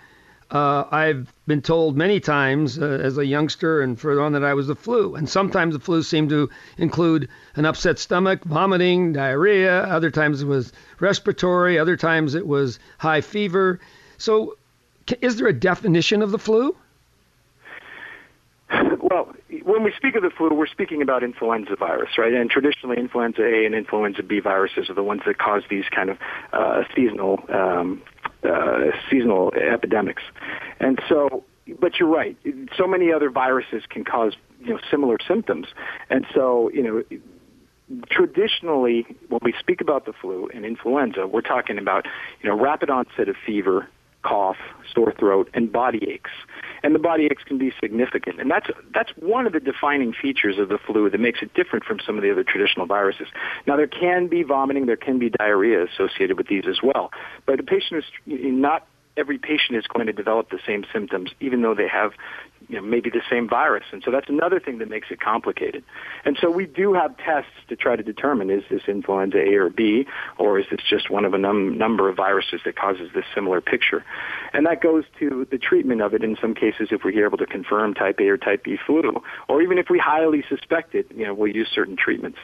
uh, 0.50 0.84
I've 0.90 1.32
been 1.46 1.62
told 1.62 1.96
many 1.96 2.18
times 2.18 2.78
uh, 2.78 2.84
as 2.84 3.18
a 3.18 3.24
youngster 3.24 3.80
and 3.82 3.98
further 3.98 4.20
on 4.20 4.32
that 4.32 4.44
I 4.44 4.54
was 4.54 4.66
the 4.66 4.74
flu. 4.74 5.14
And 5.14 5.28
sometimes 5.28 5.74
the 5.74 5.80
flu 5.80 6.02
seemed 6.02 6.30
to 6.30 6.50
include 6.76 7.28
an 7.54 7.66
upset 7.66 7.98
stomach, 7.98 8.42
vomiting, 8.44 9.12
diarrhea. 9.12 9.82
Other 9.82 10.10
times 10.10 10.42
it 10.42 10.46
was 10.46 10.72
respiratory. 10.98 11.78
Other 11.78 11.96
times 11.96 12.34
it 12.34 12.46
was 12.46 12.80
high 12.98 13.20
fever. 13.20 13.80
So, 14.18 14.56
is 15.20 15.36
there 15.36 15.46
a 15.46 15.52
definition 15.52 16.22
of 16.22 16.30
the 16.30 16.38
flu? 16.38 16.74
Well, 19.02 19.34
when 19.64 19.82
we 19.82 19.92
speak 19.96 20.14
of 20.14 20.22
the 20.22 20.30
flu, 20.30 20.50
we're 20.50 20.68
speaking 20.68 21.02
about 21.02 21.24
influenza 21.24 21.74
virus, 21.74 22.10
right? 22.16 22.32
And 22.32 22.48
traditionally, 22.48 22.96
influenza 22.96 23.42
A 23.42 23.66
and 23.66 23.74
influenza 23.74 24.22
B 24.22 24.38
viruses 24.38 24.88
are 24.88 24.94
the 24.94 25.02
ones 25.02 25.22
that 25.26 25.38
cause 25.38 25.62
these 25.68 25.86
kind 25.92 26.10
of 26.10 26.18
uh, 26.52 26.84
seasonal 26.94 27.42
um, 27.48 28.02
uh, 28.44 28.90
seasonal 29.10 29.52
epidemics. 29.54 30.22
And 30.78 30.98
so, 31.08 31.44
but 31.78 31.98
you're 31.98 32.08
right. 32.08 32.36
So 32.76 32.86
many 32.86 33.12
other 33.12 33.30
viruses 33.30 33.82
can 33.88 34.04
cause 34.04 34.34
you 34.60 34.74
know 34.74 34.80
similar 34.90 35.18
symptoms, 35.26 35.68
and 36.08 36.26
so 36.34 36.70
you 36.72 36.82
know. 36.82 37.02
Traditionally, 38.08 39.04
when 39.30 39.40
we 39.42 39.52
speak 39.58 39.80
about 39.80 40.06
the 40.06 40.12
flu 40.12 40.48
and 40.54 40.64
influenza, 40.64 41.26
we're 41.26 41.40
talking 41.40 41.76
about 41.76 42.06
you 42.40 42.48
know 42.48 42.56
rapid 42.56 42.88
onset 42.88 43.28
of 43.28 43.34
fever, 43.44 43.88
cough, 44.22 44.56
sore 44.92 45.12
throat, 45.18 45.48
and 45.54 45.72
body 45.72 46.06
aches. 46.08 46.30
And 46.82 46.94
the 46.94 46.98
body 46.98 47.26
aches 47.30 47.42
can 47.44 47.58
be 47.58 47.72
significant. 47.80 48.40
And 48.40 48.50
that's, 48.50 48.68
that's 48.92 49.10
one 49.16 49.46
of 49.46 49.52
the 49.52 49.60
defining 49.60 50.12
features 50.12 50.58
of 50.58 50.68
the 50.68 50.78
flu 50.78 51.10
that 51.10 51.20
makes 51.20 51.42
it 51.42 51.52
different 51.54 51.84
from 51.84 52.00
some 52.04 52.16
of 52.16 52.22
the 52.22 52.30
other 52.30 52.44
traditional 52.44 52.86
viruses. 52.86 53.28
Now, 53.66 53.76
there 53.76 53.86
can 53.86 54.28
be 54.28 54.42
vomiting, 54.42 54.86
there 54.86 54.96
can 54.96 55.18
be 55.18 55.30
diarrhea 55.30 55.84
associated 55.84 56.36
with 56.36 56.48
these 56.48 56.64
as 56.68 56.80
well. 56.82 57.10
But 57.46 57.60
a 57.60 57.62
patient 57.62 58.04
is 58.26 58.40
not 58.42 58.86
every 59.16 59.38
patient 59.38 59.76
is 59.76 59.86
going 59.86 60.06
to 60.06 60.12
develop 60.12 60.50
the 60.50 60.60
same 60.66 60.84
symptoms, 60.92 61.30
even 61.40 61.62
though 61.62 61.74
they 61.74 61.88
have 61.88 62.12
you 62.70 62.76
know, 62.76 62.82
maybe 62.82 63.10
the 63.10 63.22
same 63.28 63.48
virus. 63.48 63.84
And 63.92 64.02
so 64.04 64.10
that's 64.10 64.28
another 64.28 64.60
thing 64.60 64.78
that 64.78 64.88
makes 64.88 65.08
it 65.10 65.20
complicated. 65.20 65.82
And 66.24 66.38
so 66.40 66.50
we 66.50 66.66
do 66.66 66.94
have 66.94 67.16
tests 67.18 67.50
to 67.68 67.76
try 67.76 67.96
to 67.96 68.02
determine 68.02 68.48
is 68.50 68.62
this 68.70 68.82
influenza 68.86 69.38
A 69.38 69.54
or 69.56 69.70
B, 69.70 70.06
or 70.38 70.58
is 70.58 70.66
this 70.70 70.80
just 70.88 71.10
one 71.10 71.24
of 71.24 71.34
a 71.34 71.38
num- 71.38 71.76
number 71.76 72.08
of 72.08 72.16
viruses 72.16 72.60
that 72.64 72.76
causes 72.76 73.10
this 73.14 73.24
similar 73.34 73.60
picture. 73.60 74.04
And 74.52 74.66
that 74.66 74.80
goes 74.80 75.04
to 75.18 75.46
the 75.50 75.58
treatment 75.58 76.00
of 76.00 76.14
it 76.14 76.22
in 76.22 76.36
some 76.40 76.54
cases 76.54 76.88
if 76.92 77.02
we're 77.04 77.24
able 77.24 77.38
to 77.38 77.46
confirm 77.46 77.94
type 77.94 78.20
A 78.20 78.28
or 78.28 78.36
type 78.36 78.64
B 78.64 78.78
flu, 78.86 79.22
or 79.48 79.62
even 79.62 79.78
if 79.78 79.90
we 79.90 79.98
highly 79.98 80.44
suspect 80.48 80.94
it, 80.94 81.06
you 81.14 81.26
know, 81.26 81.34
we'll 81.34 81.54
use 81.54 81.68
certain 81.74 81.96
treatments. 81.96 82.38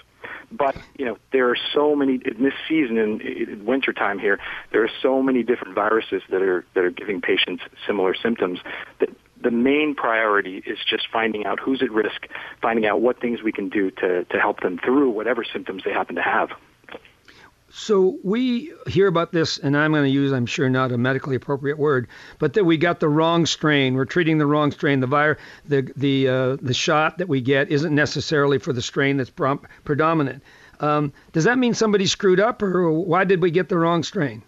But 0.51 0.77
you 0.97 1.05
know, 1.05 1.19
there 1.33 1.51
are 1.51 1.57
so 1.75 1.95
many 1.95 2.15
in 2.25 2.43
this 2.43 2.55
season 2.69 2.99
in, 2.99 3.21
in 3.21 3.65
wintertime 3.65 4.19
here. 4.19 4.39
There 4.73 4.83
are 4.83 4.91
so 5.03 5.23
many 5.23 5.43
different 5.43 5.75
viruses 5.75 6.23
that 6.31 6.43
are 6.43 6.65
that 6.75 6.85
are 6.85 6.91
giving 6.91 7.21
patients 7.21 7.63
similar 7.87 8.15
symptoms 8.15 8.61
that 9.01 9.11
the 9.43 9.51
main 9.51 9.95
priority 9.95 10.63
is 10.67 10.79
just 10.89 11.09
finding 11.13 11.45
out 11.45 11.61
who's 11.61 11.83
at 11.83 11.91
risk, 11.91 12.27
finding 12.63 12.87
out 12.87 13.01
what 13.01 13.21
things 13.21 13.43
we 13.43 13.53
can 13.53 13.69
do 13.69 13.91
to, 13.93 14.25
to 14.25 14.41
help 14.41 14.61
them 14.61 14.79
through 14.79 15.11
whatever 15.11 15.45
symptoms 15.45 15.83
they 15.85 15.93
happen 15.93 16.17
to 16.17 16.23
have. 16.23 16.51
So 17.69 18.19
we 18.23 18.73
hear 18.87 19.07
about 19.07 19.33
this, 19.33 19.59
and 19.59 19.77
I'm 19.77 19.93
going 19.93 20.05
to 20.05 20.11
use, 20.11 20.33
I'm 20.33 20.47
sure, 20.47 20.71
not 20.71 20.93
a 20.93 20.99
medically 20.99 21.37
appropriate 21.37 21.79
word, 21.79 22.09
but 22.39 22.55
that 22.55 22.65
we 22.65 22.79
got 22.79 23.01
the 23.01 23.09
wrong 23.09 23.45
strain. 23.45 23.95
We're 23.95 24.07
treating 24.07 24.39
the 24.39 24.47
wrong 24.47 24.71
strain. 24.71 25.01
The 25.01 25.07
virus, 25.07 25.39
the 25.67 25.93
the 25.95 26.29
uh, 26.29 26.57
the 26.63 26.73
shot 26.73 27.19
that 27.19 27.29
we 27.29 27.43
get 27.43 27.71
isn't 27.71 27.95
necessarily 27.95 28.59
for 28.59 28.73
the 28.73 28.81
strain 28.81 29.19
that's 29.19 29.31
predominant. 29.85 30.43
Um, 30.81 31.13
does 31.33 31.45
that 31.45 31.59
mean 31.59 31.75
somebody 31.75 32.07
screwed 32.07 32.41
up, 32.41 32.63
or 32.63 32.91
why 32.93 33.25
did 33.25 33.43
we 33.43 33.51
get 33.51 33.69
the 33.69 33.77
wrong 33.77 34.05
strain? 34.05 34.43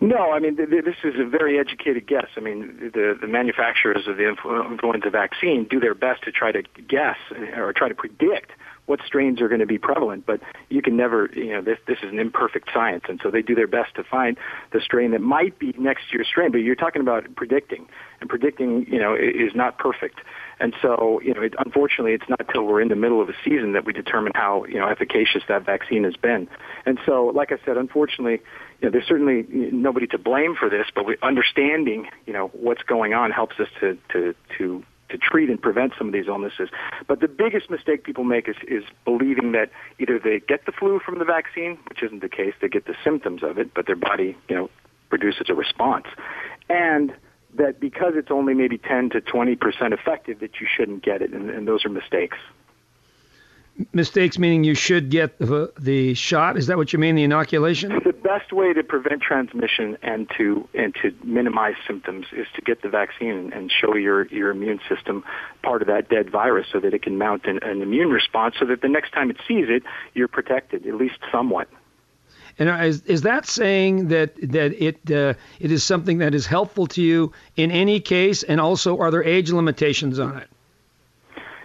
No, 0.00 0.32
I 0.32 0.40
mean 0.40 0.56
th- 0.56 0.68
th- 0.68 0.84
this 0.84 0.96
is 1.04 1.14
a 1.18 1.24
very 1.24 1.58
educated 1.58 2.06
guess. 2.06 2.28
I 2.36 2.40
mean 2.40 2.90
the 2.92 3.16
the 3.18 3.26
manufacturers 3.26 4.06
of 4.06 4.16
the 4.16 4.28
influenza 4.28 5.10
vaccine 5.10 5.64
do 5.64 5.80
their 5.80 5.94
best 5.94 6.22
to 6.24 6.32
try 6.32 6.52
to 6.52 6.62
guess 6.86 7.16
eh, 7.34 7.58
or 7.58 7.72
try 7.72 7.88
to 7.88 7.94
predict 7.94 8.52
what 8.86 9.00
strains 9.04 9.40
are 9.40 9.48
going 9.48 9.60
to 9.60 9.66
be 9.66 9.78
prevalent, 9.78 10.24
but 10.26 10.40
you 10.68 10.80
can 10.80 10.96
never, 10.96 11.28
you 11.34 11.52
know, 11.52 11.60
this 11.60 11.78
this 11.86 11.98
is 12.02 12.10
an 12.10 12.18
imperfect 12.18 12.70
science, 12.72 13.04
and 13.08 13.20
so 13.22 13.30
they 13.30 13.42
do 13.42 13.54
their 13.54 13.66
best 13.66 13.94
to 13.96 14.04
find 14.04 14.38
the 14.72 14.80
strain 14.80 15.10
that 15.10 15.20
might 15.20 15.58
be 15.58 15.74
next 15.76 16.12
year's 16.12 16.28
strain. 16.28 16.52
But 16.52 16.58
you're 16.58 16.76
talking 16.76 17.02
about 17.02 17.34
predicting, 17.34 17.88
and 18.20 18.30
predicting, 18.30 18.86
you 18.86 18.98
know, 18.98 19.14
is 19.14 19.54
not 19.54 19.78
perfect. 19.78 20.20
And 20.58 20.74
so, 20.80 21.20
you 21.22 21.34
know, 21.34 21.42
it, 21.42 21.54
unfortunately, 21.58 22.12
it's 22.12 22.28
not 22.28 22.40
till 22.52 22.62
we're 22.62 22.80
in 22.80 22.88
the 22.88 22.96
middle 22.96 23.20
of 23.20 23.28
a 23.28 23.34
season 23.44 23.72
that 23.72 23.84
we 23.84 23.92
determine 23.92 24.32
how, 24.34 24.64
you 24.64 24.78
know, 24.78 24.88
efficacious 24.88 25.42
that 25.48 25.66
vaccine 25.66 26.04
has 26.04 26.16
been. 26.16 26.48
And 26.86 26.98
so, 27.04 27.26
like 27.26 27.52
I 27.52 27.58
said, 27.64 27.76
unfortunately, 27.76 28.40
you 28.80 28.88
know, 28.88 28.92
there's 28.92 29.06
certainly 29.06 29.44
nobody 29.72 30.06
to 30.08 30.18
blame 30.18 30.54
for 30.54 30.68
this, 30.68 30.86
but 30.94 31.06
we, 31.06 31.16
understanding, 31.22 32.08
you 32.26 32.32
know, 32.32 32.48
what's 32.48 32.82
going 32.82 33.14
on 33.14 33.30
helps 33.30 33.58
us 33.58 33.68
to 33.80 33.98
to 34.12 34.34
to 34.58 34.84
to 35.08 35.18
treat 35.18 35.48
and 35.48 35.60
prevent 35.60 35.92
some 35.96 36.08
of 36.08 36.12
these 36.12 36.26
illnesses. 36.26 36.68
But 37.06 37.20
the 37.20 37.28
biggest 37.28 37.70
mistake 37.70 38.04
people 38.04 38.24
make 38.24 38.48
is, 38.48 38.56
is 38.66 38.82
believing 39.04 39.52
that 39.52 39.70
either 40.00 40.18
they 40.18 40.40
get 40.40 40.66
the 40.66 40.72
flu 40.72 40.98
from 40.98 41.20
the 41.20 41.24
vaccine, 41.24 41.78
which 41.88 42.02
isn't 42.02 42.22
the 42.22 42.28
case, 42.28 42.54
they 42.60 42.68
get 42.68 42.86
the 42.86 42.96
symptoms 43.04 43.44
of 43.44 43.56
it, 43.56 43.72
but 43.72 43.86
their 43.86 43.96
body, 43.96 44.36
you 44.48 44.56
know, 44.56 44.70
produces 45.08 45.48
a 45.48 45.54
response. 45.54 46.06
And 46.68 47.14
that 47.54 47.78
because 47.78 48.14
it's 48.16 48.30
only 48.30 48.52
maybe 48.52 48.78
10 48.78 49.10
to 49.10 49.20
20% 49.20 49.58
effective 49.92 50.40
that 50.40 50.60
you 50.60 50.66
shouldn't 50.66 51.04
get 51.04 51.22
it, 51.22 51.32
and, 51.32 51.50
and 51.50 51.68
those 51.68 51.84
are 51.84 51.88
mistakes 51.88 52.36
mistakes 53.92 54.38
meaning 54.38 54.64
you 54.64 54.74
should 54.74 55.10
get 55.10 55.38
the, 55.38 55.72
the 55.78 56.14
shot. 56.14 56.56
Is 56.56 56.66
that 56.68 56.76
what 56.76 56.92
you 56.92 56.98
mean 56.98 57.14
the 57.14 57.24
inoculation? 57.24 58.00
The 58.04 58.12
best 58.12 58.52
way 58.52 58.72
to 58.72 58.82
prevent 58.82 59.22
transmission 59.22 59.98
and 60.02 60.28
to 60.36 60.68
and 60.74 60.94
to 61.02 61.14
minimize 61.24 61.74
symptoms 61.86 62.26
is 62.32 62.46
to 62.54 62.62
get 62.62 62.82
the 62.82 62.88
vaccine 62.88 63.52
and 63.52 63.70
show 63.70 63.94
your 63.94 64.26
your 64.26 64.50
immune 64.50 64.80
system 64.88 65.24
part 65.62 65.82
of 65.82 65.88
that 65.88 66.08
dead 66.08 66.30
virus 66.30 66.66
so 66.72 66.80
that 66.80 66.94
it 66.94 67.02
can 67.02 67.18
mount 67.18 67.44
an, 67.46 67.58
an 67.62 67.82
immune 67.82 68.10
response 68.10 68.54
so 68.58 68.64
that 68.66 68.80
the 68.82 68.88
next 68.88 69.12
time 69.12 69.30
it 69.30 69.36
sees 69.46 69.66
it 69.68 69.82
you're 70.14 70.28
protected 70.28 70.86
at 70.86 70.94
least 70.94 71.18
somewhat. 71.30 71.68
And 72.58 72.70
is, 72.86 73.02
is 73.02 73.22
that 73.22 73.46
saying 73.46 74.08
that 74.08 74.34
that 74.50 74.72
it 74.82 75.10
uh, 75.10 75.34
it 75.60 75.70
is 75.70 75.84
something 75.84 76.18
that 76.18 76.34
is 76.34 76.46
helpful 76.46 76.86
to 76.88 77.02
you 77.02 77.32
in 77.56 77.70
any 77.70 78.00
case? 78.00 78.42
And 78.42 78.60
also 78.60 78.98
are 78.98 79.10
there 79.10 79.24
age 79.24 79.50
limitations 79.50 80.18
on 80.18 80.38
it 80.38 80.48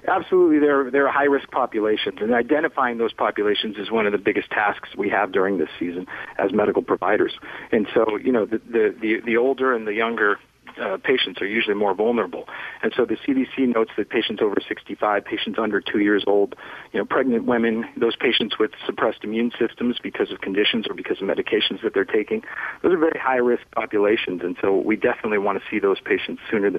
Absolutely, 0.07 0.59
there 0.59 1.07
are 1.07 1.11
high 1.11 1.25
risk 1.25 1.49
populations, 1.51 2.19
and 2.21 2.33
identifying 2.33 2.97
those 2.97 3.13
populations 3.13 3.77
is 3.77 3.91
one 3.91 4.07
of 4.07 4.11
the 4.11 4.17
biggest 4.17 4.49
tasks 4.49 4.89
we 4.97 5.09
have 5.09 5.31
during 5.31 5.59
this 5.59 5.69
season 5.79 6.07
as 6.37 6.51
medical 6.51 6.81
providers. 6.81 7.33
And 7.71 7.87
so, 7.93 8.17
you 8.17 8.31
know, 8.31 8.45
the 8.45 8.59
the 8.69 8.95
the, 8.99 9.21
the 9.25 9.37
older 9.37 9.73
and 9.73 9.85
the 9.85 9.93
younger 9.93 10.39
uh, 10.79 10.97
patients 11.03 11.41
are 11.41 11.47
usually 11.47 11.75
more 11.75 11.93
vulnerable. 11.93 12.45
And 12.81 12.93
so 12.95 13.05
the 13.05 13.15
CDC 13.15 13.73
notes 13.73 13.91
that 13.97 14.09
patients 14.09 14.41
over 14.41 14.57
65, 14.65 15.25
patients 15.25 15.57
under 15.59 15.81
two 15.81 15.99
years 15.99 16.23
old, 16.27 16.55
you 16.93 16.99
know, 16.99 17.05
pregnant 17.05 17.45
women, 17.45 17.85
those 17.97 18.15
patients 18.15 18.57
with 18.59 18.71
suppressed 18.85 19.23
immune 19.23 19.51
systems 19.59 19.97
because 20.01 20.31
of 20.31 20.41
conditions 20.41 20.85
or 20.89 20.93
because 20.93 21.21
of 21.21 21.27
medications 21.27 21.81
that 21.83 21.93
they're 21.93 22.05
taking, 22.05 22.43
those 22.83 22.93
are 22.93 22.97
very 22.97 23.19
high 23.19 23.37
risk 23.37 23.63
populations. 23.75 24.41
And 24.43 24.55
so 24.61 24.77
we 24.77 24.95
definitely 24.95 25.39
want 25.39 25.61
to 25.61 25.63
see 25.69 25.79
those 25.79 25.99
patients 25.99 26.41
sooner, 26.49 26.71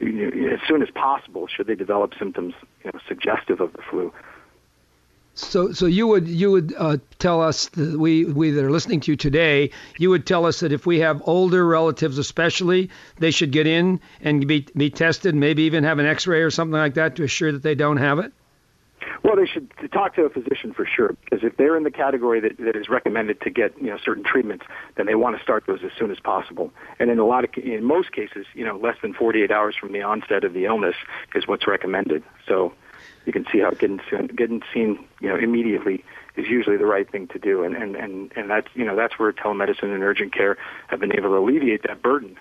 you 0.00 0.12
know, 0.12 0.52
as 0.52 0.60
soon 0.66 0.82
as 0.82 0.88
possible, 0.94 1.46
should 1.46 1.66
they 1.66 1.74
develop 1.74 2.12
symptoms 2.18 2.54
you 2.84 2.90
know, 2.92 3.00
suggestive 3.06 3.60
of 3.60 3.72
the 3.72 3.82
flu. 3.90 4.12
So, 5.38 5.72
so 5.72 5.86
you 5.86 6.08
would 6.08 6.26
you 6.26 6.50
would 6.50 6.74
uh, 6.76 6.96
tell 7.20 7.40
us 7.40 7.68
that 7.68 7.98
we 7.98 8.24
we 8.24 8.50
that 8.50 8.64
are 8.64 8.72
listening 8.72 9.00
to 9.00 9.12
you 9.12 9.16
today, 9.16 9.70
you 9.96 10.10
would 10.10 10.26
tell 10.26 10.44
us 10.44 10.60
that 10.60 10.72
if 10.72 10.84
we 10.84 10.98
have 10.98 11.22
older 11.26 11.64
relatives, 11.64 12.18
especially, 12.18 12.90
they 13.18 13.30
should 13.30 13.52
get 13.52 13.66
in 13.66 14.00
and 14.20 14.46
be 14.48 14.66
be 14.74 14.90
tested, 14.90 15.36
maybe 15.36 15.62
even 15.62 15.84
have 15.84 16.00
an 16.00 16.06
X-ray 16.06 16.42
or 16.42 16.50
something 16.50 16.76
like 16.76 16.94
that 16.94 17.14
to 17.16 17.22
assure 17.22 17.52
that 17.52 17.62
they 17.62 17.76
don't 17.76 17.98
have 17.98 18.18
it. 18.18 18.32
Well, 19.22 19.36
they 19.36 19.46
should 19.46 19.70
talk 19.92 20.16
to 20.16 20.22
a 20.22 20.30
physician 20.30 20.72
for 20.72 20.84
sure, 20.84 21.16
because 21.24 21.44
if 21.44 21.56
they're 21.56 21.76
in 21.76 21.84
the 21.84 21.90
category 21.90 22.40
that, 22.40 22.56
that 22.58 22.74
is 22.74 22.88
recommended 22.88 23.40
to 23.42 23.50
get 23.50 23.76
you 23.80 23.88
know 23.88 23.98
certain 24.04 24.24
treatments, 24.24 24.66
then 24.96 25.06
they 25.06 25.14
want 25.14 25.36
to 25.36 25.42
start 25.42 25.64
those 25.68 25.80
as 25.84 25.92
soon 25.96 26.10
as 26.10 26.18
possible. 26.18 26.72
And 26.98 27.10
in 27.10 27.20
a 27.20 27.26
lot 27.26 27.44
of, 27.44 27.50
in 27.62 27.84
most 27.84 28.10
cases, 28.10 28.44
you 28.54 28.64
know, 28.64 28.76
less 28.76 28.96
than 29.02 29.14
48 29.14 29.52
hours 29.52 29.76
from 29.76 29.92
the 29.92 30.02
onset 30.02 30.42
of 30.42 30.52
the 30.52 30.64
illness 30.64 30.96
is 31.36 31.46
what's 31.46 31.68
recommended. 31.68 32.24
So 32.46 32.74
you 33.28 33.32
can 33.32 33.46
see 33.52 33.58
how 33.58 33.70
getting 33.70 34.00
seen, 34.10 34.26
getting 34.28 34.62
seen, 34.72 35.04
you 35.20 35.28
know, 35.28 35.36
immediately 35.36 36.02
is 36.36 36.48
usually 36.48 36.78
the 36.78 36.86
right 36.86 37.08
thing 37.10 37.28
to 37.28 37.38
do, 37.38 37.62
and 37.62 37.76
and 37.76 37.94
and 37.94 38.32
and 38.34 38.48
that's 38.48 38.68
you 38.74 38.86
know 38.86 38.96
that's 38.96 39.18
where 39.18 39.30
telemedicine 39.34 39.94
and 39.94 40.02
urgent 40.02 40.32
care 40.32 40.56
have 40.86 40.98
been 40.98 41.12
able 41.12 41.28
to 41.28 41.36
alleviate 41.36 41.82
that 41.82 42.00
burden. 42.00 42.38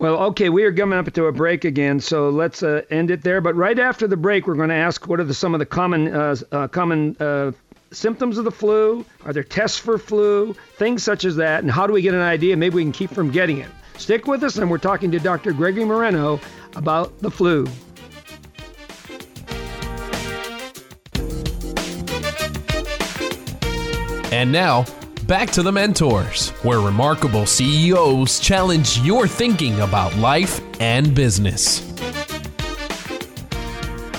Well, 0.00 0.16
okay, 0.24 0.48
we 0.48 0.64
are 0.64 0.72
coming 0.72 0.98
up 0.98 1.10
to 1.10 1.24
a 1.26 1.32
break 1.32 1.64
again, 1.64 2.00
so 2.00 2.30
let's 2.30 2.64
uh, 2.64 2.82
end 2.90 3.12
it 3.12 3.22
there. 3.22 3.40
But 3.40 3.54
right 3.54 3.78
after 3.78 4.08
the 4.08 4.16
break, 4.16 4.48
we're 4.48 4.56
going 4.56 4.70
to 4.70 4.74
ask 4.74 5.06
what 5.06 5.20
are 5.20 5.24
the, 5.24 5.32
some 5.32 5.54
of 5.54 5.60
the 5.60 5.66
common 5.66 6.08
uh, 6.08 6.36
uh, 6.50 6.66
common 6.66 7.16
uh, 7.20 7.52
symptoms 7.92 8.38
of 8.38 8.44
the 8.44 8.50
flu? 8.50 9.06
Are 9.24 9.32
there 9.32 9.44
tests 9.44 9.78
for 9.78 9.98
flu? 9.98 10.54
Things 10.78 11.04
such 11.04 11.24
as 11.24 11.36
that, 11.36 11.62
and 11.62 11.70
how 11.70 11.86
do 11.86 11.92
we 11.92 12.02
get 12.02 12.12
an 12.12 12.20
idea? 12.22 12.56
Maybe 12.56 12.74
we 12.74 12.82
can 12.82 12.92
keep 12.92 13.12
from 13.12 13.30
getting 13.30 13.58
it. 13.58 13.70
Stick 13.98 14.26
with 14.26 14.42
us, 14.42 14.58
and 14.58 14.68
we're 14.68 14.78
talking 14.78 15.12
to 15.12 15.20
Dr. 15.20 15.52
Gregory 15.52 15.84
Moreno 15.84 16.40
about 16.74 17.20
the 17.20 17.30
flu. 17.30 17.68
And 24.32 24.50
now, 24.50 24.84
back 25.26 25.50
to 25.52 25.62
the 25.62 25.70
mentors, 25.70 26.50
where 26.62 26.80
remarkable 26.80 27.46
CEOs 27.46 28.40
challenge 28.40 28.98
your 28.98 29.28
thinking 29.28 29.80
about 29.80 30.16
life 30.16 30.60
and 30.80 31.14
business. 31.14 31.80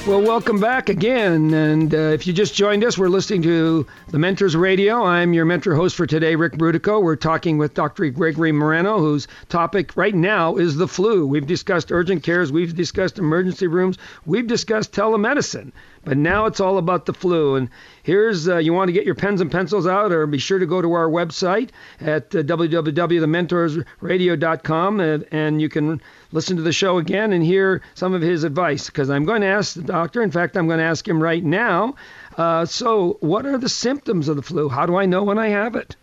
Well, 0.08 0.22
welcome 0.22 0.62
back 0.62 0.88
again. 0.88 1.54
And 1.54 1.94
uh, 1.94 1.98
if 1.98 2.26
you 2.26 2.32
just 2.32 2.56
joined 2.56 2.86
us, 2.86 2.98
we're 2.98 3.10
listening 3.10 3.42
to 3.42 3.86
the 4.08 4.18
Mentors 4.18 4.56
Radio. 4.56 5.04
I'm 5.04 5.34
your 5.34 5.44
mentor 5.44 5.76
host 5.76 5.98
for 5.98 6.08
today, 6.08 6.36
Ric 6.36 6.54
Brutocao. 6.54 7.04
We're 7.04 7.18
talking 7.18 7.58
with 7.58 7.74
Dr. 7.74 8.10
Gregory 8.12 8.54
Moreno, 8.54 9.00
whose 9.00 9.28
topic 9.50 9.98
right 9.98 10.16
now 10.16 10.56
is 10.56 10.78
the 10.78 10.88
flu. 10.88 11.28
We've 11.28 11.46
discussed 11.46 11.92
urgent 11.92 12.24
cares, 12.24 12.54
we've 12.54 12.74
discussed 12.74 13.20
emergency 13.20 13.68
rooms, 13.68 13.98
we've 14.26 14.48
discussed 14.48 14.94
telemedicine. 14.94 15.74
But 16.08 16.18
now 16.18 16.46
it's 16.46 16.62
all 16.62 16.78
about 16.78 17.06
the 17.06 17.14
flu. 17.14 17.56
And 17.56 17.70
here's 18.02 18.48
uh, 18.48 18.60
you 18.60 18.72
want 18.72 18.88
to 18.88 18.94
get 18.94 19.04
your 19.04 19.14
pens 19.14 19.42
and 19.42 19.52
pencils 19.52 19.86
out, 19.86 20.14
or 20.14 20.26
be 20.26 20.38
sure 20.38 20.58
to 20.58 20.66
go 20.66 20.82
to 20.82 20.94
our 20.94 21.10
website 21.10 21.72
at 22.00 22.34
uh, 22.34 22.44
www.thementorsradio.com, 22.44 25.00
and, 25.02 25.28
and 25.32 25.62
you 25.62 25.68
can 25.68 26.02
listen 26.32 26.56
to 26.56 26.64
the 26.64 26.72
show 26.72 26.98
again 26.98 27.34
and 27.34 27.44
hear 27.44 27.82
some 27.94 28.14
of 28.14 28.22
his 28.22 28.46
advice. 28.46 28.86
Because 28.86 29.10
I'm 29.10 29.26
going 29.26 29.42
to 29.42 29.48
ask 29.48 29.74
the 29.74 29.82
doctor. 29.82 30.24
In 30.24 30.32
fact, 30.32 30.56
I'm 30.56 30.68
going 30.68 30.80
to 30.80 30.86
ask 30.86 31.06
him 31.06 31.22
right 31.22 31.44
now. 31.44 31.96
Uh, 32.38 32.66
so, 32.66 33.18
what 33.20 33.46
are 33.46 33.58
the 33.58 33.68
symptoms 33.68 34.30
of 34.30 34.38
the 34.38 34.42
flu? 34.42 34.70
How 34.70 34.86
do 34.86 34.96
I 34.96 35.08
know 35.08 35.24
when 35.24 35.38
I 35.38 35.50
have 35.50 35.76
it? 35.76 35.98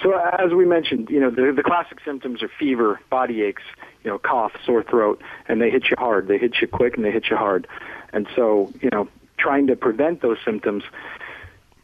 So, 0.00 0.16
as 0.16 0.52
we 0.52 0.64
mentioned, 0.64 1.10
you 1.10 1.18
know, 1.18 1.30
the, 1.30 1.52
the 1.52 1.64
classic 1.64 1.98
symptoms 2.04 2.44
are 2.44 2.50
fever, 2.60 3.00
body 3.10 3.42
aches, 3.42 3.64
you 4.04 4.10
know, 4.10 4.18
cough, 4.18 4.52
sore 4.64 4.84
throat, 4.84 5.20
and 5.48 5.60
they 5.60 5.70
hit 5.70 5.90
you 5.90 5.96
hard. 5.98 6.28
They 6.28 6.38
hit 6.38 6.60
you 6.60 6.68
quick 6.68 6.94
and 6.94 7.04
they 7.04 7.10
hit 7.10 7.28
you 7.28 7.36
hard. 7.36 7.66
And 8.12 8.26
so, 8.34 8.72
you 8.80 8.90
know, 8.90 9.08
trying 9.38 9.66
to 9.68 9.76
prevent 9.76 10.22
those 10.22 10.38
symptoms 10.44 10.82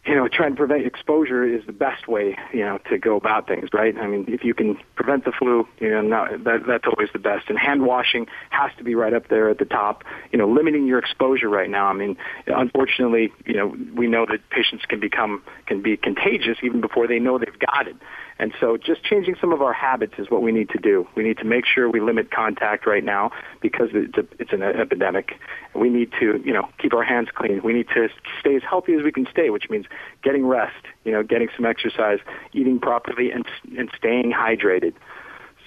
you 0.07 0.15
know, 0.15 0.29
trying 0.29 0.51
to 0.51 0.57
prevent 0.57 0.85
exposure 0.85 1.45
is 1.45 1.65
the 1.65 1.73
best 1.73 2.07
way, 2.07 2.37
you 2.53 2.61
know, 2.61 2.79
to 2.91 2.99
go 2.99 3.17
about 3.17 3.47
things, 3.47 3.71
right? 3.73 3.97
I 3.97 4.07
mean, 4.07 4.27
if 4.29 4.45
you 4.45 4.53
can 4.53 4.77
prevent 4.97 5.25
the 5.25 5.33
flu, 5.33 5.67
you 5.81 5.91
know, 5.91 6.03
not, 6.03 6.45
that, 6.45 6.67
that's 6.67 6.85
always 6.85 7.09
the 7.15 7.19
best. 7.19 7.49
And 7.49 7.59
hand 7.59 7.87
washing 7.87 8.27
has 8.51 8.71
to 8.77 8.85
be 8.85 8.95
right 8.95 9.15
up 9.15 9.29
there 9.29 9.49
at 9.49 9.59
the 9.59 9.65
top. 9.65 10.05
You 10.31 10.39
know, 10.39 10.47
limiting 10.47 10.87
your 10.87 10.99
exposure 10.99 11.49
right 11.49 11.71
now. 11.71 11.87
I 11.87 11.95
mean, 11.95 12.19
unfortunately, 12.47 13.33
you 13.47 13.55
know, 13.55 13.75
we 13.95 14.07
know 14.07 14.27
that 14.27 14.49
patients 14.51 14.85
can 14.85 15.01
become 15.01 15.43
can 15.67 15.81
be 15.81 15.97
contagious 15.97 16.59
even 16.63 16.83
before 16.83 17.07
they 17.07 17.19
know 17.19 17.39
they've 17.39 17.59
got 17.59 17.89
it. 17.89 17.97
And 18.39 18.53
so 18.61 18.77
just 18.77 19.05
changing 19.05 19.37
some 19.41 19.53
of 19.53 19.63
our 19.63 19.73
habits 19.73 20.15
is 20.19 20.31
what 20.31 20.43
we 20.43 20.51
need 20.51 20.69
to 20.71 20.79
do. 20.79 21.07
We 21.15 21.23
need 21.23 21.39
to 21.39 21.45
make 21.45 21.65
sure 21.67 21.89
we 21.89 22.01
limit 22.01 22.31
contact 22.31 22.87
right 22.87 23.05
now 23.05 23.31
because 23.61 23.91
it's, 23.93 24.17
a, 24.19 24.27
it's 24.41 24.53
an 24.53 24.63
epidemic. 24.63 25.39
We 25.75 25.89
need 25.89 26.11
to, 26.21 26.43
you 26.45 26.53
know, 26.53 26.69
keep 26.79 26.95
our 26.95 27.05
hands 27.05 27.29
clean. 27.35 27.63
We 27.63 27.73
need 27.73 27.89
to 27.95 28.09
stay 28.41 28.57
as 28.57 28.63
healthy 28.69 28.95
as 28.95 29.03
we 29.03 29.13
can 29.13 29.27
stay, 29.31 29.51
which 29.51 29.71
means 29.71 29.87
getting 30.23 30.47
rest, 30.47 30.85
you 31.05 31.13
know, 31.13 31.23
getting 31.23 31.49
some 31.57 31.65
exercise, 31.65 32.19
eating 32.53 32.81
properly, 32.81 33.31
and, 33.31 33.45
and 33.79 33.89
staying 33.97 34.33
hydrated. 34.33 34.95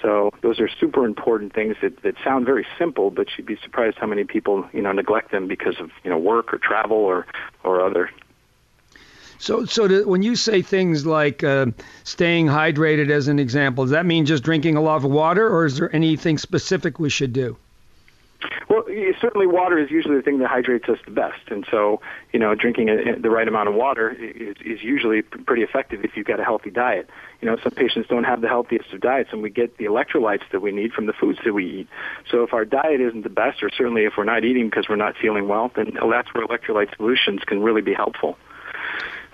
So 0.01 0.31
those 0.41 0.59
are 0.59 0.69
super 0.79 1.05
important 1.05 1.53
things 1.53 1.77
that, 1.81 2.03
that 2.03 2.15
sound 2.23 2.45
very 2.45 2.67
simple, 2.77 3.09
but 3.09 3.27
you'd 3.37 3.47
be 3.47 3.57
surprised 3.63 3.97
how 3.97 4.07
many 4.07 4.25
people, 4.25 4.67
you 4.73 4.81
know, 4.81 4.91
neglect 4.91 5.31
them 5.31 5.47
because 5.47 5.79
of, 5.79 5.89
you 6.03 6.09
know, 6.09 6.17
work 6.17 6.53
or 6.53 6.57
travel 6.57 6.97
or, 6.97 7.25
or 7.63 7.81
other 7.81 8.09
so, 9.39 9.65
so 9.65 9.87
to, 9.87 10.03
when 10.03 10.23
you 10.23 10.35
say 10.35 10.61
things 10.61 11.05
like 11.05 11.43
uh, 11.43 11.67
staying 12.03 12.47
hydrated, 12.47 13.09
as 13.09 13.27
an 13.27 13.39
example, 13.39 13.83
does 13.85 13.91
that 13.91 14.05
mean 14.05 14.25
just 14.25 14.43
drinking 14.43 14.75
a 14.75 14.81
lot 14.81 14.97
of 14.97 15.03
water, 15.03 15.47
or 15.47 15.65
is 15.65 15.77
there 15.77 15.93
anything 15.95 16.37
specific 16.37 16.99
we 16.99 17.09
should 17.09 17.33
do? 17.33 17.57
Well, 18.69 18.83
certainly 19.19 19.47
water 19.47 19.79
is 19.79 19.89
usually 19.89 20.17
the 20.17 20.21
thing 20.21 20.39
that 20.39 20.49
hydrates 20.49 20.87
us 20.89 20.99
the 21.05 21.11
best, 21.11 21.49
and 21.49 21.65
so 21.71 22.01
you 22.33 22.39
know, 22.39 22.53
drinking 22.53 22.89
a, 22.89 23.19
the 23.19 23.29
right 23.31 23.47
amount 23.47 23.69
of 23.69 23.73
water 23.73 24.11
is, 24.11 24.55
is 24.63 24.83
usually 24.83 25.21
pretty 25.23 25.63
effective 25.63 26.03
if 26.03 26.15
you've 26.15 26.27
got 26.27 26.39
a 26.39 26.43
healthy 26.43 26.69
diet. 26.69 27.09
You 27.41 27.49
know, 27.49 27.57
some 27.63 27.71
patients 27.71 28.07
don't 28.09 28.25
have 28.25 28.41
the 28.41 28.47
healthiest 28.47 28.93
of 28.93 29.01
diets, 29.01 29.29
and 29.31 29.41
we 29.41 29.49
get 29.49 29.77
the 29.77 29.85
electrolytes 29.85 30.43
that 30.51 30.61
we 30.61 30.71
need 30.71 30.93
from 30.93 31.07
the 31.07 31.13
foods 31.13 31.39
that 31.45 31.53
we 31.53 31.79
eat. 31.79 31.87
So 32.29 32.43
if 32.43 32.53
our 32.53 32.65
diet 32.65 33.01
isn't 33.01 33.23
the 33.23 33.29
best, 33.29 33.63
or 33.63 33.69
certainly 33.69 34.05
if 34.05 34.13
we're 34.17 34.23
not 34.23 34.43
eating 34.45 34.69
because 34.69 34.87
we're 34.87 34.97
not 34.97 35.15
feeling 35.17 35.47
well, 35.47 35.71
then 35.75 35.97
that's 36.11 36.33
where 36.33 36.45
electrolyte 36.45 36.95
solutions 36.95 37.41
can 37.45 37.63
really 37.63 37.81
be 37.81 37.93
helpful 37.93 38.37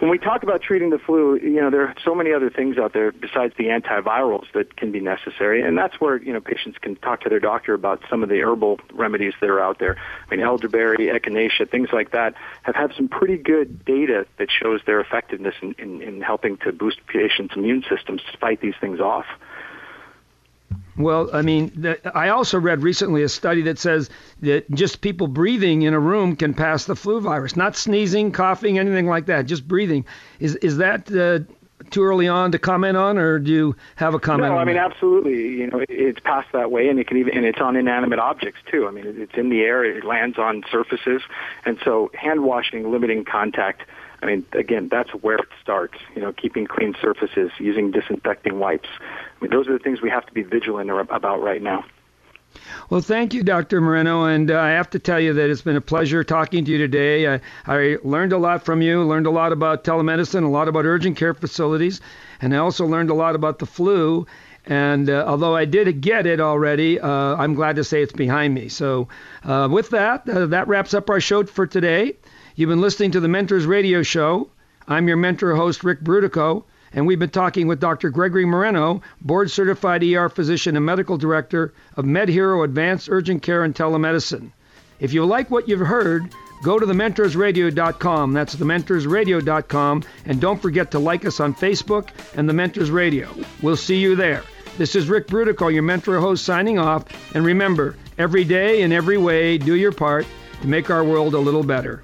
when 0.04 0.10
we 0.10 0.18
talk 0.18 0.44
about 0.44 0.62
treating 0.62 0.90
the 0.90 1.00
flu, 1.00 1.38
you 1.38 1.62
know, 1.62 1.70
there 1.70 1.88
are 1.88 1.96
so 2.04 2.14
many 2.14 2.34
other 2.34 2.50
things 2.50 2.78
out 2.78 2.92
there 2.92 3.14
besides 3.14 3.54
the 3.58 3.68
antivirals 3.68 4.44
that 4.54 4.76
can 4.76 4.92
be 4.92 5.00
necessary, 5.00 5.62
and 5.62 5.78
that's 5.78 5.96
where 6.02 6.22
you 6.22 6.34
know 6.34 6.42
patients 6.42 6.78
can 6.78 6.98
talk 6.98 7.22
to 7.22 7.30
their 7.30 7.40
doctor 7.40 7.74
about 7.74 8.02
some 8.10 8.22
of 8.22 8.28
the 8.28 8.42
herbal 8.42 8.82
remedies 8.92 9.34
that 9.40 9.50
are 9.50 9.62
out 9.62 9.80
there. 9.80 9.96
I 10.30 10.36
mean, 10.36 10.44
elderberry, 10.44 11.08
echinacea, 11.08 11.72
things 11.72 11.88
like 11.94 12.12
that 12.12 12.36
have 12.64 12.76
had 12.76 12.92
some 12.98 13.08
pretty 13.08 13.38
good 13.38 13.86
data 13.86 14.28
that 14.40 14.50
shows 14.52 14.82
their 14.86 15.00
effectiveness 15.00 15.56
in, 15.62 15.74
in, 15.78 16.02
in 16.02 16.22
helping 16.22 16.58
to 16.58 16.74
boost 16.74 16.98
patients' 17.08 17.56
immune 17.56 17.86
systems 17.90 18.22
to 18.30 18.38
fight 18.40 18.60
these 18.60 18.76
things 18.82 19.00
off. 19.00 19.26
Well, 20.98 21.30
I 21.34 21.42
mean, 21.42 21.96
I 22.14 22.30
also 22.30 22.60
read 22.60 22.84
recently 22.84 23.24
a 23.24 23.30
study 23.30 23.64
that 23.64 23.80
says 23.80 24.10
that 24.42 24.70
just 24.72 25.02
people 25.02 25.28
breathing 25.28 25.82
in 25.82 25.94
a 25.94 26.00
room 26.00 26.36
can 26.36 26.54
pass 26.54 26.86
the 26.86 26.96
flu 26.96 27.20
virus, 27.20 27.56
not 27.56 27.76
sneezing, 27.76 28.32
coughing, 28.32 28.78
anything 28.78 29.08
like 29.08 29.26
that, 29.26 29.46
just 29.48 29.68
breathing. 29.68 30.06
Is 30.40 30.56
is 30.58 30.78
that 30.78 31.12
uh, 31.12 31.52
too 31.90 32.04
early 32.04 32.28
on 32.28 32.52
to 32.52 32.60
comment 32.60 32.96
on, 32.96 33.18
or 33.18 33.40
do 33.40 33.52
you 33.52 33.76
have 33.96 34.14
a 34.14 34.20
comment? 34.20 34.54
No, 34.54 34.60
I 34.60 34.66
mean 34.66 34.76
that? 34.76 34.92
absolutely. 34.92 35.34
You 35.34 35.68
know, 35.68 35.84
it's 35.90 36.20
passed 36.20 36.52
that 36.54 36.72
way, 36.72 36.88
and 36.90 37.00
it 37.00 37.08
can 37.08 37.18
even 37.18 37.36
and 37.36 37.46
it's 37.46 37.60
on 37.60 37.76
inanimate 37.76 38.20
objects 38.20 38.60
too. 38.70 38.88
I 38.88 38.92
mean, 38.92 39.06
it's 39.08 39.34
in 39.36 39.50
the 39.50 39.62
air, 39.62 39.84
it 39.84 40.04
lands 40.04 40.38
on 40.38 40.64
surfaces, 40.72 41.24
and 41.66 41.80
so 41.84 42.12
hand 42.14 42.44
washing, 42.44 42.92
limiting 42.92 43.26
contact 43.26 43.82
I 44.24 44.26
mean, 44.26 44.46
again, 44.54 44.88
that's 44.90 45.10
where 45.10 45.36
it 45.36 45.50
starts. 45.62 45.96
You 46.16 46.22
know, 46.22 46.32
keeping 46.32 46.66
clean 46.66 46.96
surfaces, 47.02 47.52
using 47.60 47.92
disinfecting 47.92 48.58
wipes. 48.58 48.88
Those 49.50 49.68
are 49.68 49.74
the 49.74 49.84
things 49.84 50.02
we 50.02 50.10
have 50.10 50.26
to 50.26 50.34
be 50.34 50.44
vigilant 50.44 50.90
about 50.90 51.42
right 51.42 51.62
now. 51.62 51.86
Well, 52.90 53.02
thank 53.02 53.34
you, 53.34 53.44
Dr. 53.44 53.82
Moreno. 53.82 54.26
And 54.26 54.52
uh, 54.52 54.60
I 54.60 54.72
have 54.72 54.90
to 54.92 55.00
tell 55.00 55.20
you 55.20 55.34
that 55.34 55.50
it's 55.50 55.62
been 55.62 55.76
a 55.76 55.82
pleasure 55.82 56.24
talking 56.24 56.66
to 56.66 56.72
you 56.72 56.78
today. 56.78 57.28
I, 57.28 57.40
I 57.66 57.98
learned 58.04 58.34
a 58.34 58.38
lot 58.38 58.64
from 58.64 58.82
you, 58.82 59.04
learned 59.04 59.26
a 59.26 59.32
lot 59.32 59.52
about 59.52 59.84
telemedicine, 59.84 60.44
a 60.44 60.48
lot 60.48 60.68
about 60.68 60.86
urgent 60.86 61.18
care 61.18 61.34
facilities, 61.34 62.02
and 62.42 62.54
I 62.54 62.58
also 62.58 62.86
learned 62.86 63.10
a 63.10 63.16
lot 63.16 63.36
about 63.36 63.60
the 63.60 63.66
flu. 63.66 64.28
And 64.66 65.10
uh, 65.10 65.26
although 65.28 65.56
I 65.56 65.66
did 65.66 66.00
get 66.00 66.26
it 66.26 66.40
already, 66.40 67.00
uh, 67.00 67.10
I'm 67.10 67.54
glad 67.54 67.76
to 67.78 67.84
say 67.84 68.02
it's 68.02 68.14
behind 68.14 68.54
me. 68.54 68.70
So, 68.70 69.10
uh, 69.44 69.68
with 69.70 69.90
that, 69.90 70.28
uh, 70.30 70.46
that 70.48 70.68
wraps 70.68 70.94
up 70.94 71.10
our 71.10 71.20
show 71.20 71.44
for 71.46 71.68
today. 71.68 72.16
You've 72.56 72.70
been 72.70 72.82
listening 72.82 73.12
to 73.12 73.20
the 73.20 73.28
Mentors 73.28 73.66
Radio 73.66 74.04
Show. 74.04 74.50
I'm 74.88 75.08
your 75.08 75.18
mentor 75.18 75.56
host, 75.56 75.84
Ric 75.84 76.02
Brutocao, 76.02 76.64
and 76.94 77.08
we've 77.08 77.20
been 77.20 77.30
talking 77.30 77.68
with 77.68 77.80
Dr. 77.80 78.10
Gregory 78.10 78.46
Moreno, 78.46 79.02
board 79.22 79.50
certified 79.50 80.04
ER 80.04 80.30
physician 80.30 80.76
and 80.76 80.86
medical 80.86 81.18
director 81.18 81.74
of 81.96 82.06
MedHero 82.06 82.64
Advanced 82.64 83.10
Urgent 83.12 83.42
Care 83.42 83.64
and 83.64 83.74
Telemedicine. 83.74 84.52
If 85.00 85.14
you 85.14 85.26
like 85.26 85.50
what 85.52 85.68
you've 85.68 85.80
heard, 85.80 86.30
go 86.64 86.80
to 86.80 86.86
thementorsradio.com. 86.86 88.34
That's 88.34 88.56
thementorsradio.com. 88.56 90.04
And 90.26 90.40
don't 90.40 90.62
forget 90.62 90.92
to 90.92 91.00
like 91.00 91.26
us 91.26 91.40
on 91.40 91.54
Facebook 91.54 92.10
and 92.36 92.48
The 92.48 92.54
Mentors 92.54 92.92
Radio. 92.92 93.30
We'll 93.62 93.76
see 93.76 93.98
you 93.98 94.16
there. 94.16 94.44
This 94.78 94.96
is 94.96 95.10
Ric 95.10 95.28
Brutocao, 95.28 95.74
your 95.74 95.84
mentor 95.84 96.20
host, 96.20 96.46
signing 96.46 96.80
off. 96.80 97.06
And 97.36 97.46
remember, 97.46 97.96
every 98.18 98.44
day 98.44 98.82
in 98.82 98.92
every 98.92 99.18
way, 99.18 99.58
do 99.58 99.76
your 99.76 99.92
part 99.92 100.26
to 100.62 100.68
make 100.68 100.90
our 100.90 101.04
world 101.04 101.34
a 101.34 101.40
little 101.40 101.64
better. 101.64 102.04